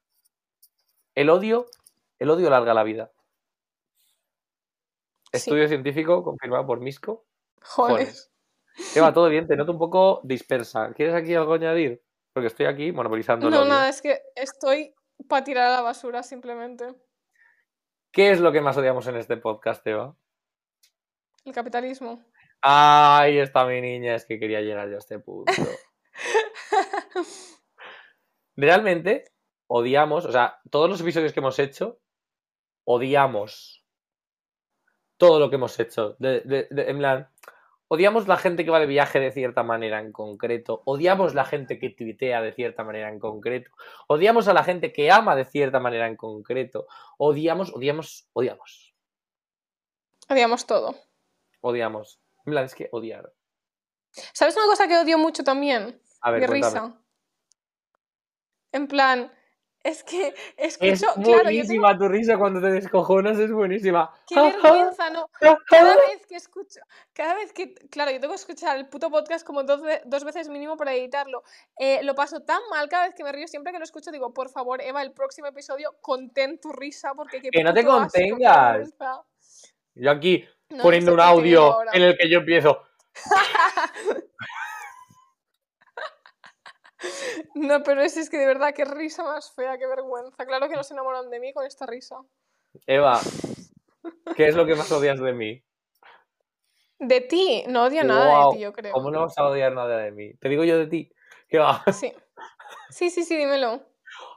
El 1.16 1.30
odio, 1.30 1.66
el 2.20 2.30
odio 2.30 2.48
larga 2.48 2.74
la 2.74 2.84
vida. 2.84 3.10
Sí. 5.32 5.38
Estudio 5.38 5.68
científico 5.68 6.22
confirmado 6.22 6.66
por 6.66 6.80
Misco. 6.80 7.26
Joder. 7.62 8.08
Te 8.94 9.00
va 9.00 9.12
todo 9.12 9.28
bien, 9.28 9.46
te 9.46 9.56
noto 9.56 9.72
un 9.72 9.78
poco 9.78 10.20
dispersa. 10.24 10.92
¿Quieres 10.94 11.14
aquí 11.14 11.34
algo 11.34 11.54
añadir? 11.54 12.02
Porque 12.32 12.46
estoy 12.46 12.66
aquí 12.66 12.92
monopolizando 12.92 13.50
No, 13.50 13.64
nada, 13.64 13.88
es 13.88 14.00
que 14.00 14.22
estoy 14.36 14.94
para 15.28 15.44
tirar 15.44 15.66
a 15.66 15.76
la 15.76 15.80
basura 15.80 16.22
simplemente. 16.22 16.94
¿Qué 18.12 18.30
es 18.30 18.40
lo 18.40 18.52
que 18.52 18.60
más 18.60 18.76
odiamos 18.76 19.06
en 19.08 19.16
este 19.16 19.36
podcast, 19.36 19.86
Eva? 19.86 20.16
El 21.44 21.52
capitalismo. 21.52 22.24
Ay, 22.60 23.38
está 23.38 23.66
mi 23.66 23.80
niña, 23.80 24.14
es 24.14 24.24
que 24.24 24.38
quería 24.38 24.60
llegar 24.60 24.88
yo 24.88 24.96
a 24.96 24.98
este 24.98 25.18
punto. 25.18 25.52
Realmente 28.56 29.24
odiamos, 29.68 30.24
o 30.24 30.32
sea, 30.32 30.60
todos 30.70 30.88
los 30.88 31.00
episodios 31.00 31.32
que 31.32 31.40
hemos 31.40 31.58
hecho, 31.58 32.00
odiamos 32.84 33.77
todo 35.18 35.38
lo 35.38 35.50
que 35.50 35.56
hemos 35.56 35.78
hecho. 35.78 36.16
De, 36.18 36.40
de- 36.40 36.66
de- 36.70 36.90
en 36.90 36.98
plan, 36.98 37.28
odiamos 37.88 38.26
la 38.28 38.36
gente 38.38 38.64
que 38.64 38.70
va 38.70 38.80
de 38.80 38.86
viaje 38.86 39.20
de 39.20 39.30
cierta 39.32 39.62
manera 39.62 39.98
en 40.00 40.12
concreto, 40.12 40.82
odiamos 40.86 41.34
la 41.34 41.44
gente 41.44 41.78
que 41.78 41.90
tuitea 41.90 42.40
de 42.40 42.52
cierta 42.52 42.84
manera 42.84 43.08
en 43.10 43.18
concreto, 43.18 43.70
odiamos 44.06 44.48
a 44.48 44.54
la 44.54 44.64
gente 44.64 44.92
que 44.92 45.10
ama 45.10 45.36
de 45.36 45.44
cierta 45.44 45.80
manera 45.80 46.06
en 46.06 46.16
concreto, 46.16 46.86
odiamos, 47.18 47.72
odiamos, 47.74 48.28
odiamos, 48.32 48.94
Odiamos 50.30 50.66
todo. 50.66 50.94
odiamos. 51.62 52.20
En 52.46 52.52
plan, 52.52 52.64
es 52.64 52.74
que 52.74 52.88
odiar. 52.92 53.32
¿Sabes 54.32 54.56
una 54.56 54.66
cosa 54.66 54.86
que 54.88 54.98
odio 54.98 55.16
mucho 55.18 55.42
también? 55.44 56.00
A 56.20 56.30
ver, 56.30 56.46
cuéntame. 56.46 56.80
risa. 56.80 56.98
En 58.72 58.86
plan, 58.88 59.32
es 59.88 60.02
que 60.04 60.34
Es 60.56 60.78
escucho, 60.80 61.12
claro, 61.14 61.24
tengo... 61.24 61.42
buenísima 61.44 61.98
tu 61.98 62.08
risa 62.08 62.36
cuando 62.38 62.60
te 62.60 62.70
descojonas, 62.70 63.38
es 63.38 63.50
buenísima. 63.52 64.12
¡Qué 64.26 64.34
vergüenza! 64.40 65.10
No, 65.10 65.28
cada 65.66 65.94
vez 65.94 66.26
que 66.28 66.36
escucho, 66.36 66.80
cada 67.12 67.34
vez 67.34 67.52
que, 67.52 67.74
claro, 67.90 68.10
yo 68.10 68.20
tengo 68.20 68.32
que 68.34 68.40
escuchar 68.40 68.76
el 68.76 68.88
puto 68.88 69.10
podcast 69.10 69.46
como 69.46 69.62
dos, 69.62 69.80
dos 70.04 70.24
veces 70.24 70.48
mínimo 70.48 70.76
para 70.76 70.92
editarlo. 70.94 71.42
Eh, 71.78 72.00
lo 72.02 72.14
paso 72.14 72.40
tan 72.40 72.60
mal 72.70 72.88
cada 72.88 73.06
vez 73.06 73.14
que 73.14 73.24
me 73.24 73.32
río, 73.32 73.48
siempre 73.48 73.72
que 73.72 73.78
lo 73.78 73.84
escucho 73.84 74.10
digo, 74.10 74.32
por 74.32 74.50
favor, 74.50 74.80
Eva, 74.82 75.02
el 75.02 75.12
próximo 75.12 75.46
episodio 75.48 75.94
contén 76.00 76.60
tu 76.60 76.72
risa 76.72 77.14
porque 77.14 77.40
qué 77.40 77.50
Que 77.50 77.62
no 77.64 77.72
te 77.72 77.80
asco, 77.80 77.92
contengas. 77.92 78.94
Yo 79.94 80.10
aquí 80.10 80.44
No, 80.70 80.82
poniendo 80.82 81.10
no 81.12 81.14
un 81.16 81.20
sé 81.20 81.26
audio 81.34 81.62
ahora. 81.72 81.90
en 81.94 82.02
el 82.02 82.16
que 82.16 82.28
yo 82.30 82.38
empiezo. 82.38 82.82
No, 87.54 87.82
pero 87.82 88.02
es, 88.02 88.16
es 88.16 88.30
que 88.30 88.38
de 88.38 88.46
verdad, 88.46 88.74
qué 88.74 88.84
risa 88.84 89.22
más 89.24 89.52
fea, 89.52 89.78
qué 89.78 89.86
vergüenza. 89.86 90.44
Claro 90.46 90.68
que 90.68 90.76
no 90.76 90.82
se 90.82 90.94
enamoran 90.94 91.30
de 91.30 91.40
mí 91.40 91.52
con 91.52 91.66
esta 91.66 91.86
risa. 91.86 92.16
Eva, 92.86 93.20
¿qué 94.36 94.48
es 94.48 94.54
lo 94.54 94.66
que 94.66 94.74
más 94.74 94.90
odias 94.90 95.20
de 95.20 95.32
mí? 95.32 95.64
De 96.98 97.20
ti, 97.20 97.64
no 97.68 97.84
odio 97.84 98.02
nada 98.04 98.46
de 98.46 98.56
ti, 98.56 98.60
yo 98.60 98.72
creo. 98.72 98.92
¿Cómo 98.92 99.10
no 99.10 99.20
vas 99.20 99.38
a 99.38 99.48
odiar 99.48 99.72
nada 99.72 99.98
de 99.98 100.10
mí? 100.10 100.34
Te 100.34 100.48
digo 100.48 100.64
yo 100.64 100.78
de 100.78 100.86
ti. 100.88 101.12
¿Qué 101.48 101.58
va? 101.58 101.84
Sí. 101.92 102.12
Sí, 102.90 103.10
sí, 103.10 103.24
sí, 103.24 103.36
dímelo. 103.36 103.82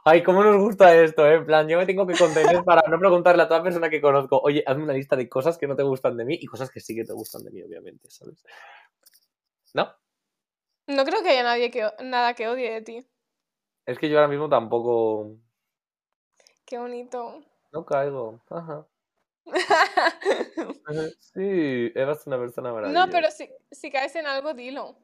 Ay, 0.04 0.22
cómo 0.22 0.42
nos 0.42 0.56
gusta 0.58 0.94
esto, 0.94 1.26
¿eh? 1.26 1.34
En 1.34 1.46
plan, 1.46 1.68
yo 1.68 1.78
me 1.78 1.86
tengo 1.86 2.06
que 2.06 2.16
contener 2.16 2.62
para 2.64 2.82
no 2.88 2.98
preguntarle 2.98 3.42
a 3.42 3.48
toda 3.48 3.62
persona 3.62 3.88
que 3.90 4.00
conozco, 4.00 4.38
oye, 4.38 4.62
hazme 4.66 4.84
una 4.84 4.92
lista 4.92 5.16
de 5.16 5.28
cosas 5.28 5.58
que 5.58 5.66
no 5.66 5.76
te 5.76 5.82
gustan 5.82 6.16
de 6.16 6.24
mí 6.24 6.38
y 6.40 6.46
cosas 6.46 6.70
que 6.70 6.80
sí 6.80 6.94
que 6.94 7.04
te 7.04 7.12
gustan 7.12 7.42
de 7.44 7.50
mí, 7.50 7.62
obviamente, 7.62 8.10
¿sabes? 8.10 8.44
¿No? 9.74 9.92
No 10.96 11.04
creo 11.04 11.22
que 11.22 11.30
haya 11.30 11.42
nadie 11.42 11.70
que, 11.70 11.88
nada 12.02 12.34
que 12.34 12.48
odie 12.48 12.70
de 12.72 12.82
ti. 12.82 13.06
Es 13.86 13.98
que 13.98 14.08
yo 14.08 14.16
ahora 14.18 14.28
mismo 14.28 14.48
tampoco... 14.48 15.36
Qué 16.64 16.78
bonito. 16.78 17.42
No 17.72 17.84
caigo. 17.84 18.40
Ajá. 18.50 18.86
Sí, 21.18 21.90
Eva 21.94 22.12
es 22.12 22.26
una 22.26 22.38
persona 22.38 22.72
maravillosa. 22.72 23.06
no, 23.06 23.10
pero 23.12 23.30
si, 23.30 23.48
si 23.70 23.90
caes 23.90 24.14
en 24.16 24.26
algo, 24.26 24.52
dilo. 24.54 24.96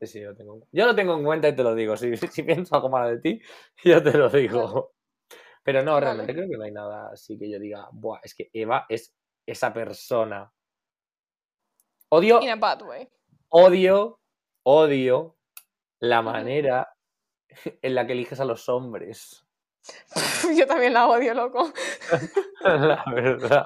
Sí, 0.00 0.06
sí, 0.06 0.20
lo 0.20 0.34
tengo. 0.34 0.66
Yo 0.72 0.86
lo 0.86 0.94
tengo 0.94 1.14
en 1.16 1.24
cuenta 1.24 1.48
y 1.48 1.54
te 1.56 1.62
lo 1.62 1.74
digo. 1.74 1.96
Si, 1.96 2.16
si 2.32 2.42
pienso 2.42 2.74
algo 2.74 2.88
malo 2.88 3.08
de 3.10 3.18
ti, 3.20 3.40
yo 3.84 4.02
te 4.02 4.12
lo 4.16 4.28
digo. 4.30 4.92
Pero 5.62 5.82
no, 5.82 5.92
Vale. 5.92 6.04
realmente 6.06 6.34
creo 6.34 6.48
que 6.48 6.56
no 6.56 6.64
hay 6.64 6.72
nada 6.72 7.10
así 7.12 7.38
que 7.38 7.50
yo 7.50 7.58
diga, 7.58 7.88
Buah, 7.92 8.20
es 8.22 8.34
que 8.34 8.48
Eva 8.52 8.86
es 8.88 9.14
esa 9.46 9.72
persona. 9.72 10.50
Odio, 12.08 12.40
In 12.40 12.50
a 12.50 12.56
bad 12.56 12.82
way. 12.82 13.08
odio, 13.48 14.20
odio 14.66 15.36
la 16.00 16.22
manera 16.22 16.92
en 17.82 17.94
la 17.94 18.06
que 18.06 18.12
eliges 18.12 18.40
a 18.40 18.44
los 18.44 18.68
hombres. 18.68 19.46
Yo 20.58 20.66
también 20.66 20.92
la 20.92 21.06
odio, 21.06 21.34
loco. 21.34 21.72
La 22.62 23.04
verdad. 23.14 23.64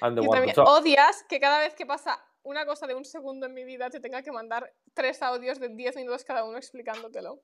También 0.00 0.54
odias 0.58 1.24
que 1.28 1.40
cada 1.40 1.60
vez 1.60 1.74
que 1.74 1.86
pasa 1.86 2.24
una 2.44 2.64
cosa 2.64 2.86
de 2.86 2.94
un 2.94 3.04
segundo 3.04 3.46
en 3.46 3.54
mi 3.54 3.64
vida 3.64 3.90
te 3.90 4.00
tenga 4.00 4.22
que 4.22 4.32
mandar 4.32 4.72
tres 4.94 5.22
audios 5.22 5.60
de 5.60 5.68
10 5.68 5.96
minutos 5.96 6.24
cada 6.24 6.44
uno 6.44 6.56
explicándotelo. 6.56 7.40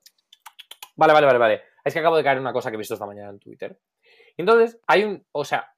Vale, 0.97 1.13
vale, 1.13 1.27
vale, 1.27 1.39
vale. 1.39 1.63
Es 1.85 1.93
que 1.93 2.01
acabo 2.01 2.17
de 2.17 2.25
caer 2.25 2.37
en 2.37 2.43
una 2.43 2.53
cosa 2.53 2.71
que 2.71 2.75
he 2.75 2.79
visto 2.79 2.95
esta 2.95 3.07
mañana 3.07 3.31
en 3.31 3.39
Twitter. 3.39 3.81
Entonces, 4.37 4.81
hay 4.87 5.05
un. 5.05 5.25
O 5.33 5.45
sea, 5.45 5.73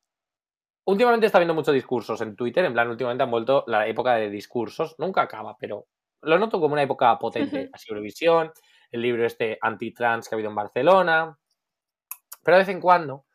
últimamente 0.85 1.27
está 1.27 1.39
habiendo 1.39 1.55
muchos 1.55 1.75
discursos 1.75 2.21
en 2.23 2.37
Twitter. 2.37 2.65
En 2.65 2.73
plan, 2.73 2.89
últimamente 2.89 3.25
han 3.25 3.31
vuelto 3.31 3.65
la 3.67 3.87
época 3.87 4.15
de 4.15 4.31
discursos.Unca 4.31 5.23
acaba, 5.23 5.57
pero 5.59 5.87
lo 6.23 6.39
noto 6.39 6.61
como 6.61 6.73
una 6.75 6.83
época 6.83 7.19
potente. 7.19 7.63
Ujú. 7.65 7.71
Así 7.73 7.87
Eurovisión, 7.91 8.53
el 8.91 9.03
libro 9.03 9.25
este 9.27 9.59
anti-trans 9.61 10.29
que 10.29 10.35
ha 10.35 10.37
habido 10.37 10.51
en 10.51 10.57
Barcelona. 10.57 11.39
Pero 12.43 12.57
de 12.57 12.63
vez 12.63 12.69
en 12.69 12.81
cuando 12.81 13.27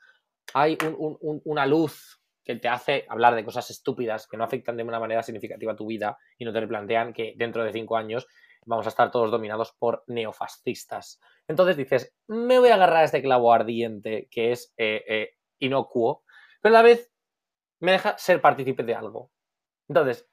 hay 0.53 0.77
un- 0.85 0.95
un- 0.97 1.17
un- 1.21 1.41
una 1.45 1.65
luz 1.65 2.21
que 2.43 2.55
te 2.55 2.67
hace 2.67 3.05
hablar 3.09 3.33
de 3.35 3.43
cosas 3.43 3.69
estúpidas 3.71 4.27
que 4.27 4.37
no 4.37 4.43
afectan 4.43 4.77
de 4.77 4.83
una 4.83 4.99
manera 4.99 5.23
significativa 5.23 5.71
a 5.73 5.75
tu 5.75 5.87
vida 5.87 6.17
y 6.37 6.45
no 6.45 6.53
te 6.53 6.59
replantean 6.59 7.13
que 7.13 7.33
dentro 7.37 7.63
de 7.63 7.73
cinco 7.73 7.97
años 7.97 8.27
vamos 8.65 8.85
a 8.85 8.89
estar 8.89 9.11
todos 9.11 9.31
dominados 9.31 9.73
por 9.77 10.03
neofascistas. 10.07 11.19
Entonces 11.47 11.77
dices, 11.77 12.15
me 12.27 12.59
voy 12.59 12.69
a 12.69 12.75
agarrar 12.75 12.97
a 12.97 13.03
este 13.03 13.21
clavo 13.21 13.51
ardiente 13.53 14.27
que 14.31 14.51
es 14.51 14.73
eh, 14.77 15.03
eh, 15.07 15.29
inocuo, 15.59 16.23
pero 16.61 16.75
a 16.75 16.79
la 16.79 16.83
vez 16.83 17.11
me 17.79 17.91
deja 17.93 18.17
ser 18.17 18.41
partícipe 18.41 18.83
de 18.83 18.95
algo. 18.95 19.31
Entonces, 19.87 20.27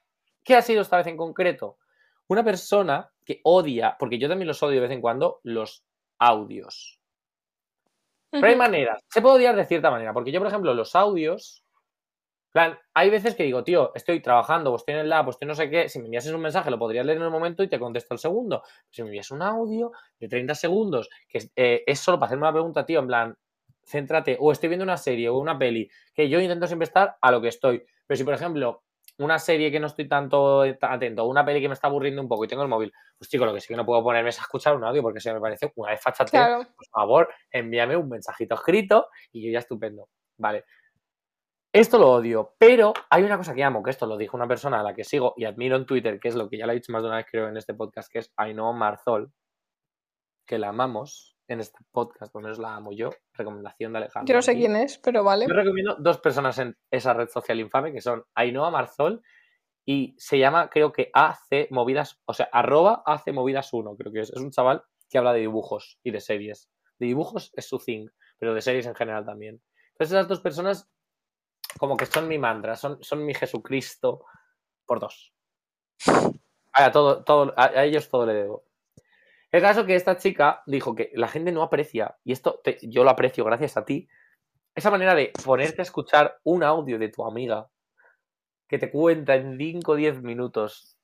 ¿qué 0.44 0.55
ha 0.55 0.62
sido 0.62 0.82
esta 0.82 0.96
vez 0.98 1.07
en 1.07 1.16
concreto? 1.16 1.78
Una 2.29 2.45
persona 2.45 3.11
que 3.25 3.41
odia, 3.45 3.97
porque 3.99 4.18
yo 4.18 4.29
también 4.29 4.49
los 4.49 4.62
odio 4.62 4.77
de 4.77 4.89
vez 4.89 4.91
en 4.91 5.01
cuando, 5.01 5.41
los 5.43 5.85
audios. 6.18 7.01
Pero 8.31 8.47
hay 8.47 8.57
maneras. 8.57 9.05
Se 9.09 9.20
puede 9.20 9.37
odiar 9.37 9.57
de 9.57 9.66
cierta 9.66 9.91
manera, 9.91 10.14
porque 10.14 10.33
yo, 10.33 10.41
por 10.41 10.49
ejemplo, 10.49 10.73
los 10.73 10.97
audios. 10.97 11.62
plan, 12.51 12.79
hay 12.95 13.11
veces 13.11 13.35
que 13.35 13.43
digo, 13.43 13.62
tío, 13.62 13.93
estoy 13.95 14.20
trabajando, 14.20 14.73
o 14.73 14.77
estoy 14.77 14.95
en 14.95 15.01
el 15.01 15.09
lab, 15.09 15.29
o 15.29 15.31
estoy 15.31 15.47
no 15.47 15.55
sé 15.55 15.68
qué. 15.68 15.89
Si 15.89 15.99
me 15.99 16.07
envías 16.07 16.27
un 16.27 16.41
mensaje, 16.41 16.70
lo 16.70 16.79
podría 16.79 17.05
leer 17.05 17.18
en 17.18 17.25
el 17.25 17.31
momento 17.31 17.62
y 17.62 17.68
te 17.68 17.79
contesto 17.79 18.14
el 18.14 18.18
segundo. 18.18 18.62
Si 18.91 19.03
me 19.03 19.09
envías 19.09 19.31
un 19.31 19.43
audio 19.43 19.93
de 20.18 20.29
30 20.29 20.55
segundos, 20.55 21.11
que 21.29 21.39
es, 21.39 21.53
eh, 21.57 21.83
es 21.87 21.99
solo 21.99 22.18
para 22.18 22.29
hacerme 22.29 22.45
una 22.45 22.53
pregunta, 22.53 22.87
tío, 22.87 23.01
en 23.01 23.07
plan, 23.07 23.37
céntrate, 23.85 24.39
o 24.41 24.51
estoy 24.51 24.68
viendo 24.70 24.85
una 24.85 24.97
serie 24.97 25.29
o 25.29 25.39
una 25.39 25.59
peli, 25.59 25.91
que 26.14 26.29
yo 26.29 26.41
intento 26.41 26.66
siempre 26.66 26.85
estar 26.85 27.16
a 27.20 27.31
lo 27.31 27.43
que 27.43 27.49
estoy. 27.49 27.85
Pero 28.07 28.16
si, 28.16 28.25
por 28.25 28.35
ejemplo, 28.35 28.83
una 29.25 29.39
serie 29.39 29.70
que 29.70 29.81
no 29.81 29.87
estoy 29.87 30.09
tanto 30.09 30.62
tan 30.79 30.93
atento, 30.93 31.25
una 31.27 31.45
peli 31.45 31.61
que 31.61 31.68
me 31.68 31.75
está 31.75 31.87
aburriendo 31.89 32.20
un 32.23 32.29
poco 32.29 32.45
y 32.45 32.49
tengo 32.49 32.62
el 32.62 32.68
móvil, 32.68 32.93
pues 33.16 33.31
chico, 33.31 33.45
lo 33.45 33.55
que 33.55 33.61
sí 33.61 33.68
que 33.68 33.77
no 33.77 33.87
puedo 33.87 34.03
ponerme 34.03 34.31
es 34.31 34.39
a 34.39 34.43
escuchar 34.43 34.77
un 34.77 34.85
audio, 34.85 35.03
porque 35.03 35.20
si 35.20 35.31
me 35.33 35.41
parece 35.41 35.73
una 35.77 35.93
desfachatez 35.93 36.31
Claro. 36.31 36.66
por 36.77 36.87
favor, 36.87 37.29
envíame 37.51 37.97
un 37.97 38.09
mensajito 38.09 38.55
escrito 38.55 39.09
y 39.33 39.45
yo 39.47 39.53
ya 39.53 39.61
estupendo. 39.61 40.09
Vale. 40.39 40.64
Esto 41.75 41.99
lo 41.99 42.11
odio, 42.11 42.55
pero 42.59 42.93
hay 43.09 43.23
una 43.23 43.39
cosa 43.39 43.55
que 43.55 43.64
amo, 43.64 43.83
que 43.83 43.91
esto 43.91 44.05
lo 44.05 44.18
dijo 44.18 44.37
una 44.37 44.47
persona 44.47 44.81
a 44.81 44.83
la 44.83 44.95
que 44.95 45.05
sigo 45.05 45.33
y 45.39 45.47
admiro 45.47 45.77
en 45.77 45.87
Twitter, 45.87 46.20
que 46.20 46.29
es 46.29 46.35
lo 46.35 46.51
que 46.51 46.59
ya 46.59 46.66
lo 46.66 46.73
he 46.73 46.75
dicho 46.75 46.93
más 46.93 47.03
de 47.03 47.09
una 47.09 47.16
vez 47.16 47.27
creo 47.31 47.49
en 47.49 47.57
este 47.57 47.73
podcast, 47.73 48.12
que 48.12 48.18
es 48.18 48.33
Ainhoa 48.37 48.73
Marzol, 48.73 49.33
que 50.47 50.59
la 50.59 50.68
amamos 50.68 51.39
en 51.53 51.61
este 51.61 51.78
podcast, 51.90 52.32
por 52.32 52.42
lo 52.42 52.46
menos 52.46 52.59
la 52.59 52.74
amo 52.74 52.92
yo, 52.92 53.11
recomendación 53.34 53.92
de 53.92 53.98
Alejandro. 53.98 54.30
Yo 54.30 54.36
no 54.36 54.42
sé 54.42 54.55
quién 54.55 54.76
es, 54.76 54.98
pero 54.98 55.22
vale. 55.22 55.46
Yo 55.46 55.55
recomiendo 55.55 55.96
dos 55.98 56.18
personas 56.18 56.59
en 56.59 56.76
esa 56.90 57.12
red 57.12 57.28
social 57.28 57.61
infame, 57.61 57.92
que 57.92 58.00
son 58.00 58.24
Ainhoa 58.34 58.70
Marzol 58.70 59.22
y 59.84 60.14
se 60.18 60.38
llama, 60.38 60.70
creo 60.70 60.92
que 60.92 61.11
AC 61.12 61.68
Movidas, 61.70 62.20
o 62.24 62.34
sea, 62.34 62.48
arroba 62.53 63.03
AC 63.05 63.32
Movidas 63.32 63.72
1, 63.72 63.96
creo 63.96 64.12
que 64.12 64.20
es. 64.20 64.30
Es 64.30 64.40
un 64.40 64.50
chaval 64.50 64.82
que 65.09 65.18
habla 65.18 65.32
de 65.32 65.40
dibujos 65.40 65.98
y 66.03 66.11
de 66.11 66.20
series. 66.20 66.70
De 66.98 67.07
dibujos 67.07 67.53
es 67.55 67.66
su 67.66 67.78
thing, 67.78 68.09
pero 68.38 68.55
de 68.55 68.62
series 68.62 68.86
en 68.86 68.94
general 68.94 69.24
también. 69.24 69.62
Entonces 69.92 70.16
esas 70.16 70.28
dos 70.28 70.40
personas 70.40 70.90
como 71.78 71.96
que 71.96 72.07
son 72.07 72.28
mi 72.28 72.38
mantra, 72.38 72.76
son, 72.76 73.03
son 73.03 73.24
mi 73.24 73.34
Jesucristo 73.34 74.24
por 74.86 75.00
dos. 75.00 75.32
A, 76.72 76.90
todo, 76.90 77.22
todo, 77.24 77.53
a, 77.57 77.64
a 77.64 77.84
ellos 77.84 78.09
todo 78.09 78.26
le 78.26 78.34
debo. 78.34 78.64
El 79.53 79.61
caso 79.61 79.84
que 79.86 79.94
esta 79.94 80.16
chica 80.16 80.62
dijo 80.66 80.94
que 80.94 81.11
la 81.14 81.28
gente 81.28 81.53
no 81.53 81.62
aprecia, 81.62 82.16
y 82.24 82.32
esto 82.32 82.61
te- 82.64 82.78
yo 82.82 83.05
lo 83.05 83.11
aprecio 83.11 83.44
gracias 83.44 83.76
a 83.76 83.84
ti, 83.84 84.09
esa 84.74 84.90
manera 84.90 85.14
de 85.14 85.30
ponerte 85.44 85.82
a 85.82 85.84
escuchar 85.84 86.38
un 86.44 86.62
audio 86.64 86.98
de 86.98 87.09
tu 87.11 87.24
amiga 87.24 87.68
que 88.66 88.78
te 88.78 88.90
cuenta 88.90 89.34
en 89.34 89.59
5 89.59 89.92
o 89.92 89.94
10 89.94 90.22
minutos 90.22 90.96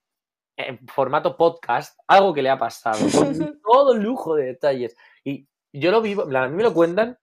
en 0.57 0.78
formato 0.88 1.36
podcast 1.36 1.96
algo 2.09 2.32
que 2.32 2.42
le 2.42 2.49
ha 2.51 2.59
pasado, 2.59 2.99
con 3.14 3.61
todo 3.62 3.94
lujo 3.94 4.34
de 4.34 4.46
detalles. 4.46 4.96
Y 5.22 5.46
yo 5.72 5.90
lo 5.90 6.01
vivo, 6.01 6.22
a 6.22 6.49
mí 6.49 6.57
me 6.57 6.62
lo 6.62 6.72
cuentan 6.72 7.18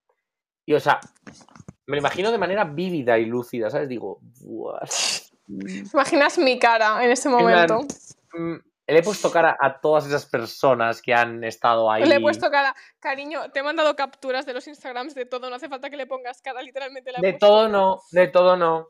y, 0.67 0.73
o 0.75 0.79
sea, 0.79 0.99
me 1.87 1.95
lo 1.95 1.99
imagino 2.01 2.31
de 2.31 2.37
manera 2.37 2.63
vívida 2.63 3.17
y 3.17 3.25
lúcida, 3.25 3.69
¿sabes? 3.71 3.89
Digo, 3.89 4.19
"Buah, 4.41 4.79
¿Te 5.47 5.83
imaginas 5.93 6.37
mi 6.37 6.57
cara 6.59 7.03
en 7.03 7.11
ese 7.11 7.29
momento? 7.29 7.79
mm, 8.33 8.55
le 8.87 8.99
he 8.99 9.03
puesto 9.03 9.31
cara 9.31 9.57
a 9.59 9.79
todas 9.79 10.05
esas 10.05 10.25
personas 10.27 11.01
que 11.01 11.13
han 11.13 11.43
estado 11.43 11.91
ahí. 11.91 12.03
Le 12.05 12.15
he 12.15 12.21
puesto 12.21 12.51
cara. 12.51 12.75
Cariño, 12.99 13.49
te 13.51 13.59
he 13.59 13.63
mandado 13.63 13.95
capturas 13.95 14.45
de 14.45 14.53
los 14.53 14.67
Instagrams 14.67 15.15
de 15.15 15.25
todo, 15.25 15.49
no 15.49 15.55
hace 15.55 15.69
falta 15.69 15.89
que 15.89 15.97
le 15.97 16.05
pongas 16.05 16.41
cara, 16.41 16.61
literalmente 16.61 17.11
la 17.11 17.17
he 17.17 17.21
De 17.21 17.31
puesto 17.33 17.47
todo 17.47 17.65
cara. 17.65 17.71
no, 17.77 18.01
de 18.11 18.27
todo 18.27 18.57
no. 18.57 18.89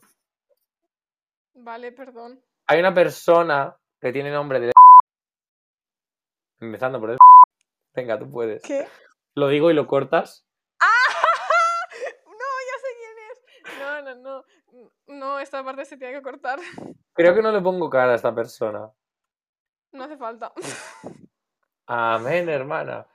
Vale, 1.54 1.92
perdón. 1.94 2.44
Hay 2.68 2.80
una 2.80 2.94
persona 2.94 3.78
que 4.02 4.12
tiene 4.12 4.32
nombre 4.32 4.60
de... 4.60 4.72
Empezando 6.60 7.00
por 7.00 7.12
el... 7.12 7.18
Venga, 7.94 8.20
tú 8.20 8.30
puedes. 8.30 8.62
¿Qué? 8.64 8.88
Lo 9.36 9.48
digo 9.48 9.72
y 9.72 9.74
lo 9.74 9.88
cortas. 9.88 10.46
No, 12.26 12.52
ya 12.68 12.78
sé 12.82 12.88
quién 13.00 13.18
es. 13.32 13.80
No, 13.80 14.02
no, 14.02 14.16
no. 14.22 14.46
No, 15.08 15.40
esta 15.40 15.64
parte 15.64 15.86
se 15.86 15.96
tiene 15.98 16.14
que 16.16 16.22
cortar. 16.22 16.60
Creo 17.14 17.34
que 17.34 17.42
no 17.42 17.52
le 17.52 17.62
pongo 17.62 17.90
cara 17.90 18.12
a 18.12 18.16
esta 18.16 18.36
persona. 18.36 18.92
No 19.96 20.04
hace 20.04 20.18
falta. 20.18 20.54
Amén, 21.88 22.50
hermana. 22.50 23.08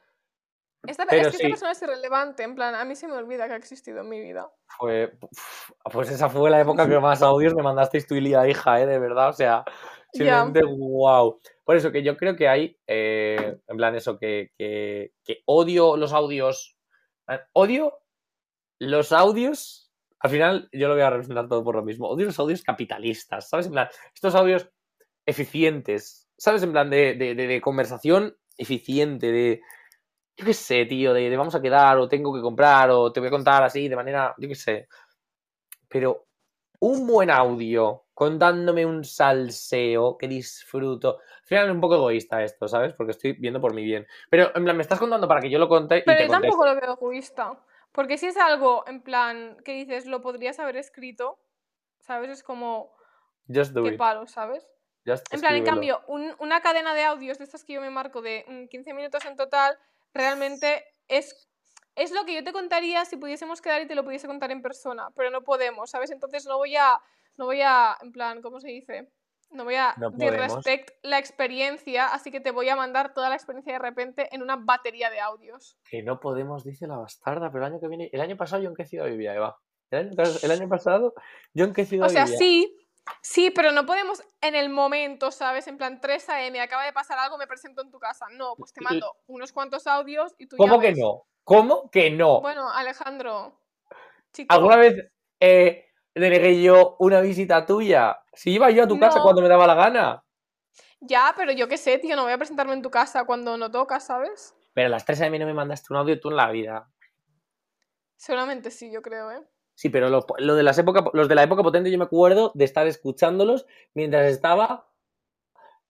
Esta, 0.87 1.05
Pero 1.05 1.29
es 1.29 1.33
que 1.33 1.37
sí. 1.37 1.43
esta 1.43 1.49
persona 1.51 1.73
es 1.73 1.83
irrelevante. 1.83 2.43
En 2.43 2.55
plan, 2.55 2.75
a 2.75 2.85
mí 2.85 2.97
se 2.97 3.07
me 3.07 3.15
olvida 3.15 3.47
que 3.47 3.53
ha 3.53 3.57
existido 3.57 4.01
en 4.01 4.09
mi 4.09 4.19
vida. 4.19 4.51
Fue... 4.79 5.13
Pues 5.93 6.11
esa 6.11 6.29
fue 6.31 6.49
la 6.51 6.61
época 6.61 6.89
que 6.89 6.99
más 6.99 7.21
audios 7.21 7.55
me 7.55 7.63
mandasteis 7.63 8.07
tú 8.07 8.15
y 8.15 8.23
Lía, 8.23 8.49
hija, 8.49 8.81
¿eh? 8.81 8.87
De 8.87 8.99
verdad, 8.99 9.29
o 9.29 9.33
sea, 9.35 9.65
simplemente 10.13 10.63
wow. 10.65 11.39
Por 11.65 11.77
eso 11.77 11.93
que 11.93 12.03
yo 12.03 12.17
creo 12.17 12.35
que 12.35 12.49
hay, 12.49 12.79
eh, 12.87 13.59
en 13.67 13.77
plan, 13.77 13.95
eso, 13.95 14.19
que, 14.19 14.53
que, 14.57 15.13
que 15.23 15.43
odio 15.45 15.97
los 15.97 16.13
audios. 16.15 16.79
Odio 17.53 18.01
los 18.79 19.13
audios. 19.13 19.93
Al 20.21 20.31
final, 20.31 20.69
yo 20.73 20.89
lo 20.89 20.95
voy 20.95 21.03
a 21.03 21.11
representar 21.11 21.47
todo 21.49 21.63
por 21.63 21.77
lo 21.77 21.83
mismo. 21.83 22.09
Odio 22.09 22.27
los 22.27 22.39
audios 22.39 22.63
capitalistas, 22.63 23.51
¿sabes? 23.51 23.67
En 23.67 23.73
plan, 23.73 23.89
estos 24.15 24.35
audios 24.35 24.71
eficientes, 25.27 26.30
¿sabes? 26.41 26.63
En 26.63 26.73
plan, 26.73 26.89
de, 26.89 27.15
de, 27.15 27.35
de- 27.35 27.47
de 27.47 27.61
conversación 27.61 28.35
eficiente, 28.57 29.31
de. 29.31 29.61
Yo 30.39 30.47
qué 30.47 30.55
sé, 30.55 30.87
tío, 30.87 31.13
de, 31.13 31.37
vamos 31.37 31.55
a 31.55 31.61
quedar, 31.61 31.99
o 31.99 32.09
tengo 32.09 32.35
que 32.35 32.41
comprar, 32.41 32.91
o 32.91 33.13
te 33.13 33.21
voy 33.21 33.29
a 33.29 33.31
contar 33.39 33.63
así, 33.63 33.89
de 33.89 33.97
manera. 33.97 34.35
Yo 34.39 34.49
qué 34.49 34.55
sé. 34.55 34.89
Pero 35.89 36.27
un 36.81 37.07
buen 37.07 37.31
audio 37.31 38.05
contándome 38.15 38.87
un 38.87 39.05
salseo 39.05 40.17
que 40.17 40.29
disfruto. 40.29 41.19
Al 41.43 41.47
final 41.47 41.67
es 41.67 41.73
un 41.75 41.81
poco 41.81 41.97
egoísta 41.97 42.43
esto, 42.43 42.69
¿sabes? 42.69 42.95
Porque 42.95 43.13
estoy 43.13 43.33
viendo 43.33 43.61
por 43.61 43.75
mi 43.75 43.85
bien. 43.85 44.07
Pero 44.31 44.51
en 44.55 44.65
plan, 44.65 44.77
me 44.77 44.83
estás 44.83 44.99
contando 44.99 45.29
para 45.29 45.41
que 45.43 45.51
yo 45.51 45.59
lo 45.59 45.69
conte 45.69 45.99
y 45.99 46.05
Pero 46.05 46.17
te 46.19 46.25
yo 46.25 46.31
tampoco 46.31 46.65
lo 46.65 46.75
veo 46.81 46.95
egoísta. 46.95 47.59
Porque 47.93 48.17
si 48.19 48.27
es 48.27 48.37
algo, 48.39 48.85
en 48.87 49.03
plan, 49.03 49.57
que 49.65 49.73
dices, 49.75 50.07
lo 50.07 50.23
podrías 50.23 50.59
haber 50.59 50.77
escrito, 50.77 51.39
¿sabes? 51.99 52.31
Es 52.31 52.43
como, 52.43 52.93
Just 53.53 53.73
do 53.73 53.83
qué 53.85 53.91
it. 53.91 53.99
palo, 53.99 54.27
¿sabes? 54.27 54.67
En 55.33 55.41
plan, 55.41 55.55
en 55.55 55.65
cambio, 55.65 56.03
un- 56.09 56.35
una 56.39 56.61
cadena 56.61 56.95
de 56.95 57.05
audios 57.05 57.39
de 57.39 57.45
estas 57.45 57.65
que 57.65 57.75
yo 57.75 57.81
me 57.81 57.91
marco 57.91 58.21
de 58.23 58.45
mm, 58.47 58.67
15 58.69 58.95
minutos 58.95 59.25
en 59.25 59.37
total, 59.37 59.77
realmente 60.15 60.85
es, 61.09 61.49
es 61.97 62.13
lo 62.13 62.25
que 62.25 62.35
yo 62.35 62.45
te 62.45 62.53
contaría 62.53 63.05
si 63.05 63.17
pudiésemos 63.17 63.61
quedar 63.61 63.83
y 63.83 63.87
te 63.87 63.95
lo 63.95 64.05
pudiese 64.05 64.27
contar 64.27 64.51
en 64.51 64.63
persona, 64.63 65.09
pero 65.17 65.31
no 65.31 65.43
podemos, 65.43 65.91
¿sabes? 65.91 66.11
Entonces 66.11 66.47
no 66.47 66.57
voy 66.59 66.77
a, 66.77 67.01
no 67.37 67.47
voy 67.47 67.63
a, 67.63 67.97
en 68.03 68.13
plan, 68.13 68.43
¿cómo 68.43 68.61
se 68.61 68.69
dice? 68.69 69.09
No 69.53 69.65
voy 69.65 69.75
a 69.75 69.95
No 69.99 70.11
disrespect 70.13 70.91
la 71.03 71.19
experiencia, 71.19 72.07
así 72.07 72.31
que 72.31 72.39
te 72.41 72.53
voy 72.53 72.69
a 72.69 72.77
mandar 72.77 73.15
toda 73.15 73.29
la 73.29 73.35
experiencia 73.35 73.73
de 73.73 73.79
repente 73.81 74.29
en 74.33 74.43
una 74.43 74.55
batería 74.57 75.11
de 75.11 75.19
audios. 75.19 75.77
Que 75.91 76.03
no 76.05 76.21
podemos, 76.21 76.63
dice 76.63 76.87
la 76.87 76.97
bastarda, 76.99 77.51
pero 77.51 77.65
el 77.67 77.73
año 77.73 77.81
que 77.81 77.89
viene. 77.89 78.11
El 78.13 78.21
año 78.21 78.37
pasado 78.37 78.63
yo 78.63 78.69
en 78.69 78.77
qué 78.77 78.85
ciudad 78.85 79.07
vivía, 79.07 79.35
Eva. 79.35 79.59
El 79.91 79.99
año, 80.07 80.13
el 80.43 80.51
año 80.53 80.69
pasado 80.69 81.15
yo 81.53 81.65
en 81.65 81.73
qué 81.73 81.85
ciudad 81.85 82.07
O 82.07 82.11
sea, 82.11 82.27
vivía. 82.27 82.39
sí, 82.39 82.80
sí, 83.23 83.51
pero 83.51 83.73
no 83.73 83.87
podemos 83.87 84.23
en 84.41 84.55
el 84.55 84.69
momento, 84.69 85.31
¿sabes? 85.31 85.67
En 85.67 85.77
plan, 85.77 86.01
3 86.01 86.29
a.m., 86.29 86.61
acaba 86.61 86.85
de 86.85 86.93
pasar 86.93 87.19
algo, 87.19 87.39
me 87.39 87.47
presento 87.47 87.83
en 87.83 87.91
tu 87.91 87.99
casa. 87.99 88.27
No, 88.33 88.55
pues 88.57 88.73
te 88.73 88.81
mando 88.81 89.13
unos 89.27 89.53
cuantos 89.53 89.87
audios 89.87 90.35
y 90.39 90.47
tú 90.47 90.57
ya 90.57 90.59
¿Cómo 90.59 90.81
que 90.81 90.89
ves. 90.89 90.99
no? 90.99 91.25
¿Cómo 91.45 91.91
que 91.91 92.11
no? 92.11 92.41
Bueno, 92.41 92.71
Alejandro, 92.71 93.61
chico, 94.33 94.55
¿Alguna 94.55 94.77
vez 94.77 95.11
eh, 95.41 95.87
denegué 96.15 96.63
yo 96.63 96.97
una 96.99 97.21
visita 97.21 97.67
tuya? 97.67 98.21
Si 98.33 98.53
iba 98.53 98.71
yo 98.71 98.85
a 98.85 98.89
tu 98.89 98.99
casa 98.99 99.21
cuando 99.23 99.43
me 99.43 99.49
daba 99.49 99.67
la 99.67 99.75
gana. 99.75 100.25
ya, 101.01 101.33
pero 101.37 101.53
yo 101.53 101.67
qué 101.67 101.77
sé, 101.79 101.99
tío, 101.99 102.15
no 102.17 102.25
voy 102.25 102.33
a 102.33 102.39
presentarme 102.39 102.75
en 102.75 102.83
tu 102.83 102.91
casa 102.91 103.25
cuando 103.25 103.57
no 103.57 103.71
toca, 103.71 104.01
¿sabes? 104.01 104.55
Pero 104.75 104.87
a 104.87 104.91
las 104.91 105.05
3 105.05 105.19
de 105.19 105.39
no 105.39 105.47
me 105.47 105.55
mandaste 105.55 105.93
un 105.93 105.97
audio 105.97 106.21
tú 106.21 106.31
en 106.31 106.37
la 106.37 106.51
vida. 106.51 106.91
Seguramente 108.17 108.71
sí, 108.71 108.93
yo 108.93 109.03
creo, 109.03 109.31
¿eh? 109.31 109.43
Sí, 109.81 109.89
pero 109.89 110.11
lo, 110.11 110.27
lo 110.37 110.57
de 110.57 110.63
las 110.63 110.77
época, 110.77 111.07
los 111.15 111.27
de 111.27 111.35
la 111.35 111.43
época 111.43 111.63
potente 111.63 111.91
yo 111.91 111.97
me 111.97 112.05
acuerdo 112.05 112.53
de 112.55 112.67
estar 112.67 112.87
escuchándolos 112.87 113.65
mientras 113.95 114.31
estaba 114.31 114.91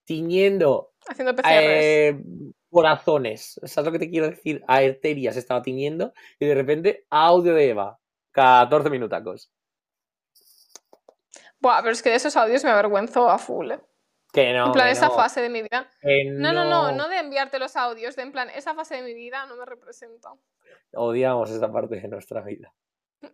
tiñendo 0.05 0.93
Haciendo 1.09 1.35
eh, 1.45 2.17
corazones. 2.71 3.61
¿Sabes 3.65 3.87
lo 3.87 3.91
que 3.91 3.99
te 3.99 4.09
quiero 4.09 4.31
decir? 4.31 4.63
Arterias 4.69 5.37
estaba 5.37 5.61
tiñendo 5.61 6.13
y 6.39 6.47
de 6.47 6.55
repente 6.55 7.05
audio 7.11 7.53
de 7.53 7.71
Eva. 7.71 7.99
14 8.31 8.91
minutacos. 8.91 9.51
Buah, 11.59 11.81
pero 11.81 11.91
es 11.91 12.01
que 12.01 12.11
de 12.11 12.17
esos 12.17 12.37
audios 12.37 12.63
me 12.63 12.71
avergüenzo 12.71 13.29
a 13.29 13.39
full, 13.39 13.73
¿eh? 13.73 13.81
Que 14.33 14.53
no. 14.53 14.67
en 14.67 14.73
plan, 14.73 14.87
esa 14.87 15.09
no, 15.09 15.17
fase 15.17 15.43
de 15.43 15.49
mi 15.49 15.63
vida. 15.63 15.91
No, 16.29 16.53
no, 16.53 16.65
no, 16.65 16.93
no 16.93 17.09
de 17.09 17.19
enviarte 17.19 17.59
los 17.59 17.75
audios, 17.75 18.15
de 18.15 18.23
en 18.23 18.31
plan, 18.31 18.51
esa 18.51 18.73
fase 18.73 18.95
de 18.95 19.03
mi 19.03 19.15
vida 19.15 19.47
no 19.47 19.57
me 19.57 19.65
representa. 19.65 20.31
Odiamos 20.93 21.51
esta 21.51 21.73
parte 21.73 21.97
de 21.97 22.07
nuestra 22.07 22.41
vida. 22.43 22.73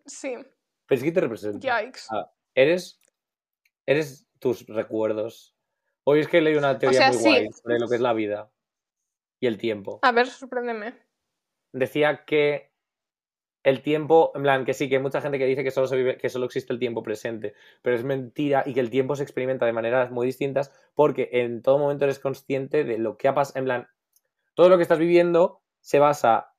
Sí, 0.06 0.34
Pero 0.86 0.98
es 0.98 1.02
que 1.04 1.12
te 1.12 1.20
representa. 1.20 1.82
yikes. 1.82 2.06
Ah, 2.10 2.30
Eres. 2.54 3.00
Eres 3.86 4.26
tus 4.38 4.66
recuerdos. 4.66 5.54
Hoy 6.04 6.20
es 6.20 6.28
que 6.28 6.40
leí 6.40 6.54
una 6.56 6.78
teoría 6.78 6.98
sea, 6.98 7.08
muy 7.08 7.18
sí. 7.18 7.28
guay 7.28 7.48
sobre 7.52 7.78
lo 7.78 7.88
que 7.88 7.94
es 7.96 8.00
la 8.00 8.12
vida 8.12 8.50
y 9.40 9.46
el 9.46 9.58
tiempo. 9.58 9.98
A 10.02 10.12
ver, 10.12 10.26
sorpréndeme. 10.28 10.94
decía 11.72 12.24
que 12.24 12.72
el 13.64 13.82
tiempo, 13.82 14.30
en 14.36 14.42
plan, 14.42 14.64
que 14.64 14.74
sí, 14.74 14.88
que 14.88 14.96
hay 14.96 15.02
mucha 15.02 15.20
gente 15.20 15.38
que 15.38 15.44
dice 15.46 15.64
que 15.64 15.72
solo, 15.72 15.88
se 15.88 15.96
vive, 15.96 16.16
que 16.18 16.28
solo 16.28 16.46
existe 16.46 16.72
el 16.72 16.78
tiempo 16.78 17.02
presente, 17.02 17.54
pero 17.82 17.96
es 17.96 18.04
mentira 18.04 18.62
y 18.64 18.74
que 18.74 18.80
el 18.80 18.90
tiempo 18.90 19.16
se 19.16 19.24
experimenta 19.24 19.66
de 19.66 19.72
maneras 19.72 20.10
muy 20.12 20.24
distintas 20.26 20.70
porque 20.94 21.28
en 21.32 21.62
todo 21.62 21.76
momento 21.78 22.04
eres 22.04 22.20
consciente 22.20 22.84
de 22.84 22.98
lo 22.98 23.16
que 23.16 23.26
ha 23.26 23.34
pasado, 23.34 23.58
en 23.58 23.64
plan, 23.64 23.88
todo 24.54 24.68
lo 24.68 24.76
que 24.76 24.82
estás 24.84 24.98
viviendo 25.00 25.62
se 25.80 25.98
basa 25.98 26.54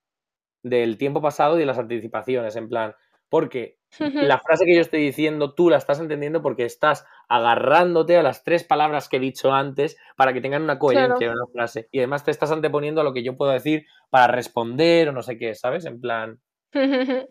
del 0.64 0.98
tiempo 0.98 1.22
pasado 1.22 1.56
y 1.56 1.60
de 1.62 1.66
las 1.66 1.78
anticipaciones, 1.78 2.58
en 2.58 2.68
plan, 2.68 2.94
porque 3.30 3.78
la 4.02 4.38
frase 4.40 4.66
que 4.66 4.76
yo 4.76 4.82
estoy 4.82 5.02
diciendo 5.02 5.54
tú 5.54 5.70
la 5.70 5.78
estás 5.78 6.00
entendiendo 6.00 6.42
porque 6.42 6.66
estás 6.66 7.06
agarrándote 7.30 8.18
a 8.18 8.24
las 8.24 8.44
tres 8.44 8.64
palabras 8.64 9.08
que 9.10 9.18
he 9.18 9.20
dicho 9.20 9.54
antes 9.54 9.98
para 10.16 10.34
que 10.34 10.42
tengan 10.42 10.64
una 10.64 10.78
coherencia 10.78 11.16
Claro. 11.18 11.32
en 11.34 11.38
una 11.38 11.52
frase. 11.52 11.88
Y 11.92 12.00
además 12.00 12.24
te 12.24 12.32
estás 12.32 12.52
anteponiendo 12.52 13.02
a 13.02 13.04
lo 13.04 13.14
que 13.14 13.24
yo 13.24 13.38
puedo 13.38 13.52
decir 13.52 13.86
para 14.10 14.28
responder 14.28 15.10
o 15.10 15.12
no 15.14 15.24
sé 15.24 15.38
qué, 15.38 15.56
¿sabes? 15.56 15.86
En 15.86 16.00
plan, 16.02 16.40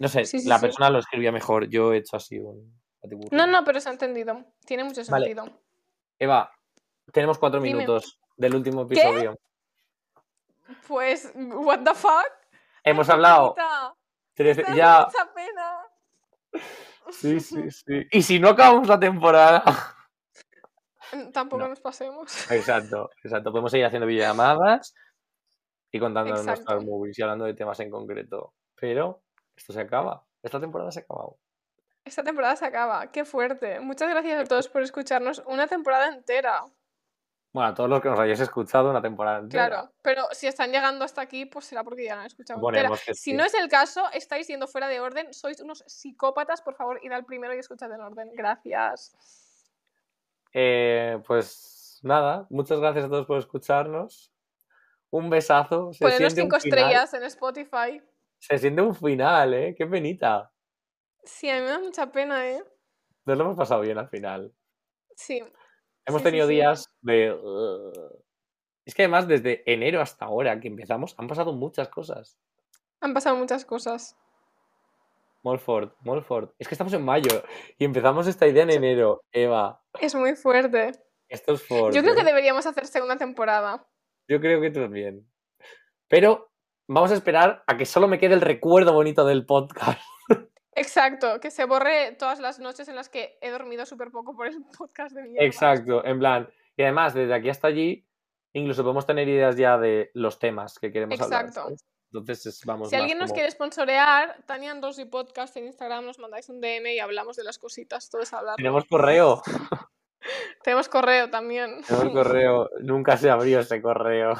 no 0.00 0.08
sé, 0.08 0.24
Sí, 0.24 0.40
sí, 0.40 0.48
la 0.48 0.56
sí. 0.58 0.62
persona 0.66 0.88
lo 0.90 0.98
escribía 1.00 1.32
mejor. 1.32 1.68
Yo 1.68 1.92
he 1.92 1.98
hecho 1.98 2.16
así 2.16 2.38
un 2.38 2.76
no, 3.30 3.46
no, 3.46 3.64
pero 3.64 3.80
se 3.80 3.88
ha 3.88 3.92
entendido. 3.92 4.44
Tiene 4.66 4.84
mucho 4.84 5.00
Vale. 5.08 5.26
sentido. 5.26 5.60
Eva, 6.18 6.50
tenemos 7.12 7.38
cuatro 7.38 7.60
Dime. 7.60 7.74
minutos 7.78 8.18
del 8.36 8.54
último 8.54 8.82
episodio. 8.82 9.38
Pues, 10.86 11.32
what 11.36 11.80
the 11.84 11.94
fuck? 11.94 12.26
Hemos 12.84 13.08
Ay, 13.08 13.14
hablado. 13.14 13.54
Me 14.44 14.54
da 14.54 14.74
ya. 14.74 15.06
mucha 15.06 15.32
pena. 15.34 15.86
Sí, 17.10 17.40
sí, 17.40 17.70
sí. 17.70 18.06
Y 18.10 18.22
si 18.22 18.38
no 18.38 18.50
acabamos 18.50 18.86
la 18.88 18.98
temporada. 19.00 19.62
Tampoco 21.32 21.62
No. 21.62 21.68
nos 21.68 21.80
pasemos. 21.80 22.50
Exacto, 22.50 23.10
exacto. 23.24 23.50
Podemos 23.50 23.70
seguir 23.70 23.86
haciendo 23.86 24.06
videollamadas 24.06 24.94
y 25.90 25.98
contando 25.98 26.30
Exacto. 26.32 26.50
nuestras 26.50 26.84
movies 26.84 27.18
y 27.18 27.22
hablando 27.22 27.46
de 27.46 27.54
temas 27.54 27.80
en 27.80 27.90
concreto. 27.90 28.54
Pero 28.74 29.22
esto 29.56 29.72
se 29.72 29.80
acaba. 29.80 30.24
Esta 30.42 30.60
temporada 30.60 30.92
se 30.92 31.00
ha 31.00 31.02
acabado. 31.02 31.38
Esta 32.04 32.22
temporada 32.22 32.56
se 32.56 32.66
acaba. 32.66 33.10
Qué 33.10 33.24
fuerte. 33.24 33.80
Muchas 33.80 34.08
gracias 34.10 34.40
a 34.40 34.44
todos 34.44 34.68
por 34.68 34.82
escucharnos 34.82 35.42
una 35.46 35.66
temporada 35.66 36.08
entera. 36.08 36.62
Bueno, 37.52 37.70
a 37.70 37.74
todos 37.74 37.88
los 37.88 38.02
que 38.02 38.10
nos 38.10 38.20
hayáis 38.20 38.40
escuchado 38.40 38.90
una 38.90 39.00
temporada 39.00 39.38
entera. 39.38 39.68
Claro, 39.68 39.92
pero 40.02 40.28
si 40.32 40.46
están 40.46 40.70
llegando 40.70 41.04
hasta 41.04 41.22
aquí, 41.22 41.46
pues 41.46 41.64
será 41.64 41.82
porque 41.82 42.04
ya 42.04 42.14
la 42.14 42.20
han 42.22 42.26
escuchado 42.26 42.60
entera. 42.68 42.94
Si 42.96 43.14
sí. 43.14 43.32
no 43.32 43.44
es 43.44 43.54
el 43.54 43.68
caso, 43.68 44.04
estáis 44.12 44.46
yendo 44.48 44.66
fuera 44.66 44.86
de 44.86 45.00
orden, 45.00 45.32
sois 45.32 45.60
unos 45.60 45.82
psicópatas, 45.86 46.60
por 46.60 46.74
favor, 46.74 47.00
id 47.02 47.10
al 47.10 47.24
primero 47.24 47.54
y 47.54 47.58
escuchad 47.58 47.90
en 47.92 48.02
orden. 48.02 48.30
Gracias. 48.34 49.16
Eh, 50.52 51.20
pues 51.26 52.00
nada, 52.02 52.46
muchas 52.50 52.80
gracias 52.80 53.06
a 53.06 53.08
todos 53.08 53.26
por 53.26 53.38
escucharnos. 53.38 54.32
Un 55.10 55.30
besazo. 55.30 55.92
Se 55.94 56.04
un 56.04 56.30
cinco 56.30 56.56
estrellas 56.56 57.14
en 57.14 57.22
Spotify. 57.24 58.02
Se 58.38 58.58
siente 58.58 58.82
un 58.82 58.94
final, 58.94 59.54
¿eh? 59.54 59.74
Qué 59.76 59.86
penita. 59.86 60.52
Sí, 61.24 61.48
a 61.48 61.54
mí 61.54 61.62
me 61.62 61.68
da 61.68 61.78
mucha 61.78 62.12
pena, 62.12 62.46
¿eh? 62.46 62.62
Nos 63.24 63.38
lo 63.38 63.44
hemos 63.44 63.56
pasado 63.56 63.80
bien 63.80 63.98
al 63.98 64.08
final. 64.08 64.52
Sí. 65.16 65.42
Hemos 66.08 66.22
Sí, 66.22 66.24
tenido 66.24 66.46
sí. 66.48 66.54
días 66.54 66.90
de... 67.02 67.32
uh, 67.32 67.92
Es 68.84 68.94
que 68.94 69.02
además 69.02 69.28
desde 69.28 69.62
enero 69.70 70.00
hasta 70.00 70.24
ahora 70.24 70.58
que 70.60 70.68
empezamos 70.68 71.14
han 71.18 71.28
pasado 71.28 71.52
muchas 71.52 71.88
cosas. 71.88 72.38
Han 73.00 73.14
pasado 73.14 73.36
muchas 73.36 73.64
cosas. 73.64 74.16
Molford, 75.42 75.90
Molford. 76.00 76.50
Es 76.58 76.66
que 76.68 76.74
estamos 76.74 76.92
en 76.92 77.04
mayo 77.04 77.30
y 77.78 77.84
empezamos 77.84 78.26
esta 78.26 78.46
idea 78.46 78.64
en 78.64 78.70
enero. 78.70 79.22
Eva, 79.32 79.80
Es 80.00 80.14
muy 80.14 80.34
fuerte. 80.34 80.92
esto 81.28 81.52
es 81.54 81.62
Ford. 81.62 81.94
Yo 81.94 82.02
creo 82.02 82.14
que 82.16 82.24
deberíamos 82.24 82.66
hacer 82.66 82.86
segunda 82.86 83.16
temporada. 83.16 83.86
Yo 84.28 84.40
creo 84.40 84.60
que 84.60 84.70
también. 84.70 85.30
Pero 86.08 86.50
vamos 86.88 87.10
a 87.12 87.14
esperar 87.14 87.62
a 87.66 87.76
que 87.76 87.86
solo 87.86 88.08
me 88.08 88.18
quede 88.18 88.34
el 88.34 88.40
recuerdo 88.40 88.92
bonito 88.92 89.24
del 89.24 89.46
podcast. 89.46 90.00
Exacto, 90.78 91.40
que 91.40 91.50
se 91.50 91.64
borre 91.64 92.12
todas 92.18 92.40
las 92.40 92.58
noches 92.58 92.88
en 92.88 92.96
las 92.96 93.08
que 93.08 93.38
he 93.40 93.50
dormido 93.50 93.84
súper 93.86 94.10
poco 94.10 94.34
por 94.36 94.46
el 94.46 94.56
podcast 94.78 95.14
de 95.14 95.22
mierda. 95.24 95.46
Exacto, 95.46 96.04
en 96.04 96.18
plan. 96.18 96.48
Y 96.76 96.82
además, 96.82 97.14
desde 97.14 97.34
aquí 97.34 97.48
hasta 97.48 97.68
allí, 97.68 98.06
incluso 98.52 98.82
podemos 98.82 99.06
tener 99.06 99.28
ideas 99.28 99.56
ya 99.56 99.76
de 99.78 100.10
los 100.14 100.38
temas 100.38 100.78
que 100.78 100.90
queremos 100.92 101.20
hablar. 101.20 101.46
Exacto. 101.46 101.74
Entonces 102.10 102.46
es- 102.46 102.64
vamos 102.64 102.88
Si 102.88 102.96
alguien 102.96 103.18
nos 103.18 103.26
como- 103.30 103.34
quiere 103.34 103.50
sponsorear, 103.50 104.42
Tania 104.46 104.74
Rosy 104.80 105.04
Podcast 105.04 105.54
en 105.58 105.66
Instagram 105.66 106.06
nos 106.06 106.18
mandáis 106.18 106.48
un 106.48 106.60
DM 106.60 106.94
y 106.94 107.00
hablamos 107.00 107.36
de 107.36 107.44
las 107.44 107.58
cositas, 107.58 108.08
todo 108.08 108.22
es 108.22 108.32
hablar. 108.32 108.56
Tenemos 108.56 108.84
correo. 108.86 109.42
Tenemos 110.62 110.88
correo 110.88 111.30
también. 111.30 111.82
Tenemos 111.86 112.12
correo. 112.12 112.70
Nunca 112.80 113.16
se 113.16 113.30
abrió 113.30 113.60
ese 113.60 113.80
correo. 113.80 114.34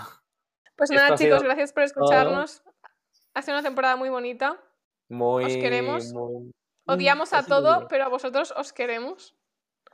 Pues 0.76 0.91
nada, 0.91 1.09
chicos, 1.16 1.39
sido 1.39 1.41
gracias 1.41 1.72
por 1.72 1.82
escucharnos. 1.82 2.62
Ha 3.34 3.43
sido 3.43 3.57
una 3.59 3.62
temporada 3.62 3.97
muy 3.97 4.09
bonita. 4.09 4.59
Muy. 5.09 5.61
queremos. 5.61 6.12
muy- 6.12 6.52
Odiamos 6.86 7.32
Mm, 7.32 7.34
a 7.34 7.38
así 7.38 7.48
todo, 7.48 7.86
pero 7.88 8.04
a 8.04 8.09
vosotros 8.09 8.52
os 8.56 8.72
queremos. 8.72 9.34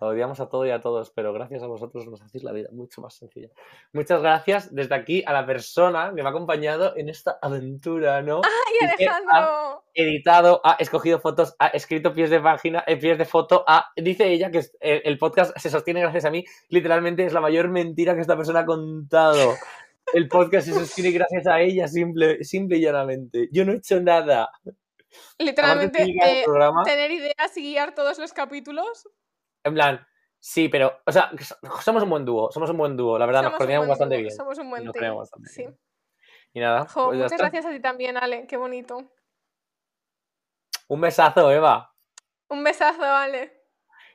odiamos 0.00 0.38
a 0.40 0.48
todo 0.48 0.66
y 0.66 0.70
a 0.70 0.80
todos, 0.80 1.10
pero 1.12 1.32
gracias 1.32 1.62
a 1.62 1.66
vosotros 1.66 2.06
nos 2.06 2.20
hacéis 2.20 2.42
la 2.44 2.52
vida 2.52 2.68
mucho 2.72 3.00
más 3.00 3.14
sencilla. 3.14 3.48
Muchas 3.92 4.20
gracias 4.20 4.74
desde 4.74 4.94
aquí 4.94 5.22
a 5.24 5.32
la 5.32 5.46
persona 5.46 6.12
que 6.14 6.22
me 6.22 6.28
ha 6.28 6.30
acompañado 6.30 6.94
en 6.96 7.08
esta 7.08 7.38
aventura, 7.40 8.20
¿no? 8.20 8.42
¡Ay, 8.44 8.88
Alejandro! 8.88 9.84
editado, 9.94 10.60
ha 10.64 10.72
escogido 10.80 11.20
fotos, 11.20 11.54
ha 11.60 11.68
escrito 11.68 12.12
pies 12.12 12.28
de 12.30 12.40
página, 12.40 12.82
eh, 12.88 12.96
pies 12.96 13.16
de 13.16 13.24
foto, 13.24 13.64
ha- 13.68 13.92
dice 13.96 14.26
ella 14.30 14.50
que 14.50 14.58
el, 14.80 15.02
el 15.04 15.16
podcast 15.18 15.56
se 15.56 15.70
sostiene 15.70 16.00
gracias 16.00 16.24
a 16.24 16.30
mí. 16.30 16.44
Literalmente 16.68 17.24
es 17.24 17.32
la 17.32 17.40
mayor 17.40 17.68
mentira 17.68 18.14
que 18.16 18.20
esta 18.20 18.36
persona 18.36 18.60
ha 18.60 18.66
contado. 18.66 19.54
El 20.12 20.26
podcast 20.28 20.66
se 20.66 20.74
sostiene 20.74 21.12
gracias 21.12 21.46
a 21.46 21.60
ella, 21.60 21.86
simple, 21.88 22.42
simple 22.44 22.76
y 22.78 22.82
llanamente. 22.82 23.48
Yo 23.52 23.64
no 23.64 23.72
he 23.72 23.76
hecho 23.76 24.00
nada. 24.00 24.50
Literalmente, 25.38 26.02
eh, 26.02 26.44
tener 26.84 27.10
ideas 27.10 27.56
y 27.56 27.62
guiar 27.62 27.94
todos 27.94 28.18
los 28.18 28.32
capítulos. 28.32 29.08
en 29.64 29.74
plan, 29.74 30.06
sí, 30.38 30.68
pero, 30.68 31.00
o 31.06 31.12
sea, 31.12 31.30
somos 31.82 32.02
un 32.02 32.10
buen 32.10 32.24
dúo, 32.24 32.50
somos 32.52 32.68
un 32.70 32.76
buen 32.76 32.96
dúo, 32.96 33.18
la 33.18 33.26
verdad, 33.26 33.42
nos 33.42 33.50
Somos 33.52 33.58
coordinamos 33.58 33.88
bastante 33.88 34.16
dúo, 34.16 34.22
bien. 34.22 34.36
Somos 34.36 34.58
un 34.58 34.70
buen 34.70 34.92
Sí. 35.44 35.62
bien. 35.62 35.78
Y 36.52 36.60
nada, 36.60 36.86
Jo, 36.86 37.06
pues 37.06 37.16
muchas 37.16 37.32
está. 37.32 37.44
gracias 37.44 37.66
a 37.66 37.70
ti 37.70 37.80
también, 37.80 38.16
Ale. 38.16 38.46
Qué 38.46 38.56
bonito. 38.56 39.10
Un 40.88 41.00
besazo, 41.00 41.50
Eva. 41.50 41.94
Un 42.48 42.62
besazo, 42.62 43.02
Ale. 43.04 43.64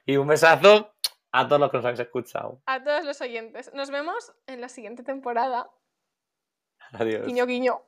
Y 0.05 0.15
un 0.17 0.27
besazo 0.27 0.93
a 1.31 1.47
todos 1.47 1.59
los 1.59 1.69
que 1.71 1.77
nos 1.77 1.85
habéis 1.85 1.99
escuchado. 1.99 2.61
A 2.65 2.81
todos 2.83 3.03
los 3.03 3.19
oyentes. 3.21 3.73
Nos 3.73 3.89
vemos 3.91 4.31
en 4.47 4.61
la 4.61 4.69
siguiente 4.69 5.03
temporada. 5.03 5.69
Adiós. 6.93 7.25
Guiño, 7.25 7.45
guiño. 7.45 7.81